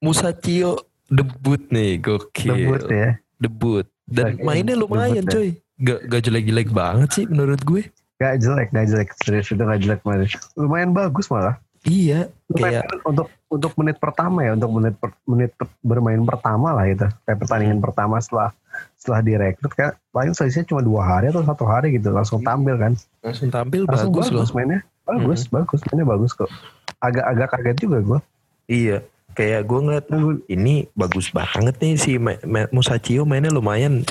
Musacchio 0.00 0.80
debut 1.06 1.60
nih. 1.68 1.96
Gokil. 1.98 2.50
Debut 2.50 2.82
ya. 2.86 3.08
Debut. 3.36 3.86
Dan 4.04 4.40
mainnya 4.40 4.74
lumayan 4.74 5.22
debut 5.22 5.28
ya. 5.28 5.32
coy. 5.32 5.48
Gak, 5.80 5.98
gak 6.06 6.22
jelek-jelek 6.22 6.68
banget 6.70 7.08
sih 7.10 7.24
menurut 7.24 7.60
gue. 7.62 7.88
Gak 8.16 8.36
jelek, 8.38 8.68
gak 8.68 8.86
jelek. 8.86 9.08
Serius 9.16 9.48
itu 9.48 9.56
gak 9.58 9.80
jelek 9.80 10.00
malah. 10.02 10.28
Lumayan 10.52 10.90
bagus 10.90 11.28
malah. 11.28 11.56
Iya. 11.82 12.28
Lumayan 12.46 12.84
Kayak 12.84 13.00
untuk 13.02 13.26
untuk 13.48 13.72
menit 13.74 13.96
pertama 13.96 14.44
ya, 14.44 14.52
untuk 14.52 14.70
menit 14.70 14.94
per- 14.94 15.16
menit 15.24 15.50
per- 15.54 15.72
bermain 15.80 16.20
pertama 16.22 16.72
lah 16.72 16.84
itu. 16.84 17.08
Kayak 17.24 17.38
pertandingan 17.40 17.78
Hmm. 17.78 17.86
pertama 17.86 18.14
setelah 18.18 18.52
setelah 18.94 19.20
direkrut 19.20 19.72
kan 19.72 19.90
paling 20.10 20.30
selisihnya 20.30 20.68
cuma 20.68 20.80
dua 20.80 21.02
hari 21.02 21.28
atau 21.28 21.40
satu 21.42 21.64
hari 21.64 21.96
gitu 21.96 22.12
langsung 22.12 22.40
tampil 22.40 22.76
kan. 22.76 22.92
langsung 23.20 23.48
tampil 23.48 23.82
Langsung 23.82 24.12
bagus, 24.12 24.28
loh. 24.30 24.44
mainnya. 24.52 24.80
Bagus, 25.02 25.48
bagus. 25.48 25.80
Mainnya 25.86 26.06
bagus 26.06 26.32
kok. 26.32 26.50
Agak-agak 26.98 27.48
kaget 27.50 27.76
juga 27.80 27.98
gue. 28.00 28.18
Iya. 28.66 28.98
Kayak 29.40 29.72
gue 29.72 29.80
ngeliat 29.80 30.06
ini 30.52 30.84
bagus 30.92 31.32
banget 31.32 31.80
nih 31.80 31.96
si 31.96 32.20
Musacchio 32.76 33.24
mainnya 33.24 33.48
lumayan. 33.48 34.04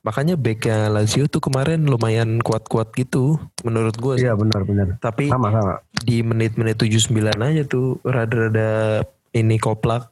Makanya 0.00 0.40
backnya 0.40 0.88
Lazio 0.88 1.28
tuh 1.28 1.44
kemarin 1.44 1.84
lumayan 1.84 2.40
kuat-kuat 2.40 2.96
gitu 2.96 3.36
menurut 3.60 3.92
gue. 4.00 4.24
Iya 4.24 4.32
benar-benar. 4.32 4.96
Tapi 5.04 5.28
Sama 5.28 5.52
sama. 5.52 5.74
di 6.00 6.24
menit-menit 6.24 6.80
79 6.80 7.12
aja 7.36 7.62
tuh 7.68 8.00
rada-rada 8.00 9.04
ini 9.36 9.60
koplak. 9.60 10.08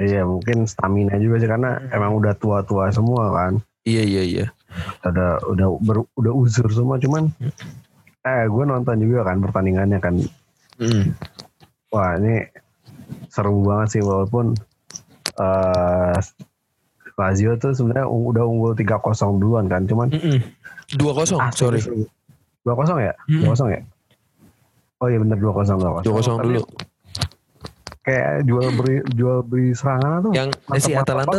Iya 0.00 0.24
mungkin 0.24 0.64
stamina 0.64 1.20
juga 1.20 1.44
sih 1.44 1.50
karena 1.52 1.84
emang 1.92 2.16
udah 2.16 2.32
tua-tua 2.40 2.88
semua 2.88 3.28
kan. 3.36 3.60
Iya 3.84 4.00
iya 4.00 4.22
iya. 4.24 4.46
Udah 5.04 5.44
udah 5.44 5.68
ber- 5.84 6.08
udah 6.16 6.32
uzur 6.32 6.72
semua 6.72 6.96
cuman 6.96 7.28
eh 8.24 8.48
gue 8.48 8.64
nonton 8.64 8.96
juga 9.04 9.28
kan 9.28 9.44
pertandingannya 9.44 10.00
kan. 10.00 10.16
Mm. 10.80 11.12
Wah 11.92 12.16
ini 12.16 12.48
seru 13.28 13.64
banget 13.64 13.98
sih 13.98 14.02
walaupun 14.02 14.54
eh 15.40 16.18
Lazio 17.14 17.54
tuh 17.62 17.70
sebenarnya 17.70 18.10
udah 18.10 18.42
unggul 18.42 18.74
3-0 18.74 19.38
duluan 19.38 19.70
kan 19.70 19.86
cuman. 19.86 20.10
Dua 20.98 21.14
kosong, 21.14 21.38
asli 21.38 21.58
sorry. 21.62 21.80
seru. 21.80 22.02
2-0 22.66 23.06
ya? 23.06 23.14
Mm. 23.30 23.54
2-0 23.54 23.76
ya? 23.76 23.80
Oh 24.98 25.06
iya 25.06 25.18
bener 25.22 25.38
2-0 25.38 25.78
2-0. 25.78 26.02
Dua 26.02 26.14
kosong 26.18 26.36
dulu. 26.42 26.60
Kayak 28.04 28.44
jual 28.44 28.68
beli 28.76 28.96
jual 29.16 29.38
beli 29.46 29.72
serangan 29.72 30.28
tuh. 30.28 30.32
Yang 30.34 30.48
eh, 30.74 30.80
si 30.82 30.92
Atalanta 30.92 31.38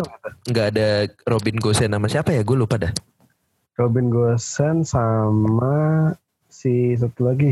nggak 0.50 0.68
ada 0.74 0.88
Robin 1.30 1.58
Gosens 1.60 1.92
nama 1.92 2.08
siapa 2.08 2.34
ya? 2.34 2.42
Gue 2.42 2.58
lupa 2.58 2.80
dah. 2.80 2.90
Robin 3.76 4.08
Gosen 4.08 4.88
sama 4.88 6.16
si 6.48 6.96
satu 6.96 7.28
lagi. 7.28 7.52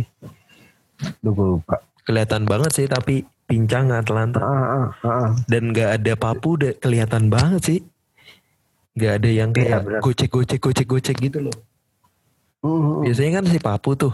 Duh 1.20 1.36
gue 1.36 1.48
lupa. 1.60 1.84
Kelihatan 2.08 2.48
banget 2.48 2.72
sih 2.72 2.88
tapi 2.88 3.28
pincang 3.44 3.92
Atalanta. 3.92 4.40
Ah, 4.40 4.48
ah, 4.48 4.88
ah, 5.04 5.08
ah. 5.08 5.30
dan 5.52 5.76
nggak 5.76 5.90
ada 6.02 6.14
papu 6.16 6.56
udah 6.56 6.74
kelihatan 6.80 7.28
banget 7.28 7.62
sih 7.64 7.80
nggak 8.94 9.14
ada 9.22 9.30
yang 9.30 9.50
Iya, 9.52 9.58
kayak 9.58 9.82
benar. 9.90 10.02
gocek 10.06 10.30
gocek 10.30 10.60
gocek 10.62 10.88
gocek 10.88 11.18
gitu 11.18 11.40
loh 11.50 11.56
hmm, 12.62 12.78
hmm. 12.78 13.00
biasanya 13.10 13.32
kan 13.42 13.46
si 13.50 13.58
papu 13.58 13.98
tuh 13.98 14.14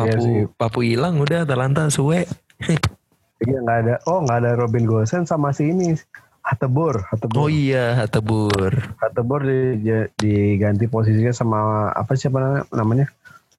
Iya 0.00 0.16
papu 0.16 0.20
sih. 0.20 0.36
papu 0.56 0.78
hilang 0.84 1.16
udah 1.20 1.48
Atalanta 1.48 1.88
suwe 1.88 2.28
Iya 3.40 3.56
nggak 3.64 3.78
ada. 3.88 3.94
Oh 4.04 4.20
nggak 4.20 4.38
ada 4.44 4.50
Robin 4.52 4.84
Gosen 4.84 5.24
sama 5.24 5.48
si 5.56 5.72
ini. 5.72 5.96
Hatebor. 6.44 7.04
Hatebor. 7.08 7.36
oh 7.40 7.48
iya 7.52 7.96
Hatebur 7.96 8.72
Hatebor 9.00 9.44
di, 9.44 9.80
diganti 10.16 10.88
posisinya 10.88 11.32
sama 11.32 11.88
apa 11.92 12.16
siapa 12.16 12.64
namanya? 12.72 13.08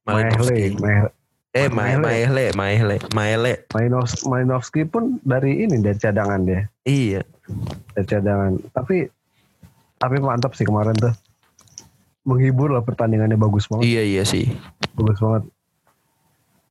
namanya? 0.06 1.10
Eh 1.52 1.68
Maele. 1.68 2.00
Ma- 2.00 2.08
Maele 2.08 2.46
Maele 2.54 2.96
Maele 3.12 3.54
Malinovski, 3.70 4.24
Malinovski 4.24 4.82
pun 4.84 5.20
dari 5.22 5.62
ini 5.62 5.78
dari 5.78 5.96
cadangan 5.96 6.40
dia. 6.42 6.64
iya 6.84 7.22
Dari 7.92 8.06
cadangan. 8.06 8.56
Tapi 8.72 9.04
tapi 9.98 10.16
mantap 10.18 10.54
sih 10.54 10.64
kemarin 10.64 10.96
tuh. 10.96 11.12
Menghibur 12.22 12.70
lah 12.70 12.80
pertandingannya 12.80 13.36
bagus 13.36 13.66
banget. 13.66 13.84
iya 13.86 14.02
iya 14.02 14.24
sih 14.24 14.48
Bagus 14.94 15.18
banget. 15.18 15.44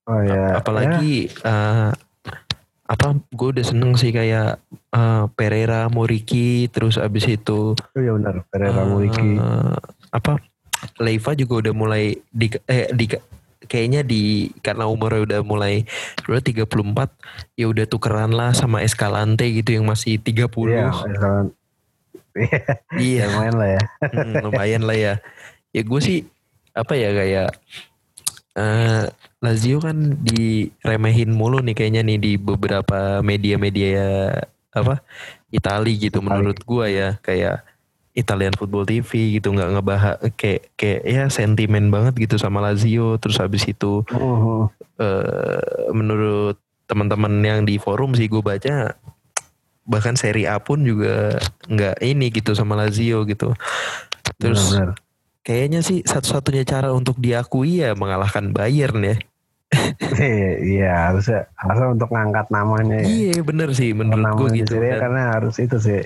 Oh 0.06 0.20
ya. 0.20 0.56
apalagi 0.56 1.14
eh, 1.28 1.90
apa 2.84 3.06
gue 3.28 3.48
udah 3.52 3.62
seneng 3.62 3.94
sih 3.94 4.10
kayak 4.10 4.58
eh, 4.88 5.24
Pereira 5.30 5.86
Moriki 5.86 6.66
terus 6.66 6.96
abis 6.96 7.28
itu 7.28 7.76
Ya, 7.76 7.84
oh 7.92 8.00
iya 8.00 8.12
benar. 8.14 8.34
Pereira 8.46 8.80
Eh, 8.80 8.86
Muriki. 8.86 9.28
apa 10.10 10.40
Leiva 10.96 11.30
juga 11.34 11.54
udah 11.60 11.74
mulai 11.76 12.04
di 12.26 12.48
eh 12.64 12.88
di 12.90 13.04
kayaknya 13.70 14.02
di 14.02 14.50
karena 14.66 14.90
umurnya 14.90 15.22
udah 15.22 15.40
mulai 15.46 15.86
udah 16.26 16.42
34 16.42 16.66
ya 17.54 17.70
udah 17.70 17.86
tukeran 17.86 18.34
lah 18.34 18.50
sama 18.50 18.82
Escalante 18.82 19.46
gitu 19.46 19.78
yang 19.78 19.86
masih 19.86 20.18
30 20.18 20.50
Iya. 20.66 20.90
iya 22.98 23.24
Ya, 23.30 23.36
main 23.38 23.54
lah 23.54 23.70
ya. 23.78 23.82
mm, 24.10 24.34
lumayan 24.42 24.82
lah 24.82 24.96
ya 24.98 25.14
ya 25.70 25.82
gue 25.86 26.00
sih 26.02 26.26
apa 26.74 26.98
ya 26.98 27.10
kayak 27.14 27.48
eh 28.58 29.02
Lazio 29.40 29.80
kan 29.80 29.96
diremehin 30.20 31.32
mulu 31.32 31.62
nih 31.64 31.72
kayaknya 31.72 32.02
nih 32.04 32.18
di 32.20 32.32
beberapa 32.36 33.24
media-media 33.24 34.34
apa 34.74 35.00
Itali 35.48 35.96
gitu 35.96 36.20
Itali. 36.20 36.28
menurut 36.28 36.58
gua 36.68 36.86
ya 36.90 37.16
kayak 37.24 37.64
Italian 38.14 38.54
Football 38.58 38.86
TV 38.90 39.38
gitu 39.38 39.54
nggak 39.54 39.70
ngebahas 39.78 40.16
kayak 40.34 40.74
kayak 40.74 41.00
ya 41.06 41.22
sentimen 41.30 41.94
banget 41.94 42.18
gitu 42.18 42.36
sama 42.36 42.58
Lazio 42.58 43.16
terus 43.22 43.38
habis 43.38 43.62
itu 43.66 44.02
Uh, 44.10 44.68
eh 45.00 45.90
menurut 45.96 46.60
teman-teman 46.84 47.32
yang 47.40 47.64
di 47.64 47.80
forum 47.80 48.12
sih 48.12 48.28
gue 48.28 48.42
baca 48.44 48.92
bahkan 49.88 50.12
seri 50.12 50.44
A 50.44 50.60
pun 50.60 50.84
juga 50.84 51.40
nggak 51.70 52.04
ini 52.04 52.28
gitu 52.28 52.52
sama 52.52 52.76
Lazio 52.76 53.24
gitu 53.24 53.56
terus 54.36 54.74
benar-benar. 54.76 54.98
kayaknya 55.40 55.80
sih 55.80 56.04
satu-satunya 56.04 56.68
cara 56.68 56.92
untuk 56.92 57.16
diakui 57.16 57.80
ya 57.80 57.96
mengalahkan 57.96 58.52
Bayern 58.52 59.00
ya 59.00 59.16
Iya 60.60 60.90
harusnya 61.14 61.46
harusnya 61.54 61.88
untuk 61.94 62.10
ngangkat 62.10 62.50
namanya 62.50 63.00
ya. 63.00 63.06
iya 63.06 63.38
bener 63.40 63.70
sih 63.70 63.94
menurut 63.94 64.34
gue 64.36 64.66
gitu 64.66 64.74
Dan 64.82 64.98
karena 64.98 65.22
harus 65.38 65.56
itu 65.62 65.78
sih. 65.78 66.02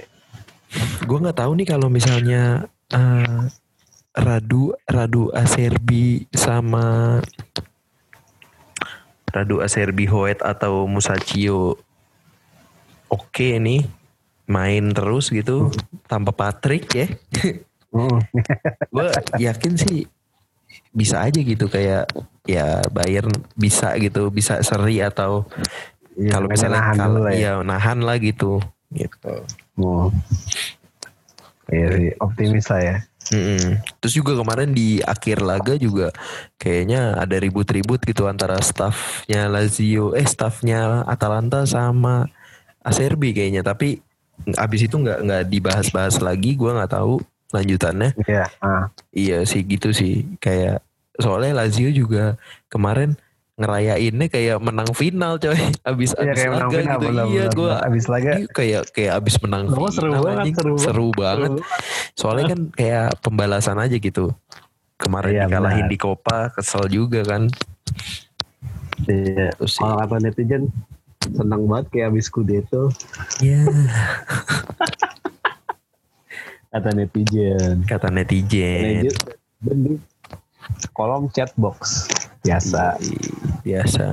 Gue 1.01 1.19
nggak 1.21 1.39
tahu 1.39 1.53
nih 1.55 1.69
kalau 1.69 1.89
misalnya 1.89 2.65
eh, 2.89 3.41
Radu 4.15 4.75
Radu 4.87 5.31
Aserbi 5.31 6.25
sama 6.31 7.19
Radu 9.29 9.59
Aserbi 9.59 10.07
Hoet 10.07 10.39
atau 10.41 10.87
Musacchio 10.87 11.75
oke 13.07 13.49
nih 13.59 13.83
main 14.47 14.93
terus 14.93 15.29
gitu 15.29 15.73
tanpa 16.05 16.31
Patrick 16.31 16.87
ya 16.91 17.07
Mm. 17.95 18.27
gue 18.91 19.07
yakin 19.39 19.79
sih 19.79 20.03
bisa 20.91 21.23
aja 21.23 21.39
gitu 21.39 21.71
kayak 21.71 22.11
ya 22.43 22.83
Bayern 22.91 23.31
bisa 23.55 23.95
gitu 24.03 24.35
bisa 24.35 24.67
seri 24.67 24.99
atau 24.99 25.47
Iya, 26.15 26.31
kalau 26.35 26.51
misalnya 26.51 26.83
nahan 26.83 27.11
lah 27.15 27.31
ya. 27.31 27.39
iya 27.39 27.53
nahan 27.63 28.03
lah 28.03 28.19
gitu 28.19 28.59
gitu 28.95 29.43
Oh. 29.75 30.09
Iya 31.67 31.87
sih, 31.97 32.11
optimis 32.21 32.69
lah 32.69 32.81
ya. 32.85 32.97
Mm-mm. 33.33 33.81
Terus 34.05 34.15
juga 34.21 34.37
kemarin 34.37 34.77
di 34.77 35.01
akhir 35.01 35.41
laga 35.41 35.81
juga 35.81 36.13
kayaknya 36.61 37.17
ada 37.17 37.41
ribut-ribut 37.41 38.05
gitu 38.05 38.29
antara 38.29 38.61
staffnya 38.61 39.49
Lazio, 39.49 40.13
eh 40.13 40.29
staffnya 40.29 41.09
Atalanta 41.09 41.65
sama 41.65 42.29
Acerbi 42.85 43.33
kayaknya. 43.33 43.65
Tapi 43.65 43.97
abis 44.61 44.81
itu 44.85 45.01
nggak 45.01 45.19
nggak 45.25 45.45
dibahas-bahas 45.49 46.21
lagi, 46.21 46.53
gua 46.53 46.85
nggak 46.85 46.93
tahu 47.01 47.17
lanjutannya. 47.57 48.13
Iya. 48.29 48.45
Ah. 48.61 48.93
Iya 49.17 49.49
sih 49.49 49.65
gitu 49.65 49.97
sih, 49.97 50.37
kayak 50.37 50.85
soalnya 51.17 51.65
Lazio 51.65 51.89
juga 51.89 52.37
kemarin 52.69 53.17
ngerayainnya 53.55 54.27
kayak 54.27 54.59
menang 54.59 54.91
final 54.93 55.39
coy. 55.39 55.55
Abis 55.89 56.11
Iya 56.13 56.27
abis 56.27 56.37
kayak 56.37 56.51
laga 56.51 56.67
final 56.71 56.99
gitu. 56.99 57.07
benar, 57.07 57.27
iya 57.29 57.45
gue. 57.49 57.73
Abis 57.81 58.05
laga 58.07 58.31
kayak 58.51 58.83
kayak 58.91 59.13
abis 59.15 59.35
menang 59.39 59.63
Oh, 59.69 59.87
final 59.87 59.93
seru 59.93 60.13
banget, 60.19 60.47
seru 60.55 60.75
seru 60.77 61.09
banget. 61.13 61.51
Seru. 61.53 61.63
soalnya 62.15 62.45
kan 62.51 62.61
kayak 62.71 63.07
pembalasan 63.21 63.79
aja 63.79 63.95
gitu. 63.95 64.35
Kemarin 64.95 65.33
Iya, 65.33 65.43
dikalahin 65.47 65.85
benar. 65.85 65.93
di 65.93 65.99
Copa 65.99 66.39
kesel 66.51 66.85
juga 66.87 67.21
kan. 67.23 67.43
Iya. 69.05 69.51
Kalau 69.55 69.97
kata 70.01 70.17
netizen 70.19 70.71
senang 71.25 71.65
banget 71.65 71.87
kayak 71.89 72.07
abis 72.11 72.29
kudeto 72.29 72.93
ya 73.41 73.65
kata 76.69 76.91
netizen. 76.93 77.77
kata 77.85 78.09
netizen. 78.11 79.09
Netizen 79.63 80.03
kolom 80.91 81.31
chat 81.31 81.55
box 81.55 82.05
biasa. 82.45 83.01
Biasa 83.61 84.07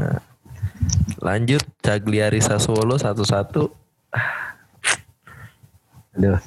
lanjut 1.20 1.62
Cagliari 1.78 2.40
Sassuolo 2.40 2.98
satu-satu 2.98 3.70
Aduh. 6.12 6.40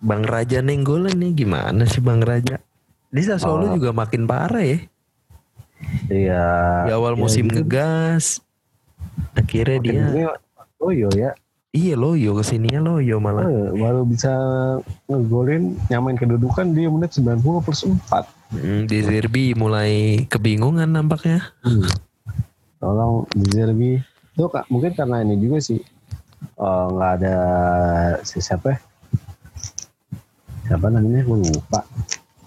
Bang 0.00 0.24
Raja 0.24 0.58
nenggolan 0.58 1.14
nih 1.14 1.32
gimana 1.36 1.84
sih 1.84 2.00
Bang 2.00 2.18
Raja 2.20 2.58
di 3.06 3.22
Sassuolo 3.22 3.68
Oh. 3.68 3.74
juga 3.76 3.92
makin 3.92 4.24
parah 4.24 4.60
ya 4.60 4.78
Iya. 6.08 6.46
di 6.84 6.92
awal 6.92 7.14
Ya, 7.14 7.20
musim 7.20 7.46
gitu. 7.46 7.62
ngegas 7.62 8.40
akhirnya 9.32 9.78
Makin 9.78 9.94
dia 10.10 10.28
Oh 10.78 10.90
iya 10.90 11.08
ya. 11.12 11.30
iya 11.70 11.94
loyo 11.94 12.34
ke 12.34 12.42
sininya 12.42 12.80
loyo 12.82 13.16
malah 13.16 13.44
Eh, 13.44 13.70
baru 13.74 14.02
bisa 14.02 14.32
ngegolin 15.06 15.76
nyamain 15.86 16.16
kedudukan 16.16 16.72
dia 16.72 16.88
menit 16.88 17.12
90 17.12 17.38
plus 17.60 17.84
4. 17.84 18.24
Hmm, 18.50 18.82
di 18.84 18.98
Zerbi 19.00 19.54
mulai 19.54 20.24
kebingungan 20.26 20.90
nampaknya 20.90 21.54
Hmm. 21.62 21.86
Tolong 22.76 23.28
di 23.30 23.46
Zerbi. 23.46 23.90
Itu 24.32 24.48
kak, 24.48 24.66
mungkin 24.66 24.90
karena 24.92 25.20
ini 25.20 25.36
juga 25.36 25.60
sih 25.60 25.78
eh, 26.56 26.86
nggak 26.88 27.12
ada 27.20 27.36
si 28.20 28.40
siapa 28.40 28.74
ya? 28.74 28.78
Siapa 30.66 30.86
namanya? 30.86 31.22
Gue 31.22 31.38
lupa. 31.40 31.80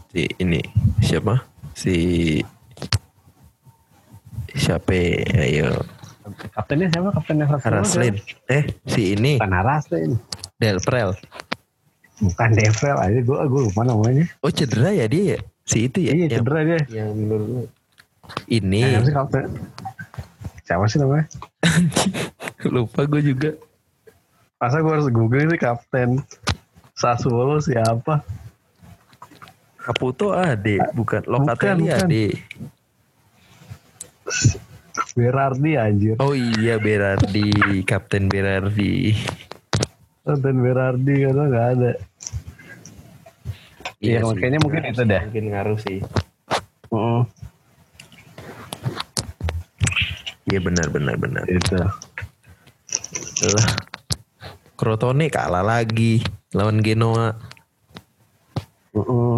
si 0.09 0.29
ini 0.37 0.61
siapa 0.99 1.41
si 1.73 1.95
siapa 4.53 4.93
ayo 5.33 5.73
Kaptennya 6.53 6.87
siapa? 6.87 7.09
Kaptennya 7.11 7.45
Sassuolo 7.47 7.81
Haraslin 7.81 8.15
eh 8.47 8.63
si 8.85 9.13
ini 9.13 9.41
Bukan 9.41 9.51
Haraslin. 9.51 10.11
Del 10.55 10.77
Prel 10.79 11.17
Bukan 12.21 12.49
Devel 12.53 12.95
aja 12.95 13.19
gue 13.19 13.37
gue 13.43 13.61
lupa 13.65 13.81
namanya. 13.83 14.23
oh 14.39 14.53
cedera 14.53 14.93
ya 14.93 15.09
dia 15.09 15.35
ya 15.35 15.39
si 15.63 15.87
itu 15.87 16.03
ya 16.03 16.11
iya 16.11 16.27
yang, 16.27 16.43
cedera 16.43 16.59
dia. 16.63 16.81
yang 16.91 17.09
menurut 17.15 17.47
lu 17.47 17.61
ini 18.47 18.83
Siapa 19.03 19.03
sih? 19.03 19.59
Siapa 20.63 20.85
sih 20.87 20.97
namanya? 20.99 21.25
lupa 22.75 23.03
gue 23.03 23.21
juga 23.21 23.51
Masa 24.55 24.79
gue 24.79 24.91
harus 24.91 25.11
googling 25.11 25.51
sih 25.51 25.59
kapten 25.59 26.23
Sassuolo 26.95 27.59
siapa? 27.59 28.23
Caputo 29.83 30.31
ade 30.31 30.79
bukan 30.95 31.23
Locatelli 31.27 31.91
bukan. 31.91 32.07
ade 32.07 32.25
Berardi 35.13 35.75
anjir. 35.75 36.15
oh 36.23 36.31
iya 36.31 36.79
Berardi 36.79 37.51
Kapten 37.83 38.31
Berardi 38.31 39.11
Kapten 40.23 40.57
Berardi 40.63 41.15
karena 41.27 41.43
nggak 41.51 41.67
ada. 41.75 41.91
Iya, 44.03 44.19
sih. 44.19 44.27
makanya 44.35 44.59
mungkin 44.59 44.81
itu 44.83 45.01
dah. 45.07 45.21
mungkin 45.23 45.45
ngaruh 45.55 45.79
sih 45.79 45.99
Heeh, 46.91 47.21
iya 50.51 50.59
benar 50.59 50.87
benar 50.91 51.15
benar 51.15 51.43
itu. 51.47 51.73
lah 53.47 53.67
Crotone 54.75 55.31
kalah 55.31 55.63
lagi 55.63 56.19
lawan 56.51 56.83
Genoa 56.83 57.31
Heeh. 58.93 59.37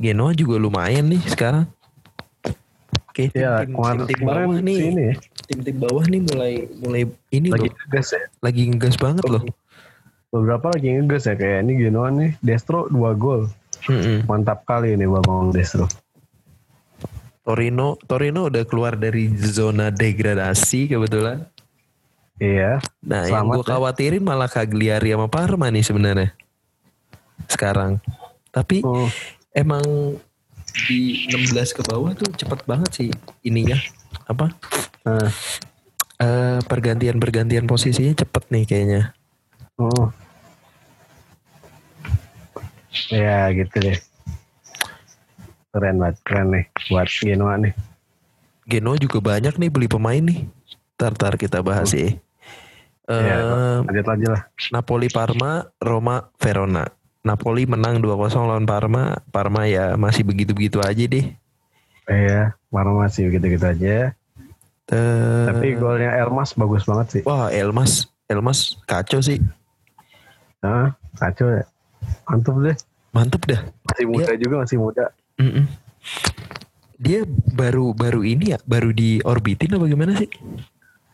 Genoa 0.00 0.30
juga 0.32 0.56
lumayan 0.56 1.06
nih 1.06 1.22
sekarang 1.28 1.68
Oke, 3.12 3.28
Ya, 3.36 3.60
tim, 3.60 3.76
kemarin, 3.76 4.08
tim, 4.08 4.18
kemarin 4.24 4.40
bawah 4.48 4.58
nih, 4.64 4.78
sini 4.80 5.02
ya, 5.04 5.14
tim-tim 5.44 5.76
bawah 5.76 6.04
nih 6.08 6.20
mulai 6.24 6.52
mulai 6.80 7.02
ini 7.28 7.52
lagi 7.52 7.68
loh, 7.68 7.76
ngegas 7.84 8.08
ya. 8.16 8.24
lagi 8.40 8.62
ngegas 8.72 8.96
banget 8.96 9.24
loh. 9.28 9.42
Beberapa 10.32 10.72
lagi 10.72 10.88
ngegas 10.96 11.28
ya 11.28 11.36
kayak 11.36 11.60
ini 11.68 11.72
Genoa 11.76 12.08
nih, 12.08 12.32
Destro 12.40 12.88
2 12.88 13.12
gol. 13.12 13.52
Mm-mm. 13.88 14.28
Mantap 14.28 14.62
kali 14.62 14.94
ini 14.94 15.06
Bang 15.08 15.50
Destro. 15.50 15.86
Torino, 17.42 17.98
Torino 18.06 18.46
udah 18.46 18.62
keluar 18.62 18.94
dari 18.94 19.26
zona 19.34 19.90
degradasi 19.90 20.94
kebetulan. 20.94 21.42
Iya. 22.38 22.78
Nah, 23.02 23.26
yang 23.26 23.50
gue 23.50 23.66
khawatirin 23.66 24.22
malah 24.22 24.46
Cagliari 24.46 25.10
sama 25.10 25.26
Parma 25.26 25.66
nih 25.70 25.82
sebenarnya. 25.82 26.30
Sekarang. 27.50 27.98
Tapi 28.54 28.86
Oh, 28.86 29.10
emang 29.50 29.82
di 30.86 31.26
16 31.28 31.74
ke 31.74 31.82
bawah 31.82 32.14
tuh 32.14 32.30
cepet 32.32 32.62
banget 32.62 32.90
sih 32.94 33.08
ininya. 33.42 33.78
Apa? 34.26 34.54
nah, 35.02 35.28
Eh, 36.22 36.62
pergantian-pergantian 36.70 37.66
posisinya 37.66 38.14
cepet 38.14 38.44
nih 38.54 38.62
kayaknya. 38.62 39.02
oh. 39.74 40.14
Ya 43.08 43.48
gitu 43.50 43.76
deh. 43.78 43.98
Keren 45.72 45.96
banget, 45.96 46.16
keren 46.24 46.46
nih 46.52 46.64
buat 46.86 47.08
Genoa 47.08 47.54
nih. 47.56 47.72
Genoa 48.68 48.96
juga 49.00 49.18
banyak 49.18 49.56
nih 49.56 49.70
beli 49.72 49.88
pemain 49.88 50.20
nih. 50.20 50.44
Tar-tar 50.94 51.34
kita 51.34 51.64
bahas 51.64 51.90
ya. 51.90 52.12
Eh, 52.12 52.18
Ya, 53.10 53.36
lanjut 53.82 54.06
aja 54.06 54.28
lah. 54.38 54.42
Napoli 54.70 55.08
Parma, 55.08 55.66
Roma 55.80 56.30
Verona. 56.38 56.86
Napoli 57.22 57.66
menang 57.66 57.98
2-0 57.98 58.14
lawan 58.46 58.68
Parma. 58.68 59.18
Parma 59.32 59.66
ya 59.66 59.96
masih 59.96 60.22
begitu-begitu 60.22 60.78
aja 60.78 61.02
deh. 61.02 61.26
Iya, 62.06 62.54
Parma 62.68 63.08
masih 63.08 63.32
gitu-gitu 63.32 63.64
aja. 63.64 64.12
Eh, 64.92 65.44
Tapi 65.48 65.74
golnya 65.80 66.12
Elmas 66.20 66.52
bagus 66.52 66.84
banget 66.84 67.06
sih. 67.08 67.22
wah 67.24 67.48
Elmas, 67.48 68.06
Elmas 68.28 68.76
kacau 68.84 69.24
sih. 69.24 69.40
Nah, 70.60 70.92
kacau 71.16 71.48
ya. 71.48 71.64
Mantap 72.28 72.56
deh. 72.60 72.76
Mantep 73.12 73.42
dah. 73.44 73.60
Masih 73.92 74.06
muda 74.08 74.32
juga, 74.36 74.54
masih 74.64 74.78
muda. 74.80 75.04
Mm-mm. 75.36 75.64
Dia 77.02 77.26
baru 77.52 77.92
baru 77.92 78.22
ini 78.22 78.54
ya, 78.54 78.58
baru 78.62 78.94
diorbitin 78.94 79.74
apa 79.74 79.84
gimana 79.84 80.12
sih? 80.16 80.30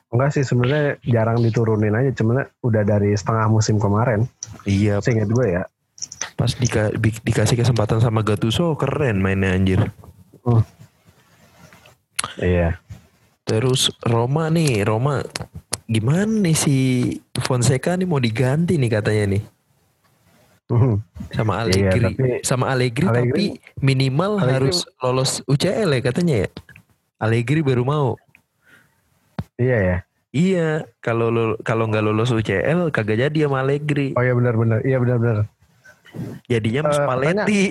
Enggak 0.09 0.31
sih 0.37 0.45
sebenarnya 0.45 0.97
jarang 1.05 1.41
diturunin 1.41 1.93
aja, 1.93 2.13
cuman 2.13 2.49
udah 2.65 2.83
dari 2.85 3.13
setengah 3.13 3.49
musim 3.49 3.77
kemarin. 3.77 4.25
Iya, 4.65 5.01
Seingat 5.01 5.29
gue 5.29 5.47
ya. 5.61 5.65
pas 6.39 6.55
dika- 6.55 6.95
di- 6.95 7.23
dikasih 7.27 7.59
kesempatan 7.59 7.99
sama 7.99 8.23
Gattuso 8.23 8.71
keren 8.79 9.19
mainnya 9.19 9.51
anjir. 9.51 9.91
Hmm. 10.47 10.63
Iya. 12.39 12.79
Terus 13.43 13.91
Roma 14.07 14.47
nih, 14.47 14.87
Roma 14.87 15.27
gimana 15.91 16.29
nih 16.29 16.55
si 16.55 16.77
Fonseca 17.43 17.97
nih 17.99 18.07
mau 18.07 18.21
diganti 18.23 18.77
nih 18.79 18.93
katanya 18.93 19.25
nih 19.35 19.43
Mhm. 20.69 20.95
sama 21.31 21.53
Iya, 21.55 21.63
Allegri. 21.65 22.01
tapi- 22.05 22.41
sama 22.43 22.65
Allegri, 22.69 23.07
Allegri- 23.07 23.25
tapi 23.25 23.45
minimal 23.81 24.33
Allegri- 24.37 24.53
harus 24.69 24.79
lolos 24.99 25.31
UCL 25.45 25.89
ya 25.91 26.01
katanya 26.03 26.35
ya. 26.45 26.49
Allegri 27.19 27.61
baru 27.61 27.83
mau. 27.83 28.09
Iya 29.57 29.79
ya. 29.81 29.97
Iya, 30.29 30.69
kalau 30.99 31.29
lo- 31.29 31.59
kalau 31.59 31.89
nggak 31.89 32.05
lolos 32.05 32.29
UCL 32.29 32.91
kagak 32.91 33.17
jadi 33.19 33.49
sama 33.49 33.61
Allegri. 33.61 34.13
Oh 34.13 34.21
iya 34.21 34.33
benar-benar. 34.33 34.79
Iya 34.83 34.97
benar-benar. 34.99 35.49
Jadinya 36.47 36.81
Eh, 36.85 36.95
Spalletti. 36.95 37.63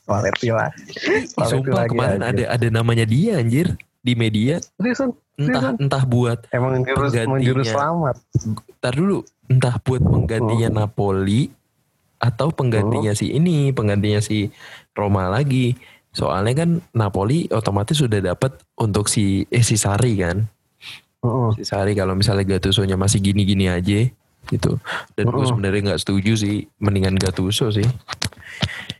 Spalletti 0.00 0.48
lah. 0.56 0.70
Spalletti 1.24 1.44
Sumpah 1.46 1.76
lagi 1.78 1.90
kemarin 1.92 2.20
aja. 2.20 2.28
ada 2.30 2.44
ada 2.50 2.66
namanya 2.68 3.04
dia 3.04 3.36
anjir 3.36 3.76
di 4.00 4.12
media. 4.14 4.58
Seriusan? 4.74 5.12
Entah 5.36 5.46
Seriusan? 5.70 5.74
entah 5.78 6.02
buat 6.04 6.38
Emang 6.50 6.82
jurus, 6.82 7.12
Penggantinya. 7.12 7.32
menjurus 7.36 7.66
selamat. 7.68 8.16
Ntar 8.78 8.92
dulu 8.94 9.18
entah 9.48 9.80
buat 9.80 10.00
penggantinya 10.04 10.84
Napoli 10.84 11.48
atau 12.18 12.50
penggantinya 12.50 13.14
si 13.14 13.32
ini, 13.32 13.70
penggantinya 13.72 14.20
si 14.20 14.50
Roma 14.92 15.30
lagi. 15.32 15.74
Soalnya 16.12 16.64
kan 16.66 16.70
Napoli 16.92 17.46
otomatis 17.52 18.00
sudah 18.00 18.18
dapat 18.18 18.58
untuk 18.80 19.06
si 19.06 19.46
eh, 19.48 19.62
si 19.62 19.78
Sari 19.78 20.18
kan. 20.18 20.44
Heeh. 21.22 21.50
Si 21.60 21.62
Sari 21.64 21.94
kalau 21.94 22.18
misalnya 22.18 22.44
Gattuso-nya 22.46 22.98
masih 22.98 23.22
gini-gini 23.22 23.70
aja 23.70 24.08
gitu. 24.48 24.80
Dan 25.14 25.28
gue 25.28 25.36
Mm-mm. 25.38 25.50
sebenarnya 25.50 25.80
nggak 25.92 26.02
setuju 26.02 26.32
sih 26.34 26.66
mendingan 26.80 27.14
Gattuso 27.20 27.68
sih. 27.70 27.86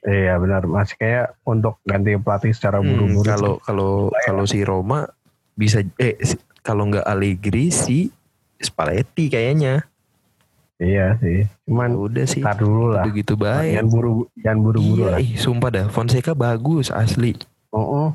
Iya 0.07 0.39
benar 0.39 0.63
masih 0.69 0.95
kayak 0.95 1.27
untuk 1.43 1.81
ganti 1.83 2.15
pelatih 2.21 2.53
secara 2.55 2.79
Hmm, 2.79 2.87
buru-buru. 2.87 3.27
Kalau 3.27 3.55
kalau 3.65 3.93
kalau 4.25 4.45
si 4.47 4.63
Roma 4.63 5.09
bisa 5.59 5.83
eh 5.99 6.15
kalau 6.63 6.87
nggak 6.87 7.03
Allegri 7.03 7.73
si 7.75 8.13
Spalletti 8.61 9.27
kayaknya. 9.33 9.89
Iya 10.79 11.19
sih. 11.19 11.43
Ya 11.43 11.51
Cuman 11.65 11.91
udah 11.93 12.25
sih. 12.25 12.39
tar 12.39 12.55
dulu 12.55 12.93
lah. 12.93 13.03
Begitu 13.03 13.35
baik. 13.35 13.75
Jangan 13.75 13.87
buru 13.89 14.11
jangan 14.37 14.59
buru-buru 14.63 15.01
Iya, 15.01 15.11
lah. 15.11 15.19
ih, 15.19 15.31
sumpah 15.35 15.69
dah 15.69 15.87
Fonseca 15.89 16.33
bagus 16.33 16.89
asli. 16.89 17.35
Oh, 17.69 18.15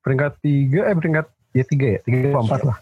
peringkat 0.00 0.38
tiga 0.38 0.86
eh 0.86 0.94
peringkat 0.94 1.26
ya 1.50 1.64
tiga 1.64 1.86
ya 1.88 2.00
tiga 2.00 2.18
apa 2.30 2.40
empat 2.42 2.60
lah. 2.62 2.78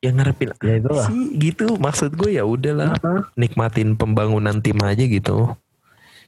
Yang 0.00 0.14
ngarepin 0.16 0.48
Ya 0.60 0.74
itulah. 0.76 1.04
sih 1.04 1.22
gitu 1.36 1.76
maksud 1.76 2.14
gue 2.14 2.30
ya 2.32 2.42
udahlah 2.42 2.96
Heeh. 2.96 3.20
nikmatin 3.36 3.92
pembangunan 3.92 4.56
tim 4.56 4.78
aja 4.78 5.02
gitu. 5.02 5.52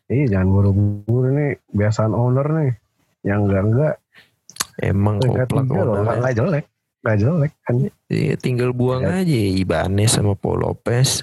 Iya 0.06 0.36
jangan 0.36 0.48
buru-buru 0.50 1.30
nih 1.30 1.50
biasaan 1.70 2.12
owner 2.12 2.44
nih. 2.52 2.72
Yang 3.22 3.40
enggak 3.40 3.62
enggak 3.64 3.94
Emang 4.74 5.16
peringkat 5.18 5.48
tiga 5.48 5.80
loh 5.80 5.94
enggak 5.96 6.34
jelek. 6.34 6.64
Enggak 7.00 7.16
jelek 7.16 7.52
kan. 7.62 7.74
Iya, 8.06 8.34
tinggal 8.36 8.70
buang 8.70 9.02
Ya. 9.02 9.22
aja 9.22 9.40
Ibanez 9.54 10.10
sama 10.12 10.34
Paul 10.34 10.60
Lopez. 10.66 11.22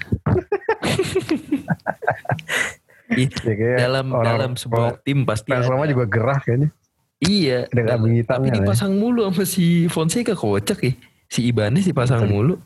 Ya, 3.10 3.26
kayak 3.26 3.78
dalam 3.80 4.06
orang- 4.10 4.26
dalam 4.28 4.52
sebuah 4.54 5.02
tim 5.02 5.26
pasti 5.26 5.50
ada. 5.50 5.66
Roma 5.66 5.82
juga 5.84 6.06
gerah 6.06 6.38
kayaknya. 6.38 6.70
Iya. 7.20 7.66
Dengan 7.68 7.88
dan- 7.90 8.00
tapi 8.00 8.08
hitamnya, 8.16 8.50
dipasang 8.54 8.92
mulu 8.94 9.26
sama 9.26 9.42
si 9.42 9.66
Fonseca 9.86 10.32
kocak 10.32 10.78
ya. 10.80 10.92
Si 11.26 11.42
Ibanez 11.44 11.84
dipasang 11.84 12.26
mulu. 12.26 12.58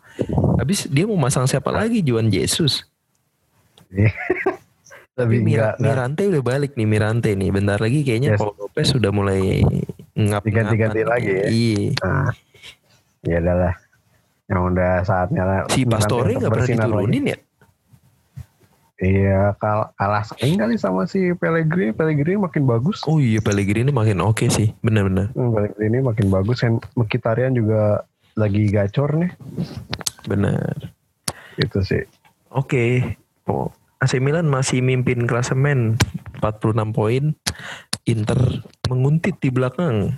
Habis 0.56 0.86
dia 0.86 1.04
mau 1.04 1.16
masang 1.16 1.44
siapa 1.44 1.68
lagi 1.68 2.00
Juan 2.00 2.28
Jesus. 2.28 2.84
Tapi 5.14 5.38
Mira- 5.38 5.72
enggak, 5.72 5.74
enggak 5.78 5.94
Mirante 5.94 6.22
udah 6.26 6.42
balik 6.42 6.72
nih 6.74 6.86
Mirante 6.86 7.30
nih. 7.32 7.48
Bentar 7.48 7.78
lagi 7.78 8.02
kayaknya 8.02 8.34
Yes. 8.34 8.40
Paul 8.40 8.54
Lopez 8.58 8.86
sudah 8.90 9.10
mulai 9.10 9.62
ngap 10.12 10.42
Diganti-ganti 10.42 11.02
lagi 11.02 11.30
ya? 11.30 11.46
Iya. 11.46 11.86
Nah, 12.02 12.28
ya 13.22 13.36
adalah 13.38 13.72
yang 14.44 14.60
udah 14.66 14.92
saatnya 15.00 15.42
lah. 15.42 15.58
Si 15.70 15.86
Pastore 15.86 16.34
nggak 16.34 16.42
pernah 16.44 16.66
bersinar 16.66 16.84
lagi. 16.84 16.92
diturunin 16.92 17.24
ya? 17.24 17.38
Iya, 19.02 19.58
kal 19.58 19.90
kalah 19.98 20.22
sering 20.22 20.54
kali 20.54 20.78
sama 20.78 21.02
si 21.10 21.34
Pellegrini. 21.34 21.90
Pellegrini 21.90 22.38
makin 22.38 22.62
bagus. 22.62 23.02
Oh 23.10 23.18
iya 23.18 23.42
Pellegrini 23.42 23.90
makin 23.90 24.22
oke 24.22 24.46
sih. 24.46 24.70
Benar-benar. 24.86 25.34
Hmm, 25.34 25.50
Pellegrini 25.50 25.98
makin 25.98 26.30
bagus. 26.30 26.62
Dan 26.62 26.78
Mkhitaryan 26.94 27.58
juga 27.58 28.06
lagi 28.38 28.70
gacor 28.70 29.18
nih. 29.18 29.30
Benar. 30.30 30.94
Itu 31.58 31.82
sih. 31.82 32.06
Oke. 32.54 33.18
Oh, 33.50 33.66
AC 33.98 34.22
Milan 34.22 34.46
masih 34.46 34.78
mimpin 34.78 35.26
klasemen 35.26 35.98
46 36.38 36.94
poin. 36.94 37.34
Inter 38.06 38.62
menguntit 38.86 39.42
di 39.42 39.50
belakang 39.50 40.14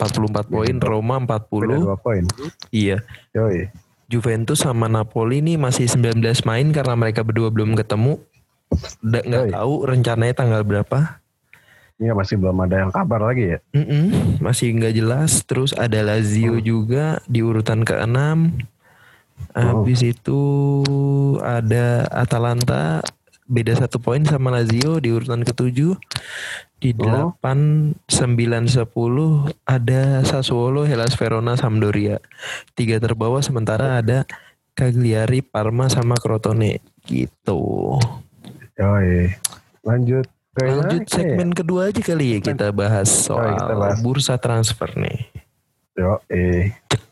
44 0.00 0.48
poin, 0.48 0.76
Roma 0.80 1.20
Beda 1.20 1.44
40. 1.44 1.84
dua 1.84 1.96
poin. 2.00 2.24
Iya. 2.72 3.04
Yoi. 3.36 3.68
Juventus 4.08 4.62
sama 4.62 4.86
Napoli 4.86 5.40
ini 5.40 5.56
masih 5.56 5.88
19 5.88 6.20
main 6.44 6.66
karena 6.70 6.94
mereka 6.94 7.24
berdua 7.24 7.48
belum 7.48 7.74
ketemu. 7.78 8.20
Nggak 9.00 9.24
Yoi. 9.24 9.52
tahu 9.54 9.74
rencananya 9.86 10.34
tanggal 10.34 10.62
berapa. 10.66 11.20
Iya 11.94 12.10
masih 12.10 12.42
belum 12.42 12.58
ada 12.66 12.82
yang 12.82 12.90
kabar 12.90 13.22
lagi 13.22 13.54
ya. 13.54 13.58
Mm-mm, 13.70 14.42
masih 14.42 14.74
nggak 14.74 14.94
jelas. 14.98 15.46
Terus 15.46 15.70
ada 15.78 16.02
Lazio 16.02 16.58
juga 16.58 17.22
di 17.30 17.38
urutan 17.38 17.86
ke-6. 17.86 18.18
Habis 19.54 20.00
itu 20.02 20.42
ada 21.38 22.06
Atalanta 22.10 22.98
beda 23.44 23.76
satu 23.76 24.00
poin 24.00 24.24
sama 24.24 24.52
Lazio 24.52 25.00
di 25.00 25.12
urutan 25.12 25.44
ke-7. 25.44 25.96
Di 26.80 26.90
Oh. 27.00 27.32
8, 27.40 27.96
9, 28.08 28.68
10 28.68 29.48
ada 29.64 30.20
Sassuolo, 30.24 30.84
Hellas 30.84 31.16
Verona, 31.16 31.56
Sampdoria. 31.56 32.20
Tiga 32.76 33.00
terbawah 33.00 33.40
sementara 33.40 34.00
ada 34.00 34.28
Cagliari, 34.76 35.40
Parma 35.40 35.88
sama 35.88 36.18
Crotone 36.20 36.84
gitu. 37.08 37.96
Yoi. 38.76 39.32
Lanjut 39.84 40.28
ini 40.54 40.70
Lanjut 40.70 41.02
ya? 41.10 41.14
segmen 41.18 41.50
kedua 41.50 41.90
aja 41.90 41.98
kali 41.98 42.38
ya 42.38 42.38
kita 42.38 42.70
bahas 42.70 43.10
soal 43.10 43.58
kita 43.58 43.74
bahas. 43.74 43.98
bursa 43.98 44.38
transfer 44.38 44.86
nih. 44.94 45.26
Yoi. 45.98 46.70
Gak 46.86 47.02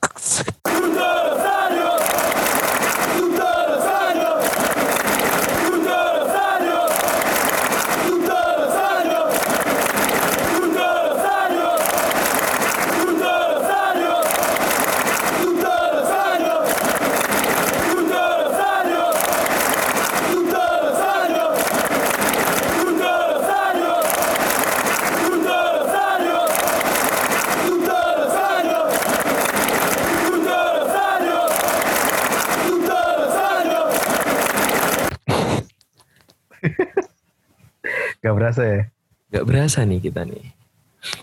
berasa 38.43 38.63
ya. 38.67 38.83
Gak 39.31 39.47
berasa 39.47 39.79
nih 39.87 40.01
kita 40.03 40.27
nih. 40.27 40.45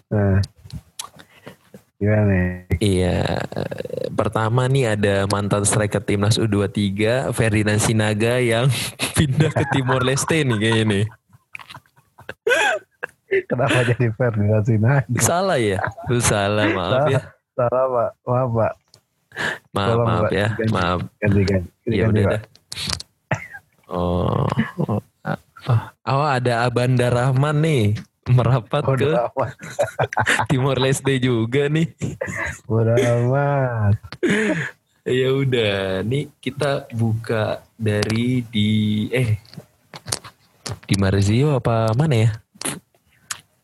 Nah. 0.08 0.40
Gimana 2.00 2.24
nih? 2.32 2.48
Iya, 2.80 3.44
pertama 4.16 4.72
nih 4.72 4.96
ada 4.96 5.28
mantan 5.28 5.68
striker 5.68 6.00
timnas 6.00 6.40
U23 6.40 7.28
Ferdinand 7.36 7.84
Sinaga 7.84 8.40
yang 8.40 8.72
pindah 9.20 9.52
ke 9.52 9.68
Timor 9.76 10.08
Leste 10.08 10.48
nih 10.48 10.58
kayaknya 10.64 10.84
nih. 10.88 11.06
Kenapa 13.52 13.84
jadi 13.84 14.16
Ferdinand 14.16 14.64
Sinaga? 14.64 15.20
Salah 15.20 15.60
ya? 15.60 15.84
Lu 16.08 16.24
salah, 16.24 16.72
maaf 16.72 17.12
ya. 17.12 17.22
Salah 17.60 17.86
pak. 17.92 18.10
Maaf 18.24 18.50
pak. 18.56 18.74
Maaf, 19.76 19.90
Tolong, 19.92 20.08
maaf 20.08 20.32
ya. 20.32 20.48
diganti. 20.56 20.74
Maaf. 20.74 21.00
Ganti 21.20 21.42
ganti. 21.44 21.70
Ya 21.92 22.06
Ganti, 22.08 22.12
udah 22.16 22.24
Pak. 22.32 22.42
Oh, 23.90 24.46
oh, 24.86 25.02
ah, 25.26 25.38
oh, 26.14 26.26
ada 26.26 26.66
Abanda 26.66 27.08
Rahman 27.14 27.62
nih 27.62 27.86
merapat 28.30 28.86
Oh, 28.86 28.94
ke. 28.94 29.10
Timor 30.54 30.78
Leste 30.78 31.18
juga 31.18 31.66
nih. 31.68 31.90
Udah 32.70 32.96
amat. 32.96 33.96
Ya 35.10 35.34
udah, 35.34 36.06
nih 36.06 36.30
kita 36.38 36.86
buka 36.94 37.66
dari 37.74 38.46
di 38.46 38.70
eh 39.10 39.42
di 40.86 40.96
Marzio 41.02 41.58
apa 41.58 41.90
mana 41.98 42.30
ya? 42.30 42.30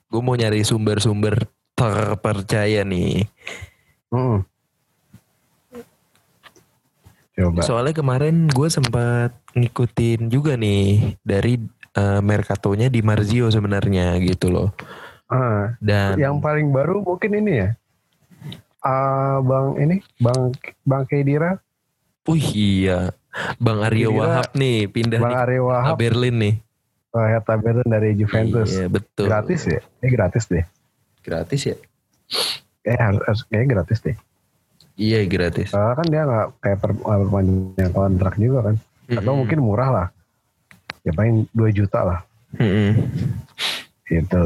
Gue 0.09 0.21
mau 0.25 0.33
nyari 0.33 0.65
sumber-sumber 0.65 1.45
terpercaya 1.77 2.81
nih. 2.81 3.29
Hmm. 4.09 4.41
Coba. 7.35 7.61
Soalnya 7.67 7.93
kemarin 7.99 8.47
gue 8.47 8.71
sempat 8.71 9.35
ngikutin 9.59 10.31
juga 10.31 10.55
nih 10.55 11.19
dari 11.19 11.59
eh, 11.95 12.19
Mercatonya 12.21 12.91
di 12.91 12.99
Marzio 13.01 13.47
sebenarnya 13.47 14.19
gitu 14.19 14.51
loh. 14.51 14.69
Ah, 15.25 15.73
Dan 15.81 16.21
yang 16.21 16.37
paling 16.37 16.69
baru 16.69 17.01
mungkin 17.01 17.33
ini 17.33 17.65
ya. 17.65 17.69
Ah, 18.85 19.41
bang 19.41 19.81
ini, 19.81 19.95
bang 20.21 20.53
Bang 20.85 21.09
Kedira, 21.09 21.57
Wih 22.25 22.47
iya, 22.53 23.09
Bang 23.57 23.81
Aryo 23.81 24.13
Wahab 24.13 24.53
nih 24.53 24.85
pindah 24.85 25.17
Bang 25.17 25.33
Aryo 25.33 25.73
Wahab, 25.73 25.97
Berlin 25.97 26.37
nih. 26.37 26.55
oh, 27.09 27.25
Hertha 27.25 27.57
Berlin 27.57 27.89
dari 27.89 28.13
Juventus. 28.13 28.69
Iya 28.69 28.85
betul. 28.85 29.25
Gratis 29.25 29.61
ya? 29.65 29.81
Ini 30.01 30.09
gratis 30.13 30.43
deh. 30.45 30.65
Gratis 31.21 31.61
ya? 31.65 31.75
Eh 32.85 32.97
harus, 32.97 33.21
harus 33.25 33.41
kayaknya 33.49 33.67
gratis 33.73 33.99
deh. 34.05 34.17
Iya 34.95 35.25
gratis. 35.25 35.73
Soalnya 35.73 35.95
kan 35.97 36.07
dia 36.11 36.21
nggak 36.21 36.47
kayak 36.61 36.77
per, 36.77 36.91
perpanjang 36.93 37.91
kontrak 37.91 38.33
juga 38.37 38.59
kan. 38.69 38.75
Atau 39.09 39.21
Mm-mm. 39.33 39.39
mungkin 39.41 39.59
murah 39.65 39.89
lah. 39.89 40.07
Ya 41.05 41.11
paling 41.13 41.45
2 41.53 41.69
juta 41.71 41.99
lah. 42.01 42.19
Mm-mm. 42.57 42.97
Gitu. 44.05 44.43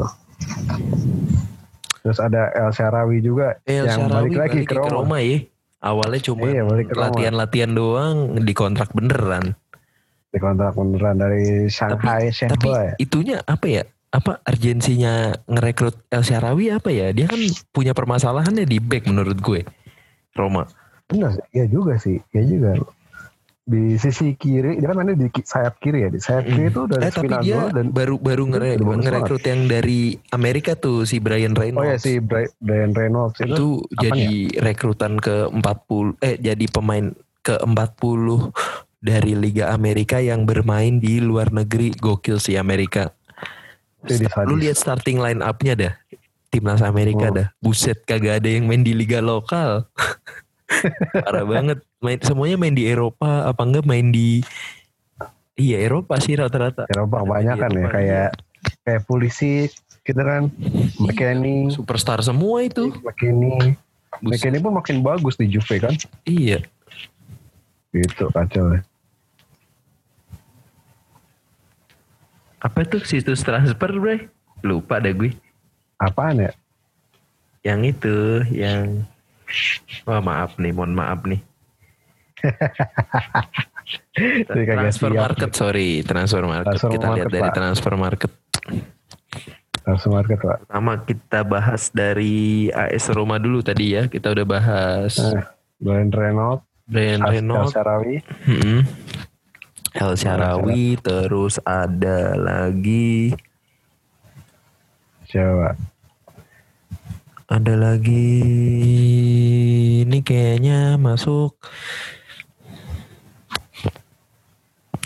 Terus 1.99 2.19
ada 2.19 2.51
El 2.51 2.71
Sharawi 2.71 3.19
juga 3.19 3.59
El 3.63 3.87
yang 3.87 4.07
Sharawi 4.07 4.31
balik 4.31 4.37
lagi 4.39 4.59
ke 4.63 4.75
Roma. 4.75 5.17
ya. 5.19 5.39
Awalnya 5.79 6.19
cuma 6.19 6.43
Iya, 6.47 6.63
balik 6.67 6.87
Roma. 6.91 7.03
latihan-latihan 7.07 7.71
doang 7.71 8.15
di 8.35 8.51
kontrak 8.51 8.91
beneran. 8.91 9.55
Di 10.29 10.37
kontrak 10.37 10.75
beneran 10.75 11.15
dari 11.17 11.71
Shanghai 11.71 12.29
Tapi 12.35 12.67
ya. 12.67 12.93
itunya 12.99 13.37
apa 13.43 13.65
ya? 13.65 13.83
Apa 14.09 14.41
urgensinya 14.43 15.37
ngerekrut 15.45 15.95
El 16.09 16.25
Sharawi 16.25 16.73
apa 16.73 16.89
ya? 16.89 17.13
Dia 17.13 17.29
kan 17.29 17.39
punya 17.69 17.93
permasalahannya 17.93 18.65
di 18.65 18.81
back 18.81 19.07
menurut 19.07 19.37
gue. 19.39 19.61
Roma. 20.35 20.65
Benar 21.07 21.33
iya 21.51 21.65
juga 21.65 21.95
sih, 21.95 22.19
iya 22.31 22.43
juga. 22.43 22.73
Di 23.69 24.01
sisi 24.01 24.33
kiri, 24.33 24.81
dia 24.81 24.89
kan 24.89 24.97
mainnya 24.97 25.13
di 25.13 25.29
sayap 25.29 25.77
kiri 25.77 26.01
ya. 26.01 26.09
Di 26.09 26.17
sayap 26.17 26.41
kiri 26.43 26.67
itu 26.67 26.79
udah 26.83 26.97
Eh 26.99 27.13
tapi 27.13 27.29
dia 27.39 27.69
dan 27.69 27.93
baru 27.93 28.17
baru 28.17 28.49
ngere- 28.49 28.81
ngerekrut 28.81 29.45
yang 29.45 29.69
dari 29.69 30.17
Amerika 30.29 30.73
tuh 30.73 31.05
si 31.05 31.21
Brian 31.21 31.53
Reynolds. 31.53 31.77
oh 31.77 31.85
ya 31.85 31.97
si 32.01 32.17
Bri- 32.17 32.49
Brian 32.57 32.91
Reynolds 32.91 33.37
itu, 33.37 33.45
itu 33.45 33.67
jadi 33.93 34.25
rekrutan 34.57 35.21
ke 35.21 35.53
40 35.53 36.17
eh 36.19 36.35
jadi 36.35 36.65
pemain 36.65 37.13
ke 37.39 37.61
40 37.61 38.49
dari 38.99 39.31
Liga 39.31 39.69
Amerika 39.69 40.17
yang 40.17 40.43
bermain 40.43 40.97
di 40.97 41.21
luar 41.21 41.53
negeri 41.53 41.93
gokil 41.93 42.41
sih 42.41 42.57
Amerika. 42.57 43.13
Jadi 44.01 44.25
Lu 44.43 44.57
lihat 44.57 44.75
starting 44.75 45.19
line 45.19 45.39
up-nya 45.39 45.77
dah. 45.77 45.93
Timnas 46.49 46.81
Amerika 46.81 47.29
Oh. 47.29 47.35
dah. 47.37 47.47
Buset 47.59 48.01
kagak 48.01 48.41
ada 48.41 48.49
yang 48.49 48.65
main 48.65 48.81
di 48.81 48.97
liga 48.97 49.21
lokal. 49.21 49.85
Parah 51.11 51.43
banget. 51.43 51.77
Main 51.99 52.19
semuanya 52.21 52.55
main 52.55 52.71
di 52.71 52.85
Eropa 52.85 53.45
apa 53.45 53.61
enggak 53.61 53.83
main 53.83 54.09
di 54.09 54.39
Iya 55.53 55.83
Eropa 55.83 56.15
sih 56.17 56.33
rata-rata. 56.33 56.87
Eropa 56.87 57.19
banyak 57.21 57.55
kan 57.55 57.67
ya 57.67 57.79
Eropa, 57.79 57.91
kayak 57.91 58.29
kayak 58.81 59.01
polisi 59.03 59.67
gitu 60.01 60.21
kan 60.21 60.47
McKennie 60.97 61.67
Superstar 61.69 62.21
semua 62.21 62.63
itu. 62.63 62.95
McKennie 63.01 63.75
Buset. 64.19 64.39
McKennie 64.39 64.59
pun 64.59 64.73
makin 64.73 64.99
bagus 64.99 65.35
di 65.35 65.45
Juve 65.47 65.77
kan 65.77 65.93
Iya. 66.23 66.63
gitu 67.89 68.29
kacau 68.29 68.73
ya 68.73 68.81
Apa 72.59 72.83
tuh 72.83 72.99
situs 73.01 73.39
transfer, 73.39 73.87
Bre? 73.93 74.27
Lupa 74.61 74.99
deh 74.99 75.13
gue. 75.13 75.31
apaan 75.95 76.39
ya 76.39 76.51
Yang 77.61 77.79
itu, 77.91 78.17
yang 78.51 79.03
Wah 80.05 80.21
maaf 80.21 80.55
nih, 80.61 80.71
mohon 80.73 80.93
maaf 80.93 81.25
nih. 81.25 81.41
Transfer 84.45 85.11
siap. 85.11 85.21
market, 85.21 85.51
sorry, 85.57 86.05
transfer 86.05 86.45
market. 86.45 86.77
Transfer 86.77 86.91
kita 86.93 87.07
lihat 87.09 87.27
market, 87.27 87.33
dari 87.33 87.49
Pak. 87.49 87.55
transfer 87.57 87.93
market. 87.97 88.31
langsung 89.89 90.13
market 90.13 90.37
pak 90.37 90.69
Pertama 90.69 90.93
kita 91.01 91.39
bahas 91.41 91.89
dari 91.89 92.69
AS 92.69 93.09
Roma 93.09 93.41
dulu 93.41 93.65
tadi 93.65 93.97
ya. 93.97 94.05
Kita 94.05 94.29
udah 94.29 94.45
bahas 94.45 95.17
Eh, 95.17 95.41
Brian 95.81 96.13
Reynolds 96.13 96.61
Brian 96.89 97.21
Reynolds, 97.21 97.73
Sharawi 97.73 98.21
mm-mm. 98.49 98.81
El 99.93 100.13
Sharawi, 100.17 101.01
terus 101.01 101.57
ada 101.65 102.37
lagi, 102.37 103.33
siapa 105.25 105.73
ada 107.49 107.73
lagi. 107.73 108.29
Ini 110.05 110.17
kayaknya 110.21 110.95
masuk. 110.95 111.57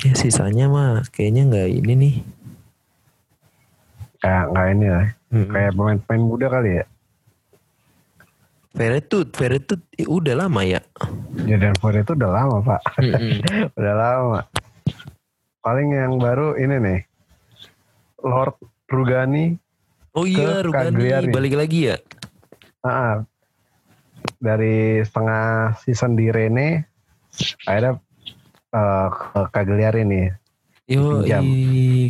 Ya 0.03 0.11
sisanya 0.13 0.67
mah 0.67 1.07
kayaknya 1.09 1.47
nggak 1.47 1.69
ini 1.73 1.93
nih. 1.95 2.15
kayak 4.19 4.55
nggak 4.55 4.67
ini 4.71 4.87
lah 4.87 5.07
Mm-mm. 5.35 5.51
kayak 5.51 5.71
pemain-pemain 5.75 6.23
muda 6.23 6.47
kali 6.47 6.79
ya 6.79 6.85
Veretut, 8.71 9.27
Veretut 9.35 9.83
eh, 9.93 10.07
udah 10.07 10.39
lama 10.39 10.63
ya. 10.63 10.79
Jordan 11.43 11.75
Ford 11.75 11.99
itu 11.99 12.15
udah 12.15 12.31
lama 12.31 12.63
pak 12.63 12.81
Mm-mm. 13.03 13.43
udah 13.77 13.93
lama 13.93 14.39
paling 15.59 15.91
yang 15.91 16.15
baru 16.15 16.55
ini 16.55 16.75
nih 16.79 16.99
Lord 18.21 18.55
Rugani 18.87 19.59
Oh 20.13 20.23
iya, 20.23 20.63
Ke 20.63 20.71
Rugani 20.71 20.95
Cagliari. 20.95 21.27
balik 21.27 21.53
lagi 21.57 21.79
ya. 21.91 21.97
Ah, 22.84 23.23
dari 24.38 24.75
setengah 24.99 25.43
season 25.79 26.13
di 26.13 26.27
Rene 26.27 26.84
akhirnya 27.63 27.97
eh, 28.69 29.07
ke 29.09 29.41
Cagliari 29.49 30.03
nih 30.03 30.27
Yo, 30.86 31.23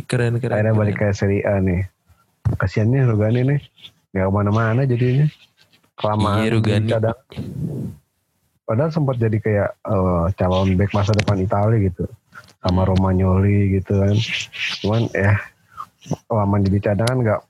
keren 0.02 0.36
keren. 0.36 0.52
akhirnya 0.52 0.72
keren. 0.72 0.80
balik 0.80 0.96
ke 0.98 1.06
Serie 1.10 1.42
A 1.42 1.58
nih 1.58 1.86
kasian 2.56 2.90
nih 2.90 3.02
Rugani 3.04 3.40
nih 3.44 3.60
nggak 4.10 4.26
ke 4.26 4.32
mana-mana 4.32 4.82
jadinya 4.82 5.26
kelamaan 5.94 6.42
Iya, 6.42 6.50
Rugani. 6.52 6.88
cadang 6.88 7.18
padahal 8.64 8.90
sempat 8.90 9.16
jadi 9.16 9.38
kayak 9.38 9.70
eh, 9.78 10.24
calon 10.34 10.74
back 10.74 10.90
masa 10.90 11.12
depan 11.12 11.38
Italia 11.38 11.78
gitu 11.82 12.04
sama 12.60 12.82
Hmm. 12.82 12.90
Romagnoli 12.90 13.76
gitu 13.76 13.92
kan 13.94 14.16
cuman 14.80 15.02
ya 15.12 15.36
kelamaan 16.26 16.62
jadi 16.62 16.78
cadangan 16.82 17.18
nggak 17.20 17.40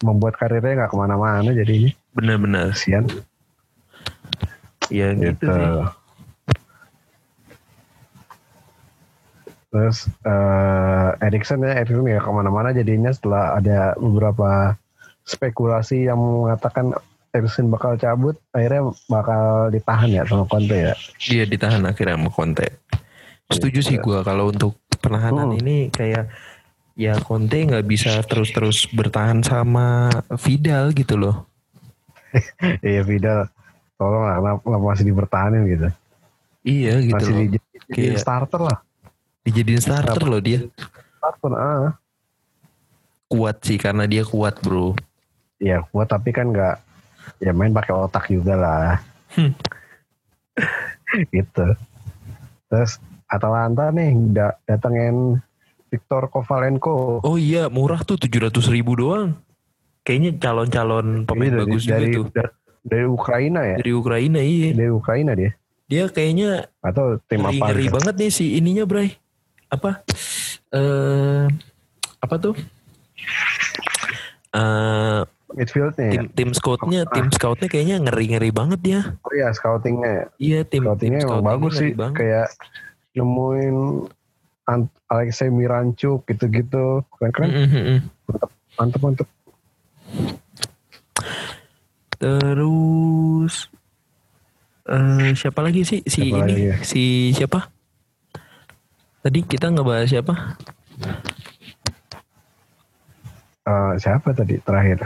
membuat 0.00 0.38
karirnya 0.38 0.84
nggak 0.84 0.90
ke 0.92 0.96
mana-mana 0.96 1.50
jadinya 1.50 1.90
Benar-benar. 2.14 2.70
kasian 2.72 3.04
Ya 4.88 5.12
gitu, 5.12 5.44
gitu. 5.44 5.52
sih. 5.52 5.68
Terus 9.68 9.98
eh 10.24 11.08
Erikson 11.20 11.60
ya 11.60 11.76
Erikson 11.76 12.00
nggak 12.02 12.24
ke 12.24 12.32
mana-mana 12.32 12.72
jadinya 12.72 13.12
setelah 13.12 13.60
ada 13.60 13.92
beberapa 14.00 14.74
spekulasi 15.28 16.08
yang 16.08 16.16
mengatakan 16.16 16.96
Erikson 17.36 17.68
bakal 17.68 18.00
cabut, 18.00 18.40
akhirnya 18.56 18.88
bakal 19.06 19.68
ditahan 19.68 20.08
ya 20.08 20.24
sama 20.24 20.48
Conte 20.48 20.72
ya. 20.88 20.94
Dia 21.20 21.44
ditahan 21.44 21.84
akhirnya 21.84 22.16
sama 22.16 22.32
Conte. 22.32 22.66
Setuju 23.52 23.80
sih 23.84 23.96
gua 24.00 24.24
kalau 24.24 24.48
untuk 24.48 24.72
penahanan 25.04 25.52
Hmm. 25.52 25.60
ini 25.60 25.92
kayak 25.92 26.32
ya 26.98 27.14
Conte 27.22 27.62
nggak 27.62 27.86
bisa 27.86 28.18
terus-terus 28.26 28.90
bertahan 28.90 29.38
sama 29.40 30.10
Vidal 30.42 30.90
gitu 30.92 31.14
loh. 31.14 31.46
Iya 32.84 33.06
Vidal, 33.06 33.46
tolong 33.96 34.26
lah 34.26 34.36
kenapa, 34.36 34.60
kenapa 34.60 34.84
masih 34.84 35.06
dipertahanin 35.06 35.62
gitu. 35.64 35.88
Iya 36.60 36.94
gitu 37.00 37.14
masih 37.16 37.32
loh. 37.32 37.38
di, 37.38 37.46
dijadiin 37.56 37.94
Kayak- 38.12 38.20
starter 38.20 38.60
lah. 38.60 38.78
Dijadiin 39.46 39.80
starter 39.80 40.24
loh 40.26 40.40
dia. 40.42 40.60
Starter, 41.16 41.52
ah. 41.54 41.96
Kuat 43.28 43.56
sih 43.62 43.78
karena 43.80 44.04
dia 44.04 44.26
kuat 44.26 44.60
bro. 44.60 44.92
Ya 45.56 45.80
kuat 45.88 46.10
tapi 46.10 46.34
kan 46.34 46.52
nggak, 46.52 46.76
ya 47.40 47.52
main 47.54 47.72
pakai 47.72 47.94
otak 47.96 48.28
juga 48.28 48.58
lah. 48.58 49.00
Hmm. 49.32 49.54
gitu. 51.36 51.66
Terus 52.68 53.00
Atalanta 53.24 53.88
nih 53.88 54.12
da- 54.32 54.58
datengin 54.64 55.40
Victor 55.88 56.28
Kovalenko. 56.28 57.20
Oh 57.20 57.36
iya 57.36 57.66
murah 57.66 58.00
tuh 58.00 58.14
700 58.14 58.52
ribu 58.68 58.94
doang. 58.94 59.36
Kayaknya 60.02 60.30
calon-calon 60.38 61.24
pemain 61.24 61.44
Ini 61.44 61.52
dari, 61.52 61.60
bagus 61.62 61.82
dari, 61.84 62.04
juga 62.06 62.16
tuh. 62.16 62.24
da- 62.32 62.54
dari 62.80 63.04
Ukraina 63.04 63.60
ya? 63.62 63.76
Dari 63.76 63.92
Ukraina 63.92 64.38
iya. 64.40 64.70
Dari 64.72 64.90
Ukraina 64.90 65.32
dia? 65.32 65.52
Dia 65.84 66.04
kayaknya 66.06 66.68
Atau 66.80 67.16
tim 67.24 67.40
ngeri, 67.40 67.58
apa? 67.58 67.66
ngeri 67.66 67.84
gitu? 67.84 67.94
banget 67.94 68.14
nih 68.16 68.30
si 68.30 68.44
ininya 68.54 68.84
Bray. 68.84 69.16
Apa? 69.68 70.04
Eh 70.70 71.44
apa 72.18 72.34
tuh? 72.36 72.56
Eh 74.50 75.20
Midfieldnya 75.48 76.04
ya? 76.04 76.12
tim 76.12 76.24
tim 76.30 76.50
scoutnya 76.52 77.00
Ah. 77.04 77.10
tim 77.10 77.32
scoutnya 77.32 77.68
kayaknya 77.68 77.96
ngeri 77.98 78.24
ngeri 78.28 78.50
banget 78.50 78.80
ya. 78.82 79.00
Oh 79.24 79.32
iya 79.32 79.48
scoutingnya 79.50 80.10
ya. 80.10 80.24
Iya 80.38 80.60
tim 80.62 80.84
Scoutingnya 80.84 81.24
tim 81.24 81.28
emang 81.30 81.44
bagus 81.46 81.72
sih. 81.74 81.92
banget. 81.92 82.16
Kayak 82.20 82.48
nemuin 83.14 83.76
Alexei 85.08 85.48
Miranchuk 85.48 86.28
gitu-gitu. 86.28 87.00
Keren-keren. 87.16 87.48
Mm, 87.48 87.68
mm, 87.68 87.84
mm. 87.88 88.00
Mantep-mantep. 88.76 89.28
Terus 92.18 93.70
eh 94.88 95.36
siapa 95.36 95.60
lagi 95.60 95.84
sih 95.84 96.00
si 96.08 96.32
Siapa 96.32 96.48
ini 96.48 96.72
ya? 96.72 96.76
si 96.80 97.02
siapa? 97.36 97.68
Tadi 99.20 99.40
kita 99.44 99.68
ngebahas 99.68 100.08
siapa? 100.08 100.34
Eh, 103.68 103.92
siapa 104.00 104.32
tadi 104.32 104.56
terakhir? 104.64 105.04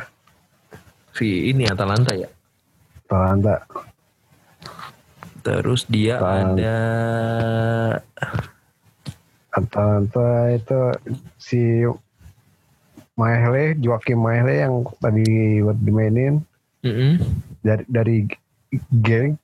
Si 1.12 1.50
ini 1.50 1.66
Atalanta 1.66 2.14
ya. 2.14 2.30
Atalanta. 3.10 3.58
Terus 5.42 5.82
dia 5.90 6.22
Atalanta. 6.22 6.54
ada 6.54 6.76
Atalanta 9.52 10.28
itu 10.50 10.80
si 11.36 11.84
Mahle, 13.12 13.76
Joaquim 13.76 14.18
Mahle 14.18 14.54
yang 14.58 14.74
tadi 14.96 15.24
buat 15.60 15.76
dimainin 15.78 16.40
Mm-mm. 16.80 17.20
dari 17.60 17.84
dari 17.86 18.16
geng 18.98 19.36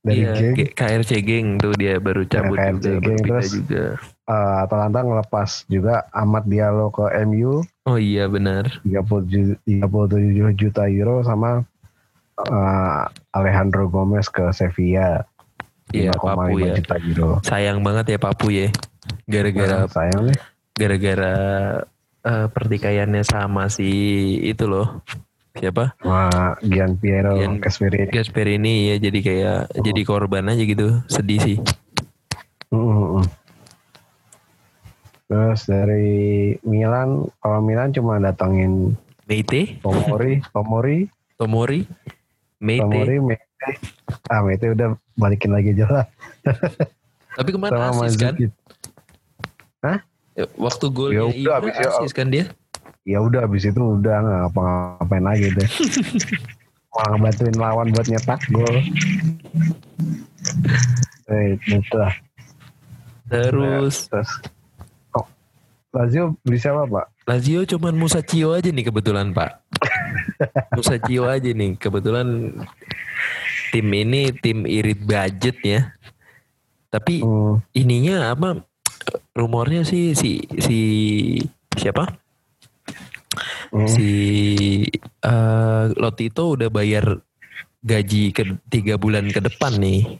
dari 0.00 0.24
Iya, 0.24 0.32
geng 0.34 0.72
KRC 0.72 1.10
Geng 1.20 1.48
tuh 1.58 1.76
dia 1.76 2.00
baru 2.00 2.24
cabut 2.24 2.56
KRC 2.56 2.84
juga, 2.90 3.00
Geng, 3.04 3.20
terus- 3.22 3.52
juga. 3.54 3.84
Eh, 4.26 4.56
Atalanta 4.58 5.00
ngelepas 5.00 5.50
juga 5.66 6.02
Amat 6.10 6.44
Diallo 6.46 6.90
ke 6.90 7.06
MU 7.22 7.62
Oh 7.84 7.94
iya 7.94 8.26
benar. 8.26 8.66
37 8.82 9.54
37 9.62 9.86
juta 10.56 10.88
euro 10.88 11.22
sama 11.22 11.62
eh, 12.42 13.02
Alejandro 13.30 13.86
Gomez 13.86 14.26
ke 14.26 14.50
Sevilla 14.50 15.22
Iya 15.94 16.10
5,5 16.10 16.18
Papu 16.18 16.54
ya. 16.58 16.74
juta 16.74 16.96
euro. 16.98 17.30
Sayang 17.44 17.78
banget 17.78 18.04
ya 18.08 18.18
Papu 18.18 18.50
ya. 18.50 18.66
Gara-gara 19.26 19.90
nih. 20.22 20.38
gara-gara 20.72 21.34
eh, 22.22 22.46
pertikaiannya 22.46 23.22
sama 23.22 23.66
si 23.66 23.90
itu 24.40 24.64
loh. 24.64 25.02
siapa 25.56 25.96
Sama 25.98 26.52
Gian 26.60 26.94
Piero 26.94 27.32
Gian- 27.34 27.56
Gasperini. 27.58 28.12
Gasperini 28.12 28.74
ya 28.92 28.96
jadi 29.00 29.18
kayak 29.18 29.60
jadi 29.80 30.00
korban 30.04 30.52
aja 30.52 30.60
gitu 30.60 31.00
sedih 31.08 31.40
sih 31.40 31.56
mm, 32.68 32.76
mm. 33.16 33.24
Terus 35.26 35.60
dari 35.64 36.06
Milan, 36.62 37.26
kalau 37.40 37.58
Milan 37.58 37.90
cuma 37.90 38.20
datangin 38.20 38.94
Meite 39.24 39.80
Tomori, 39.80 40.38
Tomori, 40.54 40.98
Tomori 41.34 41.80
Meite 42.62 42.84
Tomori, 42.84 43.16
Mete. 43.18 43.70
Ah, 44.28 44.44
Mete 44.44 44.70
udah 44.70 44.92
balikin 45.16 45.50
lagi 45.50 45.72
aja 45.72 45.86
lah. 45.88 46.06
tapi 47.32 47.50
kemarin 47.50 47.74
Sama 47.74 48.06
asis 48.06 48.14
kan. 48.14 48.32
Ya, 50.36 50.44
waktu 50.54 50.84
golnya 50.90 51.16
Ya 51.16 51.24
udah, 51.24 51.36
Ibra 51.36 51.54
habis 51.58 51.74
ya. 51.76 51.88
asis 51.96 52.12
kan 52.12 52.28
dia 52.28 52.44
Ya 53.02 53.18
udah 53.22 53.46
abis 53.46 53.64
itu 53.64 53.78
udah 53.78 54.14
nggak 54.18 54.38
ngapa-ngapain 54.50 55.24
lagi 55.24 55.46
deh. 55.54 55.68
Mau 56.92 57.06
ngebantuin 57.12 57.54
lawan 57.54 57.86
buat 57.92 58.06
nyetak 58.06 58.40
gol. 58.50 58.76
Eh, 61.26 61.54
itu 61.58 61.94
lah. 61.94 62.12
terus 63.26 64.06
Terus, 64.06 64.28
oh, 65.12 65.26
Lazio 65.90 66.38
beli 66.40 66.56
siapa 66.56 66.86
pak? 66.86 67.06
Lazio 67.26 67.66
cuman 67.66 67.94
Musa 67.94 68.22
Cio 68.22 68.54
aja 68.54 68.70
nih 68.70 68.86
kebetulan 68.86 69.34
pak 69.34 69.66
Musa 70.78 70.94
Cio 71.02 71.26
aja 71.26 71.50
nih 71.50 71.74
kebetulan 71.74 72.54
tim 73.70 73.86
ini 73.90 74.30
tim 74.38 74.62
irit 74.62 75.02
budget 75.02 75.58
ya 75.62 75.80
tapi 76.86 77.18
Hmm, 77.18 77.58
ininya 77.74 78.30
apa 78.30 78.62
rumornya 79.32 79.82
sih 79.82 80.12
si 80.12 80.30
si 80.56 80.78
siapa 81.72 82.06
hmm. 83.72 83.86
si 83.86 84.08
eh, 85.02 85.84
Lotito 85.92 86.52
udah 86.52 86.68
bayar 86.68 87.20
gaji 87.80 88.30
ke 88.30 88.42
tiga 88.66 88.96
bulan 88.96 89.28
ke 89.28 89.38
depan 89.38 89.76
nih 89.76 90.18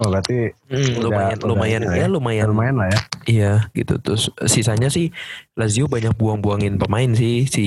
Oh 0.00 0.08
berarti 0.08 0.56
Hmm, 0.72 1.04
lumayan 1.04 1.36
Udah- 1.36 1.48
lumayan 1.52 1.82
ya 1.84 1.92
ya. 1.94 2.06
lumayan 2.08 2.46
lumayan 2.48 2.76
lah 2.76 2.88
ya. 2.88 3.00
iya 3.28 3.52
gitu 3.70 4.00
terus 4.00 4.32
sisanya 4.42 4.88
sih 4.88 5.12
Lazio 5.52 5.84
banyak 5.84 6.16
buang-buangin 6.16 6.80
pemain 6.80 7.12
sih 7.12 7.44
si 7.44 7.66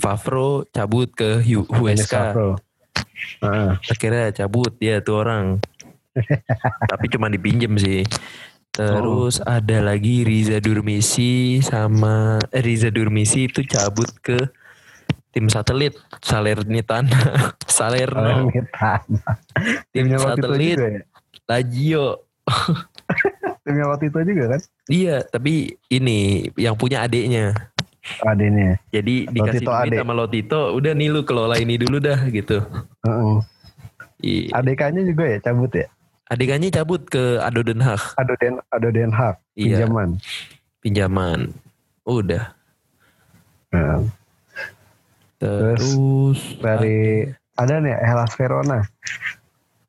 Favro 0.00 0.64
cabut 0.66 1.12
ke 1.12 1.44
Favro. 1.44 2.56
Heeh. 3.44 3.70
akhirnya 3.84 4.32
cabut 4.34 4.72
dia 4.80 5.04
tuh 5.04 5.20
orang 5.20 5.60
tapi 6.90 7.06
cuma 7.06 7.28
dipinjem 7.28 7.76
sih 7.76 8.00
terus 8.72 9.36
ada 9.44 9.84
lagi 9.84 10.24
Riza 10.24 10.56
Durmisi 10.58 11.60
sama 11.60 12.40
eh, 12.48 12.62
Riza 12.64 12.88
Durmisi 12.88 13.44
itu 13.44 13.60
cabut 13.62 14.08
ke 14.20 14.36
tim 15.30 15.48
satelit 15.48 15.92
Salernitana 16.20 17.12
Salerno 17.68 18.48
Salernitana. 18.48 19.20
tim 19.92 20.08
Timnya 20.08 20.18
satelit 20.18 20.76
ya. 20.80 21.00
Lazio 21.44 22.06
Timnya 23.64 23.86
waktu 23.86 24.08
itu 24.08 24.18
juga 24.24 24.44
kan? 24.50 24.60
iya 24.88 25.20
tapi 25.22 25.76
ini 25.86 26.18
yang 26.56 26.74
punya 26.74 27.04
adeknya 27.04 27.52
Adanya. 28.18 28.82
Jadi 28.90 29.30
dikasih 29.30 29.62
Lotito 29.62 29.70
duit 29.70 29.86
adek. 29.86 29.98
sama 30.02 30.12
Lotito, 30.12 30.60
udah 30.74 30.90
nih 30.90 31.06
lu 31.06 31.22
kelola 31.22 31.54
ini 31.54 31.78
dulu 31.78 32.02
dah 32.02 32.18
gitu. 32.34 32.58
Heeh. 33.06 33.36
I- 34.26 34.50
Adekannya 34.50 35.06
juga 35.06 35.22
ya 35.22 35.38
cabut 35.38 35.70
ya. 35.70 35.86
Adegannya 36.32 36.72
cabut 36.72 37.04
ke 37.04 37.36
Ado 37.38 37.60
Den 37.60 37.76
Haag, 37.78 38.16
Ado 38.16 38.32
Den 38.40 38.56
Ado 38.72 38.88
Den 38.88 39.12
Haag 39.12 39.36
Iya. 39.52 39.84
pinjaman. 39.84 40.16
pinjaman. 40.80 41.40
Udah. 42.02 42.56
Nah, 43.68 44.00
Terus, 45.36 46.38
dari 46.56 47.26
ada 47.54 47.74
nih 47.78 47.92
Hellas 47.98 48.32
Verona. 48.32 48.80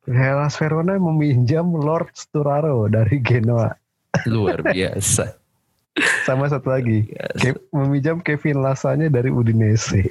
Hellas 0.03 0.57
Verona 0.57 0.99
meminjam 0.99 1.71
Lord 1.71 2.11
Sturaro 2.11 2.91
dari 2.91 3.21
Genoa. 3.21 3.71
luar 4.25 4.61
biasa. 4.61 5.33
Sama 6.27 6.45
satu 6.47 6.69
lagi. 6.69 7.05
Ke- 7.37 7.59
meminjam 7.71 8.19
Kevin 8.19 8.59
Lasanya 8.59 9.07
dari 9.07 9.29
Udinese. 9.29 10.09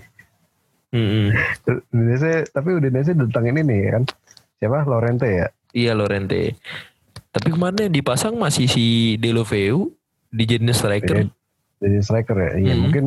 Mm-mm. 0.92 1.32
Udinese, 1.90 2.46
tapi 2.48 2.72
Udinese 2.72 3.12
datangin 3.12 3.58
ini 3.58 3.90
kan. 3.90 4.02
Siapa? 4.58 4.86
Lorente 4.86 5.26
ya? 5.26 5.46
Iya 5.72 5.92
Lorente. 5.96 6.56
Tapi 7.32 7.48
kemarin 7.48 7.88
yang 7.88 7.94
dipasang 7.96 8.36
masih 8.36 8.68
si 8.68 9.16
Deloveu 9.16 9.88
di 10.28 10.44
jenis 10.44 10.78
striker. 10.78 11.24
Iya. 11.24 11.32
Jadi 11.82 11.96
striker 12.04 12.36
ya. 12.38 12.50
Iya, 12.60 12.74
Hmm. 12.76 12.82
mungkin 12.86 13.04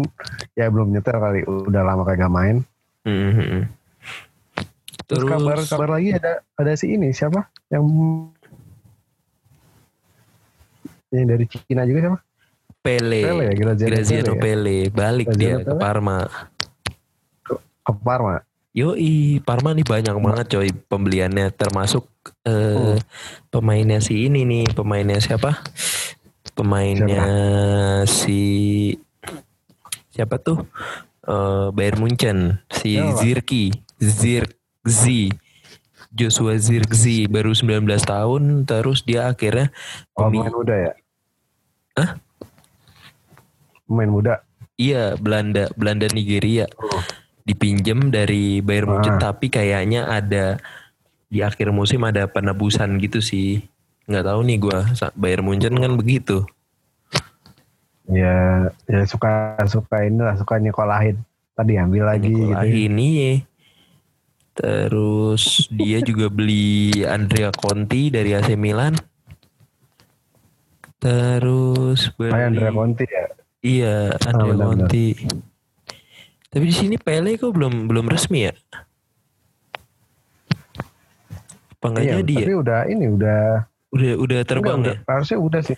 ya 0.57 0.65
belum 0.67 0.89
nyetel 0.91 1.17
kali. 1.17 1.39
Udah 1.45 1.81
lama 1.85 2.03
kagak 2.03 2.27
main. 2.27 2.65
Mm-mm. 3.05 3.69
Terus, 5.05 5.29
kabar 5.29 5.61
kabar 5.69 5.89
lagi 6.01 6.17
ada 6.17 6.41
ada 6.57 6.73
si 6.73 6.97
ini 6.97 7.13
siapa? 7.13 7.45
Yang 7.69 7.85
yang 11.13 11.25
dari 11.29 11.45
Cina 11.45 11.85
juga 11.85 11.99
siapa? 12.01 12.19
Pele, 12.81 13.21
Pele 13.25 13.43
ya, 13.49 13.53
Graziano 13.53 13.89
Graziano 13.93 14.33
Pele 14.33 14.37
ya? 14.37 14.41
Pele, 14.41 14.77
balik 14.89 15.27
Graziano 15.29 15.41
dia 15.41 15.55
ke 15.57 15.65
Pele? 15.69 15.81
Parma. 15.81 16.19
Ke 17.45 17.91
Parma. 18.01 18.35
Yoi, 18.75 19.39
Parma 19.39 19.71
nih 19.71 19.87
banyak 19.87 20.15
banget 20.19 20.45
coy 20.51 20.67
pembeliannya 20.91 21.47
termasuk 21.55 22.11
eh, 22.43 22.51
Hmm. 22.51 22.99
pemainnya 23.47 24.03
si 24.03 24.27
ini 24.27 24.43
nih, 24.43 24.67
pemainnya 24.75 25.15
siapa? 25.17 25.63
Pemainnya 26.51 27.23
si 28.03 28.91
siapa 30.11 30.35
tuh? 30.37 30.67
Eh 31.23 31.67
Bayern 31.71 32.03
Munchen, 32.03 32.59
si 32.67 32.99
Siapa? 32.99 33.15
Zirki, 33.17 33.65
Zirkzi. 33.95 35.31
Joshua 36.15 36.55
Zirkzi 36.55 37.27
baru 37.27 37.51
19 37.51 37.83
tahun 37.99 38.63
terus 38.63 39.03
dia 39.03 39.27
akhirnya 39.27 39.67
Oh, 40.15 40.31
pemain 40.31 40.47
muda 40.47 40.75
ya? 40.75 40.93
Hah? 41.95 42.09
Pemain 43.83 44.07
muda. 44.07 44.33
Iya, 44.75 45.15
Belanda, 45.15 45.67
Belanda 45.75 46.07
Nigeria. 46.11 46.67
Oh. 46.75 47.03
Dipinjem 47.45 48.09
dari 48.09 48.57
Bayern 48.59 48.89
Munchen 48.89 49.21
Ah. 49.21 49.31
tapi 49.31 49.53
kayaknya 49.53 50.09
ada 50.09 50.57
di 51.29 51.45
akhir 51.45 51.69
musim 51.69 52.01
ada 52.01 52.25
penebusan 52.25 52.97
gitu 52.97 53.21
sih. 53.21 53.61
Nggak 54.09 54.25
tahu 54.25 54.39
nih 54.45 54.57
gua 54.57 54.79
Bayern 55.13 55.45
Munchen 55.45 55.77
kan 55.77 55.93
begitu. 55.93 56.41
Ya, 58.05 58.69
ya 58.85 59.01
suka 59.05 59.57
suka 59.65 60.05
inilah 60.05 60.37
suka 60.37 60.57
nyekolahin. 60.57 61.21
Tadi 61.53 61.73
ambil 61.77 62.03
lagi 62.09 62.29
gitu. 62.33 62.49
Nikolahin 62.49 62.93
iya. 62.97 63.33
Terus 64.55 65.67
dia 65.69 65.99
juga 66.01 66.29
beli 66.29 67.01
Andrea 67.05 67.53
Conti 67.53 68.09
dari 68.09 68.33
AC 68.33 68.57
Milan. 68.57 68.97
Terus 70.97 72.09
beli 72.15 72.33
Andrea 72.33 72.71
Conti 72.73 73.05
ya. 73.05 73.25
Iya, 73.65 73.97
Andrea 74.25 74.53
benar-benar. 74.53 74.89
Conti. 74.89 75.05
Tapi 76.55 76.65
di 76.65 76.75
sini 76.75 76.95
Pele 76.95 77.35
kok 77.35 77.51
belum 77.51 77.91
belum 77.91 78.07
resmi 78.07 78.47
ya? 78.47 78.53
Apa 81.75 81.85
nggak 81.91 82.03
Iya, 82.03 82.13
jadi 82.23 82.33
ya? 82.33 82.39
tapi 82.41 82.53
udah 82.55 82.79
ini 82.87 83.05
udah 83.11 83.41
Udah 83.91 84.11
udah 84.17 84.39
terbang 84.43 84.79
udah, 84.79 84.87
ya? 84.87 84.95
udah. 84.95 84.95
Harusnya 85.05 85.37
udah 85.37 85.61
sih. 85.61 85.77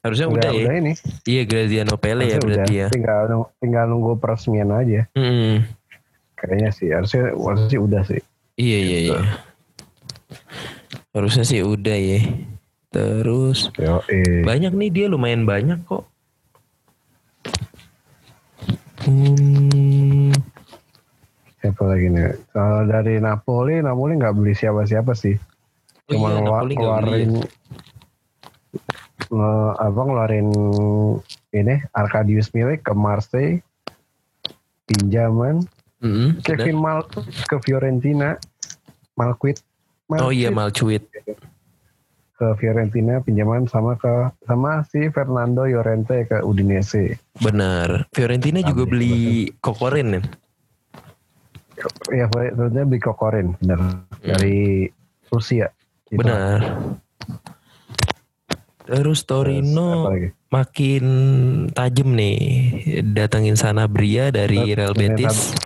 Harusnya 0.00 0.26
udah, 0.28 0.36
udah, 0.40 0.52
ya. 0.52 0.64
udah 0.64 0.74
ini. 0.74 0.92
Iya 1.24 1.42
Graziano 1.44 1.94
Pele 1.96 2.24
ya 2.24 2.36
Harusnya 2.36 2.40
udah. 2.40 2.56
berarti 2.56 2.74
ya. 2.74 2.88
Tinggal 2.88 3.20
nung- 3.26 3.50
tinggal 3.58 3.84
nunggu 3.86 4.12
peresmian 4.16 4.68
aja. 4.70 5.00
Mm-mm. 5.12 5.64
Kayaknya 6.34 6.70
sih 6.72 6.88
harusnya 6.88 7.22
harusnya 7.32 7.68
sih 7.68 7.80
udah 7.80 8.02
sih. 8.04 8.20
Iya 8.54 8.78
iya 8.80 8.98
iya. 9.02 9.20
Harusnya 11.10 11.44
sih 11.44 11.60
udah 11.60 11.96
ya. 11.96 12.20
Terus 12.88 13.68
Yo, 13.74 14.00
eh. 14.06 14.40
banyak 14.40 14.72
nih 14.72 14.88
dia 14.88 15.06
lumayan 15.06 15.44
banyak 15.44 15.84
kok. 15.84 16.04
Hmm, 19.04 20.32
Siapa 21.56 21.82
lagi 21.82 22.08
nih? 22.08 22.24
Kalau 22.50 22.84
dari 22.84 23.16
Napoli, 23.18 23.78
Napoli 23.78 24.12
nggak 24.14 24.34
beli 24.34 24.52
siapa-siapa 24.52 25.12
sih. 25.12 25.36
Oh 26.06 26.10
Cuma 26.10 26.26
iya, 26.26 26.36
ngelu- 26.38 26.48
Napoli 26.50 26.72
nggak 26.72 26.92
beli 26.98 27.12
ya. 27.14 27.24
ngeluarin 27.24 27.32
nge- 29.26 29.74
apa 29.78 30.00
ngeluarin 30.00 30.48
ini 31.52 31.74
Arkadius 31.90 32.48
Milik 32.50 32.80
ke 32.80 32.92
Marseille 32.92 33.64
pinjaman 34.84 35.64
mm-mm, 35.98 36.40
Kevin 36.42 36.76
Mal 36.76 37.04
ke 37.42 37.56
Fiorentina 37.58 38.36
Malquit 39.14 39.60
Oh 40.10 40.28
iya 40.28 40.48
Malquit. 40.50 41.00
Ke 42.34 42.46
Fiorentina 42.58 43.22
pinjaman 43.22 43.70
sama 43.70 43.94
ke 43.94 44.30
sama 44.46 44.82
si 44.90 45.06
Fernando 45.14 45.64
Llorente 45.64 46.26
ke 46.26 46.42
Udinese 46.42 47.18
Benar. 47.38 48.10
Fiorentina 48.10 48.58
juga 48.62 48.86
beli 48.90 49.50
Kokorin 49.62 50.18
kan? 50.18 50.24
ya 52.10 52.26
Fiorentina 52.30 52.84
beli 52.86 53.00
Kokorin 53.02 53.54
benar 53.62 54.02
dari 54.22 54.90
Rusia 55.30 55.70
Gitu. 56.14 56.20
Benar. 56.20 56.60
Terus 58.84 59.00
Terus 59.00 59.20
Torino 59.24 60.12
lagi? 60.12 60.30
makin 60.52 61.04
tajam 61.74 62.14
nih 62.14 62.38
datangin 63.16 63.56
Sanabria 63.56 64.30
dari 64.30 64.76
Benar, 64.76 64.92
Real. 64.92 64.94
Betis. 64.94 65.56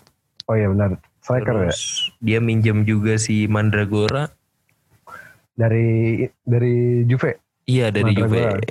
Oh 0.48 0.56
iya 0.56 0.72
benar. 0.72 0.96
striker 1.20 1.52
ya 1.52 1.68
Terus 1.68 1.80
dia 2.24 2.38
minjem 2.40 2.88
juga 2.88 3.20
si 3.20 3.44
Mandragora. 3.44 4.32
Dari 5.58 6.22
dari 6.46 7.02
Juve. 7.02 7.42
Iya 7.66 7.90
dari 7.90 8.14
Juve. 8.14 8.62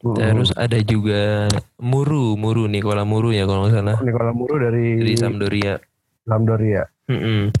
Terus 0.00 0.50
ada 0.56 0.80
juga 0.82 1.46
Muru, 1.78 2.34
Muru 2.34 2.66
Nicola 2.66 3.04
Muru 3.06 3.36
ya 3.36 3.44
kalau 3.44 3.68
nggak 3.68 3.76
salah 3.76 3.98
Nicola 4.00 4.32
Muro 4.32 4.56
dari, 4.56 4.96
dari 4.96 5.14
Sampdoria. 5.14 5.76
Sampdoria. 6.24 6.82
Mm-mm. 7.06 7.52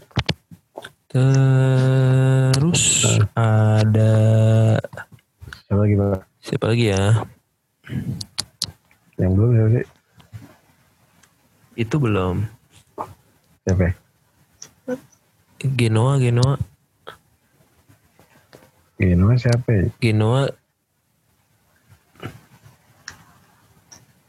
Terus 1.10 2.82
ada 3.36 4.14
Siapa 5.68 5.80
lagi 5.84 5.94
Pak? 5.94 6.20
siapa 6.40 6.66
lagi 6.72 6.84
ya? 6.90 7.04
Yang 9.20 9.32
belum 9.36 9.50
siapa 9.52 9.70
sih? 9.70 9.86
Itu 11.76 11.96
belum. 12.00 12.36
Siapa? 13.68 13.82
ya? 13.84 13.92
Genoa, 15.60 16.16
Genoa, 19.00 19.34
siapa 19.34 19.68
ya? 19.72 19.84
Genoa. 19.98 20.52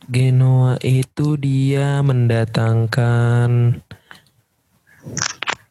Genoa 0.07 0.79
itu 0.81 1.35
dia 1.35 1.99
mendatangkan 1.99 3.79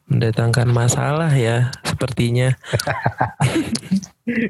mendatangkan 0.05 0.67
masalah 0.69 1.31
ya 1.31 1.71
sepertinya. 1.81 2.51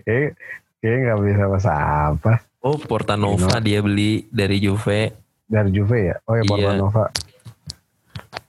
Kayak 0.06 0.36
kayak 0.82 0.98
nggak 1.00 1.20
bisa 1.24 1.44
bahasa 1.48 1.72
apa 2.12 2.34
Oh, 2.62 2.78
Portanova 2.78 3.58
dia 3.58 3.82
beli 3.82 4.28
dari 4.30 4.60
Juve. 4.60 5.16
dari 5.48 5.70
Juve 5.74 6.14
ya. 6.14 6.16
Oh 6.30 6.36
ya 6.36 6.44
Iya. 6.44 6.48
Portanova. 6.48 7.04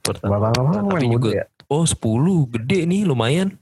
Portanova, 0.02 0.38
Portanova 0.50 0.70
kan 0.70 0.82
tapi 0.90 1.06
juga 1.08 1.28
ya. 1.32 1.44
Oh 1.66 1.82
10 1.82 2.52
gede 2.52 2.78
nih 2.84 3.02
lumayan. 3.08 3.56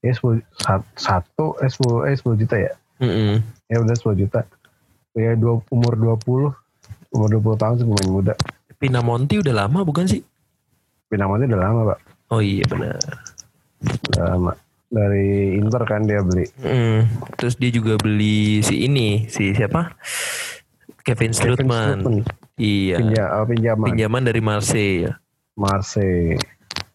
Ya 0.00 0.12
10, 0.16 0.40
sat- 0.56 0.90
satu 0.96 1.60
eh 1.60 1.68
10 1.68 2.08
eh 2.08 2.16
10 2.16 2.40
juta 2.40 2.56
ya. 2.56 2.72
Mm-mm. 3.04 3.44
Ya 3.68 3.76
udah 3.84 3.96
10 3.96 4.16
juta. 4.16 4.40
Ya 5.12 5.34
dua, 5.36 5.60
umur 5.68 5.94
20 5.98 6.54
umur 7.10 7.28
20 7.28 7.60
tahun 7.60 7.74
sih 7.82 7.86
pemain 7.86 8.08
muda. 8.08 8.34
Pinamonti 8.80 9.42
udah 9.42 9.66
lama 9.66 9.84
bukan 9.84 10.08
sih? 10.08 10.22
Pinamonti 11.10 11.44
udah 11.50 11.60
lama 11.60 11.80
pak. 11.92 11.98
Oh 12.32 12.40
iya 12.40 12.64
benar. 12.70 12.96
Udah 13.82 14.24
lama. 14.36 14.52
Dari 14.90 15.58
Inter 15.58 15.82
kan 15.84 16.06
dia 16.08 16.24
beli. 16.24 16.48
Mm. 16.64 17.10
Terus 17.36 17.54
dia 17.60 17.70
juga 17.70 17.98
beli 18.00 18.62
si 18.64 18.86
ini, 18.86 19.28
si 19.28 19.52
siapa? 19.52 19.92
Kevin. 21.04 21.34
Strootman. 21.34 22.24
Iya. 22.56 22.96
Pinja, 23.02 23.24
oh, 23.36 23.46
pinjaman. 23.46 23.86
Pinjaman 23.92 24.22
dari 24.24 24.40
Marseille. 24.40 25.12
Marseille. 25.58 26.38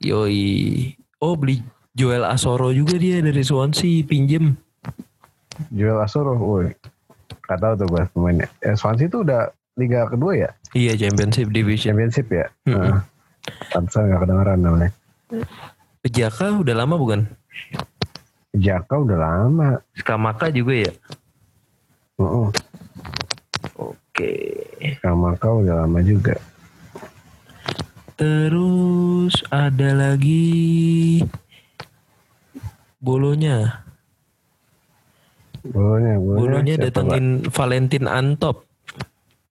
Yoi. 0.02 0.96
Oh 1.20 1.36
beli 1.36 1.75
Joel 1.96 2.28
Asoro 2.28 2.76
juga 2.76 3.00
dia 3.00 3.24
dari 3.24 3.40
Swansea 3.40 4.04
pinjem. 4.04 4.52
Joel 5.72 6.04
Asoro. 6.04 6.36
Woi. 6.36 6.76
Gak 7.48 7.64
tau 7.64 7.74
tuh 7.80 7.88
gue 7.88 8.04
pemainnya. 8.12 8.52
Eh, 8.60 8.76
Swansea 8.76 9.08
itu 9.08 9.24
udah 9.24 9.48
liga 9.80 10.04
kedua 10.12 10.36
ya? 10.36 10.50
Iya 10.76 11.00
Championship 11.00 11.56
Division. 11.56 11.96
Championship 11.96 12.28
ya? 12.28 12.52
Mm-mm. 12.68 13.00
Nah, 13.00 13.02
Pantesan 13.72 14.12
gak 14.12 14.28
kedengeran 14.28 14.60
namanya. 14.60 14.92
Jaka 16.04 16.46
udah 16.60 16.76
lama 16.76 16.96
bukan? 17.00 17.20
Jaka 18.52 18.94
udah 19.00 19.18
lama. 19.18 19.80
Skamaka 19.96 20.52
juga 20.52 20.84
ya? 20.84 20.94
Heeh. 22.20 22.48
Oke. 23.80 24.34
Kamaka 25.00 25.48
udah 25.48 25.88
lama 25.88 26.00
juga. 26.04 26.36
Terus 28.16 29.44
ada 29.52 29.92
lagi 29.92 31.20
Bolonya. 33.06 33.86
Bolonya, 35.62 36.18
bolonya, 36.18 36.42
Bolonya 36.42 36.76
datengin 36.90 37.46
Valentin 37.54 38.10
Antop 38.10 38.66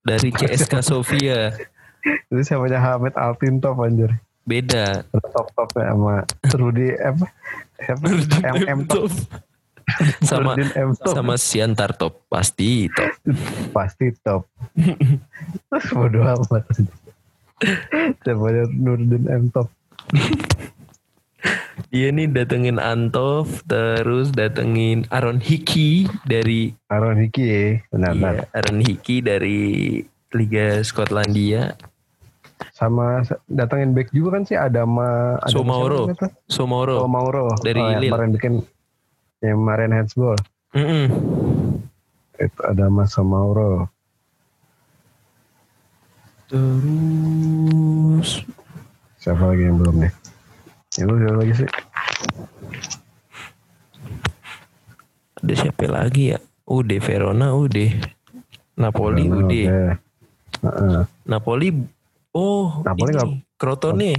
dari 0.02 0.34
CSKA 0.34 0.82
Sofia. 0.90 1.54
Itu 2.02 2.42
siapanya 2.42 2.82
Hamid 2.82 3.14
Altintop 3.14 3.78
anjir. 3.78 4.10
Beda. 4.42 5.06
Top-topnya 5.30 5.94
sama 5.94 6.14
Rudy 6.50 6.98
apa? 6.98 7.26
Siapa? 7.78 8.06
M, 8.42 8.56
M 8.66 8.80
Top. 8.90 9.10
sama 10.28 10.58
M 10.58 10.90
Top. 10.98 11.14
sama 11.14 11.34
Siantar 11.38 11.94
Top 11.94 12.26
pasti 12.26 12.90
top. 12.90 13.10
Pasti 13.70 14.10
top. 14.18 14.50
Bodoh 15.94 16.26
amat. 16.26 16.62
Siapanya 18.26 18.66
Nurdin 18.66 19.30
M 19.30 19.46
Top. 19.54 19.70
Dia 21.90 22.10
nih 22.10 22.30
datengin 22.30 22.78
Antov, 22.78 23.62
terus 23.66 24.30
datengin 24.30 25.06
Aaron 25.10 25.38
Hickey 25.42 26.06
dari 26.26 26.74
Aaron 26.90 27.18
Hickey 27.18 27.46
ya. 27.46 27.66
Benar-benar. 27.90 28.34
iya, 28.34 28.44
Aaron 28.54 28.80
Hickey 28.82 29.18
dari 29.22 29.60
Liga 30.34 30.82
Skotlandia. 30.82 31.74
Sama 32.74 33.22
datangin 33.50 33.94
back 33.94 34.10
juga 34.14 34.38
kan 34.38 34.42
sih 34.46 34.58
Adama. 34.58 35.38
Adama 35.42 35.50
Somauro. 35.50 35.82
siapa 35.82 35.94
namanya 35.98 36.22
tuh? 36.22 36.32
Somoro. 36.46 36.96
Oh, 37.02 37.10
Mauro. 37.10 37.46
Dari 37.62 37.80
oh, 37.82 37.86
yang 37.90 38.00
Lille. 38.02 38.10
kemarin 38.10 38.30
bikin 38.34 38.54
yang 39.42 39.58
kemarin 39.62 39.90
handsball. 39.94 40.38
Mm-mm. 40.74 41.06
Itu 42.38 42.60
Adama 42.66 43.06
Somauro. 43.06 43.90
Terus 46.50 48.44
Siapa 49.24 49.40
lagi 49.48 49.64
yang 49.64 49.80
belum 49.80 50.04
nih? 50.04 50.12
Yang 50.94 51.06
lu 51.08 51.16
siapa 51.18 51.36
lagi 51.36 51.54
sih? 51.54 51.68
ada 55.36 55.54
siapa 55.54 55.84
lagi 55.86 56.24
ya? 56.32 56.38
Udah 56.64 56.98
Verona, 56.98 57.52
udah 57.52 57.90
Napoli, 58.74 59.24
Karena 59.28 59.36
udah 59.44 59.44
oke. 59.44 59.62
Heeh. 60.64 61.00
Napoli. 61.28 61.68
Oh, 62.32 62.80
Napoli 62.82 63.12
ini, 63.12 63.30
Crotone. 63.54 64.12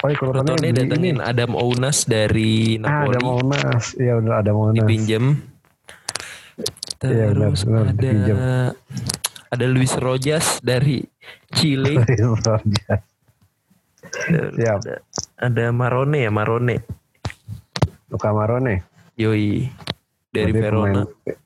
Oh, 0.00 0.08
iya, 0.08 0.16
Crotone 0.16 0.54
datengin 0.70 1.18
ini. 1.18 1.20
Adam 1.20 1.52
Ounas 1.52 2.06
dari 2.06 2.78
Ah, 2.80 3.04
ada 3.04 3.18
Napoli. 3.18 3.18
Monas. 3.20 3.84
Iya 3.98 4.12
udah 4.16 4.34
ada 4.40 4.52
Monas. 4.54 4.76
dipinjem. 4.78 5.24
Iya, 7.02 7.24
benar, 7.34 7.50
Terus 7.52 7.60
benar, 7.66 7.84
ada 7.84 7.92
dipinjem. 7.92 8.36
ada 9.50 9.66
Luis 9.66 9.92
Rojas 9.98 10.46
dari 10.62 11.02
Chile. 11.52 11.98
Rojas. 12.46 13.02
Terus 14.14 14.52
Siap. 14.54 14.78
ada, 14.78 14.94
ada 15.38 15.74
Marone 15.74 16.26
ya 16.26 16.30
Marone. 16.30 16.82
Luka 18.10 18.30
Marone. 18.30 18.86
Yoi 19.18 19.70
dari 20.34 20.50
Berarti 20.50 20.62
Verona. 20.62 21.02
Pemain, 21.06 21.38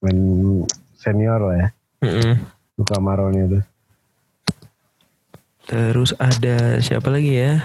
pemain 0.00 0.20
senior 0.96 1.40
lah 1.40 1.56
ya. 1.56 1.68
Mm-mm. 2.04 2.34
Luka 2.78 2.96
Marone 3.00 3.40
itu. 3.44 3.60
Terus 5.68 6.16
ada 6.16 6.80
siapa 6.80 7.12
lagi 7.12 7.32
ya? 7.36 7.60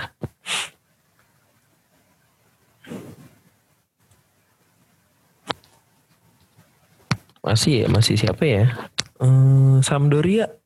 Masih 7.44 7.84
ya, 7.84 7.88
masih 7.92 8.16
siapa 8.16 8.44
ya? 8.48 8.72
Eh, 9.20 9.76
Sampdoria 9.84 10.63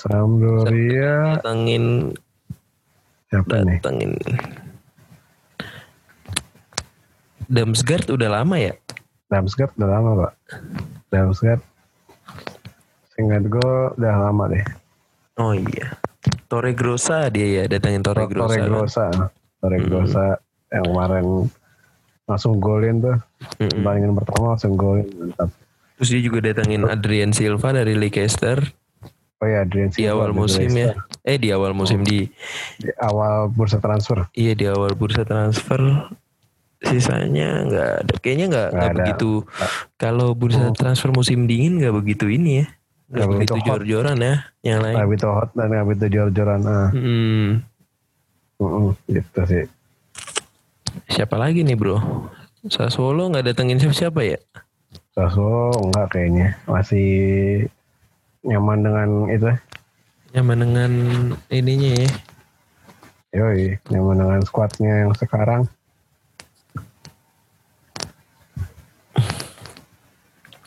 Sampdoria 0.00 1.36
datengin 1.36 2.16
siapa 3.28 3.60
nih? 3.68 3.84
datengin 3.84 4.16
Damsgaard 7.50 8.08
udah 8.08 8.40
lama 8.40 8.56
ya? 8.56 8.72
Damsgaard 9.28 9.76
udah 9.76 9.90
lama 9.92 10.10
pak. 10.24 10.32
Damsgaard 11.12 11.60
Seingat 13.12 13.44
gue 13.44 13.72
udah 14.00 14.14
lama 14.16 14.48
deh. 14.48 14.64
Oh 15.36 15.52
iya. 15.52 15.92
Torre 16.48 16.72
Grossa 16.72 17.28
dia 17.28 17.60
ya, 17.60 17.64
datengin 17.68 18.00
Torre 18.00 18.24
Grossa. 18.24 18.56
Torre 18.56 18.60
kan? 18.64 18.70
Grossa. 18.72 19.06
Torre 19.60 19.78
Hmm. 19.84 20.32
Yang 20.72 20.84
kemarin 20.88 21.26
langsung 22.24 22.54
golin 22.56 22.96
tuh. 23.04 23.18
Mm-mm. 23.60 23.84
Pertandingan 23.84 24.12
pertama 24.16 24.44
langsung 24.56 24.74
golin. 24.80 25.06
Mantap. 25.12 25.50
Terus 26.00 26.08
dia 26.08 26.22
juga 26.24 26.38
datengin 26.40 26.88
Adrian 26.88 27.36
Silva 27.36 27.76
dari 27.76 27.92
Leicester 27.92 28.79
Oh 29.40 29.48
iya 29.48 29.64
Adrian 29.64 29.88
di 29.88 30.04
Silva 30.04 30.12
awal 30.14 30.28
dari 30.28 30.38
musim 30.38 30.70
ya. 30.70 30.90
Eh 31.22 31.36
di 31.36 31.48
awal 31.48 31.72
musim 31.72 32.00
di 32.00 32.28
Di 32.76 32.90
awal 32.96 33.48
bursa 33.48 33.80
transfer. 33.80 34.28
iya 34.32 34.52
di 34.52 34.64
awal 34.64 34.92
bursa 34.92 35.24
transfer. 35.24 35.80
Sisanya 36.80 37.64
nggak 37.64 37.90
ada. 38.04 38.14
Kayaknya 38.18 38.46
nggak 38.48 38.68
Nggak 38.70 38.92
begitu. 38.94 39.30
Kalau 39.96 40.32
bursa 40.32 40.62
Oh. 40.62 40.72
transfer 40.72 41.08
musim 41.10 41.44
dingin 41.44 41.76
nggak 41.76 41.92
begitu 41.94 42.24
ini 42.26 42.60
ya. 42.60 42.66
Nggak 43.10 43.26
begitu 43.28 43.52
begitu 43.54 43.66
jor-joran 43.66 44.18
ya. 44.18 44.34
Yang 44.60 44.78
lain. 44.82 44.94
Nggak 44.96 45.08
begitu 45.08 45.26
hot 45.30 45.50
dan 45.52 45.66
nggak 45.68 45.86
begitu 45.86 46.06
jor-joran. 46.10 46.60
Ah, 46.62 46.88
Hmm. 46.90 47.48
mm-mm, 48.56 48.92
gitu 49.06 49.40
sih. 49.46 49.64
Siapa 51.06 51.36
lagi 51.36 51.60
nih 51.60 51.74
bro? 51.74 51.96
Sassuolo 52.62 53.28
nggak 53.28 53.44
datengin 53.46 53.76
siapa-siapa 53.76 54.20
ya? 54.22 54.38
Sassuolo 55.10 55.80
enggak 55.82 56.12
kayaknya. 56.12 56.60
Masih 56.64 57.08
nyaman 58.40 58.78
dengan 58.80 59.08
itu 59.28 59.48
Nyaman 60.30 60.58
dengan 60.62 60.92
ininya 61.50 61.90
ya. 62.06 62.10
Yoi, 63.34 63.78
nyaman 63.90 64.16
dengan 64.22 64.40
squadnya 64.46 64.92
yang 65.06 65.12
sekarang. 65.18 65.66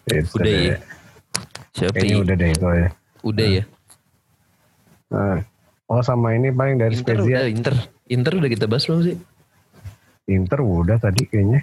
Itu 0.03 0.35
Udah 0.35 0.43
deh. 0.43 0.59
ya? 0.67 0.77
Siapa 1.73 1.95
Kayaknya 1.95 2.11
ya? 2.13 2.19
udah 2.23 2.35
deh 2.35 2.49
itu 2.51 2.67
ya. 2.67 2.87
Udah 3.23 3.47
ya. 3.47 3.63
Nah. 5.09 5.39
Oh 5.87 6.01
sama 6.01 6.33
ini 6.33 6.49
paling 6.49 6.79
dari 6.79 6.95
Inter 6.95 7.15
Spezia. 7.19 7.37
udah, 7.39 7.43
Inter. 7.47 7.75
Inter 8.09 8.33
udah 8.39 8.49
kita 8.49 8.65
bahas 8.67 8.83
belum 8.87 9.01
sih? 9.03 9.17
Inter 10.27 10.59
udah 10.59 10.97
tadi 10.99 11.23
kayaknya. 11.27 11.61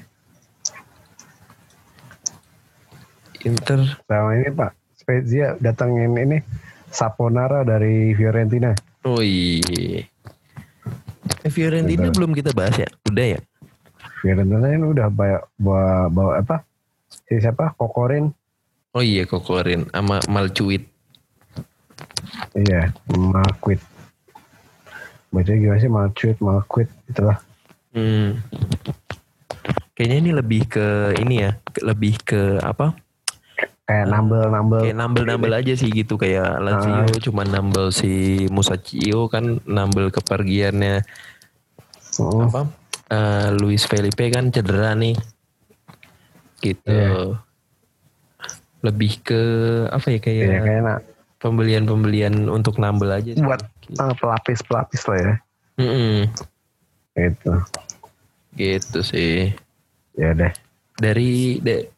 Inter. 3.42 3.80
Sama 4.04 4.30
ini 4.36 4.48
Pak, 4.52 4.70
Spezia 5.10 5.58
datangin 5.58 6.14
ini 6.14 6.38
Saponara 6.86 7.66
dari 7.66 8.14
Fiorentina. 8.14 8.70
Oh 9.02 9.18
iya. 9.18 10.06
Eh, 11.42 11.50
Fiorentina 11.50 12.06
Inter. 12.06 12.14
belum 12.14 12.30
kita 12.30 12.54
bahas 12.54 12.78
ya? 12.78 12.86
Udah 13.10 13.26
ya? 13.34 13.40
Fiorentina 14.22 14.70
ini 14.70 14.86
udah 14.86 15.10
bawa, 15.10 15.42
bawa, 15.58 16.06
bawa 16.06 16.32
apa? 16.38 16.62
Si 17.26 17.42
siapa? 17.42 17.74
Kokorin. 17.74 18.30
Oh 18.94 19.02
iya 19.02 19.26
Kokorin 19.26 19.90
sama 19.90 20.22
Malcuit. 20.30 20.86
Iya, 22.54 22.94
Malquit. 23.10 23.82
Baca 25.34 25.50
gimana 25.50 25.82
sih 25.82 25.90
Malquit, 25.90 26.38
Malquit 26.38 26.86
itulah. 27.10 27.42
Hmm. 27.98 28.38
Kayaknya 29.98 30.16
ini 30.22 30.30
lebih 30.38 30.62
ke 30.70 30.86
ini 31.18 31.50
ya, 31.50 31.58
lebih 31.82 32.14
ke 32.22 32.62
apa? 32.62 32.94
Kayak 33.90 34.06
nambel-nambel. 34.06 34.80
Kayak 34.86 34.98
nambel-nambel 35.02 35.52
aja 35.58 35.74
sih 35.74 35.90
gitu 35.90 36.14
kayak 36.14 36.62
Lazio 36.62 37.10
cuma 37.26 37.42
nambel 37.42 37.90
si 37.90 38.46
Musacchio 38.46 39.26
kan 39.26 39.58
nambel 39.66 40.14
kepergiannya 40.14 41.02
Oh, 42.22 42.46
apa? 42.46 42.70
Eh, 43.10 43.48
Luis 43.58 43.82
Felipe 43.82 44.30
kan 44.30 44.54
cedera 44.54 44.94
nih. 44.94 45.18
Gitu. 46.62 46.86
Iya. 46.86 47.42
Lebih 48.86 49.26
ke 49.26 49.42
apa 49.90 50.06
ya 50.06 50.18
kayak 50.22 50.44
Iya 50.46 50.58
kayak 50.62 51.00
pembelian-pembelian 51.42 52.46
untuk 52.46 52.78
nambel 52.78 53.10
aja 53.10 53.34
sih. 53.34 53.42
buat 53.42 53.64
ah, 53.98 54.14
pelapis-pelapis 54.14 55.02
lah 55.10 55.18
ya. 55.18 55.34
Mm-mm. 55.82 56.30
Itu. 57.18 57.52
Gitu 58.54 58.98
sih. 59.02 59.50
Ya 60.14 60.30
deh. 60.36 60.52
Dari 60.94 61.58
de- 61.58 61.88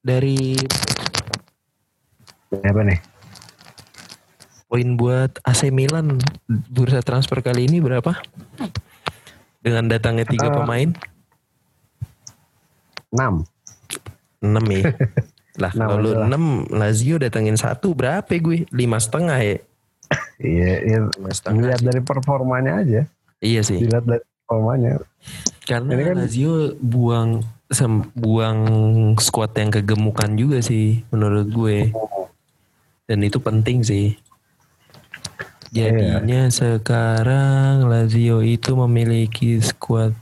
dari 0.00 0.56
Apa 2.52 2.82
nih? 2.82 3.00
poin 4.66 4.98
buat 4.98 5.30
AC 5.40 5.70
Milan 5.70 6.18
bursa 6.68 6.98
transfer 6.98 7.38
kali 7.38 7.64
ini 7.64 7.78
berapa? 7.78 8.18
Dengan 9.58 9.86
datangnya 9.86 10.26
tiga 10.26 10.50
Eh, 10.50 10.52
pemain? 10.52 10.88
6. 13.08 13.46
6 14.42 14.66
ya. 14.68 14.82
lah 15.62 15.72
Enam 15.72 15.88
kalau 15.88 16.02
lu. 16.02 16.10
6 16.66 16.76
Lazio 16.76 17.16
datangin 17.16 17.54
satu 17.54 17.94
berapa 17.94 18.26
ya 18.26 18.40
gue? 18.42 18.58
Lima 18.68 18.98
setengah 18.98 19.38
ya? 19.38 19.56
Iya, 20.36 20.72
iya. 20.82 20.98
Sih. 21.30 21.46
dari 21.80 22.00
performanya 22.02 22.82
aja. 22.82 23.00
Iya 23.38 23.60
sih. 23.62 23.78
Dilihat 23.80 24.04
dari 24.04 24.20
performanya. 24.42 24.98
Karena 25.62 25.90
Ini 25.92 26.02
kan- 26.04 26.18
Lazio 26.20 26.52
buang 26.76 27.30
sem- 27.68 28.10
buang 28.12 28.58
squad 29.16 29.54
yang 29.54 29.70
kegemukan 29.70 30.34
juga 30.34 30.58
sih 30.60 31.06
menurut 31.08 31.48
gue. 31.48 31.78
Dan 33.06 33.22
itu 33.22 33.38
penting 33.38 33.86
sih. 33.86 34.18
Iya. 35.70 35.90
Jadinya 35.94 36.50
sekarang 36.50 37.86
Lazio 37.86 38.42
itu 38.42 38.74
memiliki 38.74 39.58
squad 39.62 40.14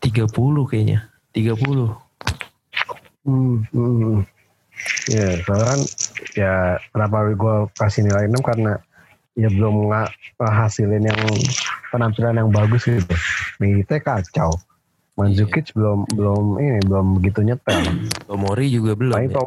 30 0.00 0.28
kayaknya. 0.68 1.08
30. 1.36 1.92
Hmm, 3.24 3.64
hmm. 3.72 4.24
Ya, 5.08 5.40
soalnya 5.44 5.66
kan 5.70 5.80
ya 6.36 6.54
kenapa 6.92 7.16
gue 7.32 7.56
kasih 7.76 8.04
nilai 8.04 8.28
6 8.28 8.40
karena 8.44 8.72
ya 9.34 9.48
belum 9.48 9.88
nga- 9.88 10.12
ngehasilin 10.36 11.08
yang 11.08 11.20
penampilan 11.88 12.36
yang 12.36 12.50
bagus 12.52 12.84
gitu. 12.84 13.16
Milite 13.60 14.00
kacau. 14.00 14.52
Mandzukic 15.14 15.70
belum 15.78 16.10
belum 16.10 16.58
ini 16.58 16.80
belum 16.90 17.22
begitu 17.22 17.46
nyetel. 17.46 17.78
Tomori 18.26 18.66
juga 18.66 18.98
belum. 18.98 19.14
Paling 19.14 19.30
ya? 19.30 19.42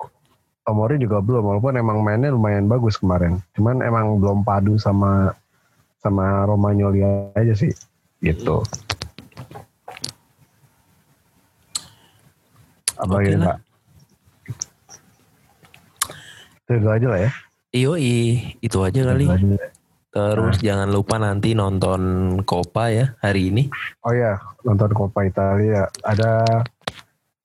To- 0.68 0.76
Tomori 0.76 1.00
juga 1.00 1.24
belum 1.24 1.48
walaupun 1.48 1.80
emang 1.80 2.04
mainnya 2.04 2.28
lumayan 2.28 2.68
bagus 2.68 3.00
kemarin. 3.00 3.40
Cuman 3.56 3.80
emang 3.80 4.20
belum 4.20 4.44
padu 4.44 4.76
sama 4.76 5.32
sama 6.04 6.44
Romagnoli 6.44 7.08
aja 7.32 7.56
sih 7.56 7.72
gitu. 8.20 8.68
Apa 13.00 13.16
gitu. 13.24 13.40
Pak? 13.40 13.58
Itu 16.68 16.90
aja 16.92 17.08
lah 17.08 17.20
ya. 17.24 17.32
Yoi, 17.72 18.16
itu 18.60 18.78
aja 18.84 19.00
kali. 19.08 19.24
Itu 19.24 19.32
aja. 19.32 19.72
Terus 20.12 20.56
jangan 20.60 20.92
lupa 20.92 21.16
nanti 21.16 21.56
nonton 21.56 22.02
Copa 22.44 22.92
ya 22.92 23.16
hari 23.24 23.56
ini. 23.56 23.72
Oh 24.04 24.12
ya, 24.12 24.36
nonton 24.68 24.92
Coppa 24.92 25.24
Italia. 25.24 25.88
Ada 26.04 26.44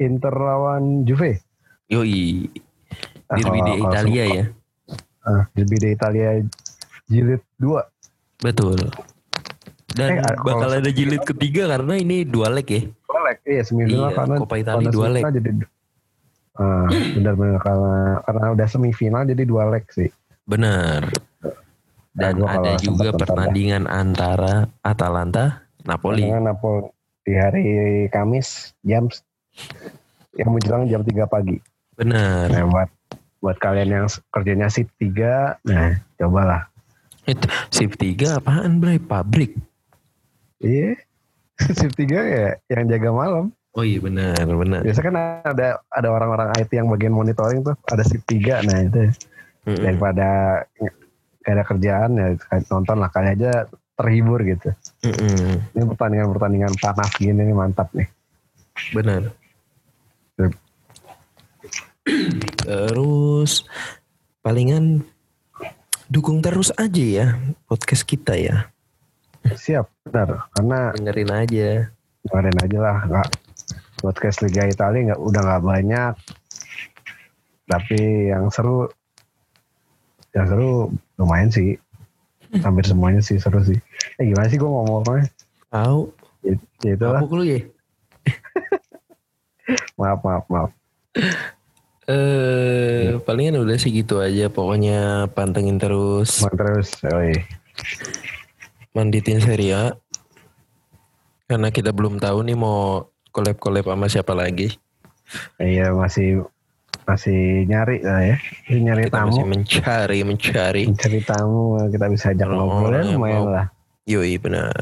Inter 0.03 0.35
lawan 0.35 1.07
Juve. 1.07 1.39
Yoi, 1.87 2.49
Derby 3.37 3.61
di 3.63 3.73
Italia 3.81 4.25
ya. 4.27 4.45
Ah, 5.23 5.43
Derby 5.55 5.77
di 5.79 5.89
Italia 5.95 6.29
jilid 7.07 7.43
2. 7.61 7.81
Betul. 8.43 8.79
Dan 9.93 10.25
Eh, 10.25 10.37
bakal 10.41 10.71
ada 10.73 10.91
jilid 10.91 11.23
ketiga 11.23 11.69
karena 11.77 12.01
ini 12.01 12.25
dua 12.25 12.49
leg 12.49 12.65
ya. 12.65 12.83
Dua 13.05 13.21
leg. 13.29 13.39
Iya, 13.45 13.63
semifinal 13.63 14.09
Iya, 14.09 14.17
karena 14.17 14.35
Coppa 14.41 14.57
Italia 14.57 14.89
dua 14.89 15.09
leg. 15.13 15.23
Jadi 15.29 15.51
Ah, 16.53 16.85
benar-benar 17.17 17.65
karena 17.65 17.97
karena 18.29 18.47
udah 18.53 18.69
semifinal 18.69 19.23
jadi 19.25 19.45
dua 19.49 19.73
leg 19.73 19.85
sih. 19.89 20.13
Benar. 20.45 21.09
Dan 22.13 22.45
kalau 22.45 22.49
ada 22.49 22.73
juga 22.77 23.09
pertandingan 23.17 23.89
antara 23.89 24.69
Atalanta 24.85 25.65
Napoli. 25.89 26.29
Dengan 26.29 26.53
Napoli 26.53 26.93
di 27.25 27.33
hari 27.39 27.65
Kamis 28.13 28.77
jam 28.85 29.09
yang 30.37 30.51
menjelang 30.53 30.85
jam 30.93 31.01
3 31.01 31.25
pagi. 31.25 31.57
Benar. 31.97 32.53
Nah, 32.53 32.85
buat 33.43 33.59
kalian 33.59 33.91
yang 33.91 34.07
kerjanya 34.31 34.71
shift 34.71 34.95
3, 35.03 35.67
nah 35.67 35.99
cobalah. 36.15 36.71
Itu 37.27 37.51
shift 37.75 37.99
3 37.99 38.39
apaan, 38.39 38.79
Bray? 38.79 39.03
Pabrik. 39.03 39.59
Iya. 40.63 40.95
shift 41.79 41.99
3 41.99 42.07
ya 42.07 42.49
yang 42.71 42.87
jaga 42.87 43.11
malam. 43.11 43.51
Oh 43.73 43.83
iya 43.83 43.99
benar, 43.99 44.47
benar. 44.47 44.87
Biasa 44.87 45.01
kan 45.03 45.15
ada 45.43 45.81
ada 45.91 46.09
orang-orang 46.13 46.55
IT 46.61 46.71
yang 46.77 46.93
bagian 46.93 47.11
monitoring 47.11 47.67
tuh 47.67 47.75
ada 47.91 48.07
shift 48.07 48.31
3. 48.31 48.63
Nah, 48.69 48.79
itu 48.87 49.03
Mm-mm. 49.67 49.83
daripada 49.83 50.29
gak 51.43 51.55
ada 51.59 51.65
kerjaan 51.67 52.11
ya 52.15 52.27
nonton 52.71 53.03
lah 53.03 53.11
kali 53.11 53.35
aja 53.35 53.67
terhibur 53.99 54.39
gitu. 54.47 54.71
Mm-mm. 55.03 55.73
Ini 55.75 55.83
pertandingan-pertandingan 55.89 56.79
panas 56.79 57.11
gini 57.19 57.43
nih 57.43 57.57
mantap 57.57 57.91
nih. 57.97 58.07
Benar. 58.95 59.42
Terus 62.63 63.63
palingan 64.43 65.07
dukung 66.11 66.43
terus 66.43 66.75
aja 66.75 67.05
ya 67.05 67.27
podcast 67.71 68.03
kita 68.05 68.35
ya. 68.35 68.69
Siap, 69.43 69.87
benar. 70.07 70.47
Karena 70.55 70.95
Dengerin 70.95 71.33
aja. 71.33 71.69
kemarin 72.23 72.55
aja 72.63 72.79
lah 72.79 72.97
nggak 73.11 73.29
podcast 73.99 74.47
Liga 74.47 74.63
Italia 74.71 75.11
nggak 75.11 75.21
udah 75.23 75.41
nggak 75.43 75.65
banyak. 75.67 76.15
Tapi 77.67 77.99
yang 78.31 78.47
seru, 78.51 78.87
yang 80.35 80.47
seru 80.47 80.91
lumayan 81.19 81.51
sih. 81.51 81.79
Hampir 82.63 82.85
semuanya 82.85 83.19
sih 83.25 83.41
seru 83.41 83.65
sih. 83.65 83.79
Eh 84.21 84.29
gimana 84.29 84.47
sih 84.47 84.61
gue 84.61 84.69
ngomongnya? 84.69 85.25
Tahu? 85.73 86.13
Ya, 86.45 86.55
ya 86.85 86.93
itu 86.95 87.07
lah. 87.09 87.21
Aku 87.25 87.35
lu 87.41 87.45
ya. 87.49 87.59
Maaf, 89.99 90.21
maaf, 90.27 90.45
maaf. 90.51 90.71
Eh, 92.05 93.23
palingan 93.23 93.63
udah 93.63 93.77
sih 93.77 93.95
gitu 93.95 94.19
aja. 94.19 94.49
Pokoknya 94.49 95.31
pantengin 95.31 95.79
terus, 95.79 96.43
Maaf 96.43 96.55
terus. 96.55 96.89
Oi. 97.07 97.35
manditin 98.93 99.39
Serie 99.39 99.73
A. 99.73 99.85
Karena 101.47 101.69
kita 101.69 101.91
belum 101.91 102.19
tahu 102.19 102.43
nih 102.43 102.55
mau 102.55 103.07
collab-collab 103.31 103.87
sama 103.87 104.07
siapa 104.07 104.33
lagi. 104.33 104.75
Iya 105.57 105.93
masih 105.93 106.45
masih 107.03 107.65
nyari 107.65 108.01
lah 108.01 108.21
ya. 108.21 108.37
Masih 108.37 108.81
nyari 108.83 109.03
Kita 109.07 109.17
tamu. 109.17 109.29
masih 109.33 109.47
mencari, 109.47 110.19
mencari. 110.23 110.83
Mencari 110.87 111.21
tamu 111.23 111.63
kita 111.89 112.07
bisa 112.09 112.27
ajak 112.31 112.47
Kalau 112.47 112.65
ngobrol 112.67 112.93
ya 112.95 113.03
lumayan 113.09 113.41
mau- 113.41 113.53
lah. 113.53 113.67
Yoi 114.05 114.35
benar. 114.37 114.75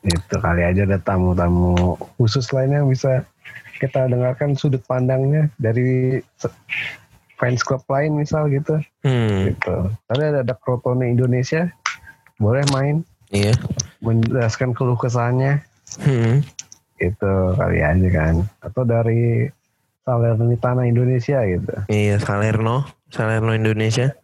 Itu 0.00 0.36
kali 0.40 0.64
aja 0.64 0.82
ada 0.82 0.98
tamu-tamu 0.98 1.76
khusus 2.16 2.48
lainnya 2.50 2.80
yang 2.80 2.88
bisa 2.88 3.22
kita 3.80 4.06
dengarkan 4.12 4.52
sudut 4.52 4.84
pandangnya 4.84 5.48
dari 5.56 6.20
fans 7.40 7.64
club 7.64 7.80
lain 7.88 8.20
misal 8.20 8.52
gitu. 8.52 8.76
Hmm, 9.00 9.48
gitu. 9.48 9.76
Tapi 10.04 10.22
ada 10.22 10.44
ada 10.44 10.54
Crotone 10.60 11.08
Indonesia 11.08 11.72
boleh 12.36 12.64
main. 12.70 13.00
Iya. 13.30 13.54
menjelaskan 14.02 14.74
keluh 14.74 14.98
kesahnya 14.98 15.62
Hmm, 16.02 16.42
gitu 17.02 17.34
kali 17.58 17.82
aja 17.82 18.08
kan. 18.14 18.34
Atau 18.62 18.86
dari 18.86 19.50
Salernitana 20.06 20.86
Indonesia 20.86 21.42
gitu. 21.42 21.74
Iya 21.90 22.22
Salerno, 22.22 22.86
Salerno 23.10 23.54
Indonesia. 23.54 24.14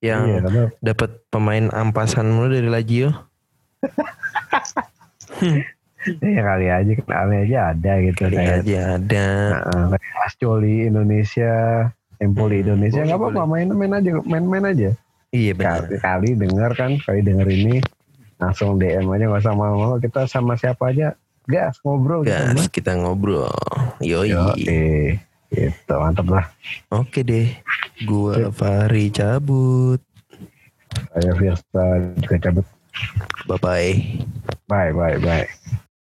Iya 0.00 0.20
yang 0.20 0.44
karena 0.44 0.64
dapat 0.80 1.10
pemain 1.28 1.68
ampasan 1.72 2.32
mulu 2.32 2.52
dari 2.52 2.68
Lazio. 2.68 3.12
ya 6.22 6.42
kali 6.42 6.66
aja 6.70 6.92
kali 7.02 7.34
aja 7.48 7.58
ada 7.74 7.92
gitu 8.02 8.20
Kali 8.26 8.36
kayak 8.38 8.62
aja 8.62 8.80
ada. 9.00 9.26
Nah, 9.66 9.86
kayak 9.98 10.22
Ascoli 10.26 10.86
Indonesia, 10.86 11.54
Empoli 12.22 12.62
Hmm, 12.62 12.64
Indonesia 12.70 13.00
nggak 13.02 13.18
apa-apa 13.18 13.42
main-main 13.44 13.92
aja, 13.98 14.10
main-main 14.24 14.64
aja. 14.70 14.90
Iya 15.34 15.52
benar. 15.52 15.90
Kali 15.90 15.96
kali 16.00 16.28
denger 16.38 16.70
kan, 16.78 16.90
kali 17.02 17.20
denger 17.20 17.48
ini 17.50 17.76
langsung 18.36 18.76
DM 18.78 19.08
aja 19.10 19.24
nggak 19.28 19.44
sama 19.44 19.64
mau 19.72 19.96
kita 19.98 20.28
sama 20.28 20.54
siapa 20.54 20.92
aja, 20.92 21.16
gas 21.50 21.80
ngobrol 21.82 22.22
gitu. 22.24 22.32
Gas 22.32 22.54
Mas. 22.54 22.68
kita 22.70 22.92
ngobrol. 22.96 23.50
Yoi. 24.00 24.32
Yo, 24.32 24.54
eh, 24.68 25.18
gitu 25.50 25.94
mantap 25.98 26.26
lah. 26.30 26.46
Oke 26.92 27.26
deh. 27.26 27.50
Gua 28.04 28.52
Fahri 28.52 29.08
cabut. 29.08 30.00
Saya 31.12 31.32
Fiesta 31.36 31.84
juga 32.20 32.36
cabut. 32.40 32.66
Bye 33.44 33.60
bye. 33.60 33.92
Bye 34.68 34.92
bye 34.92 35.18
bye. 35.20 35.46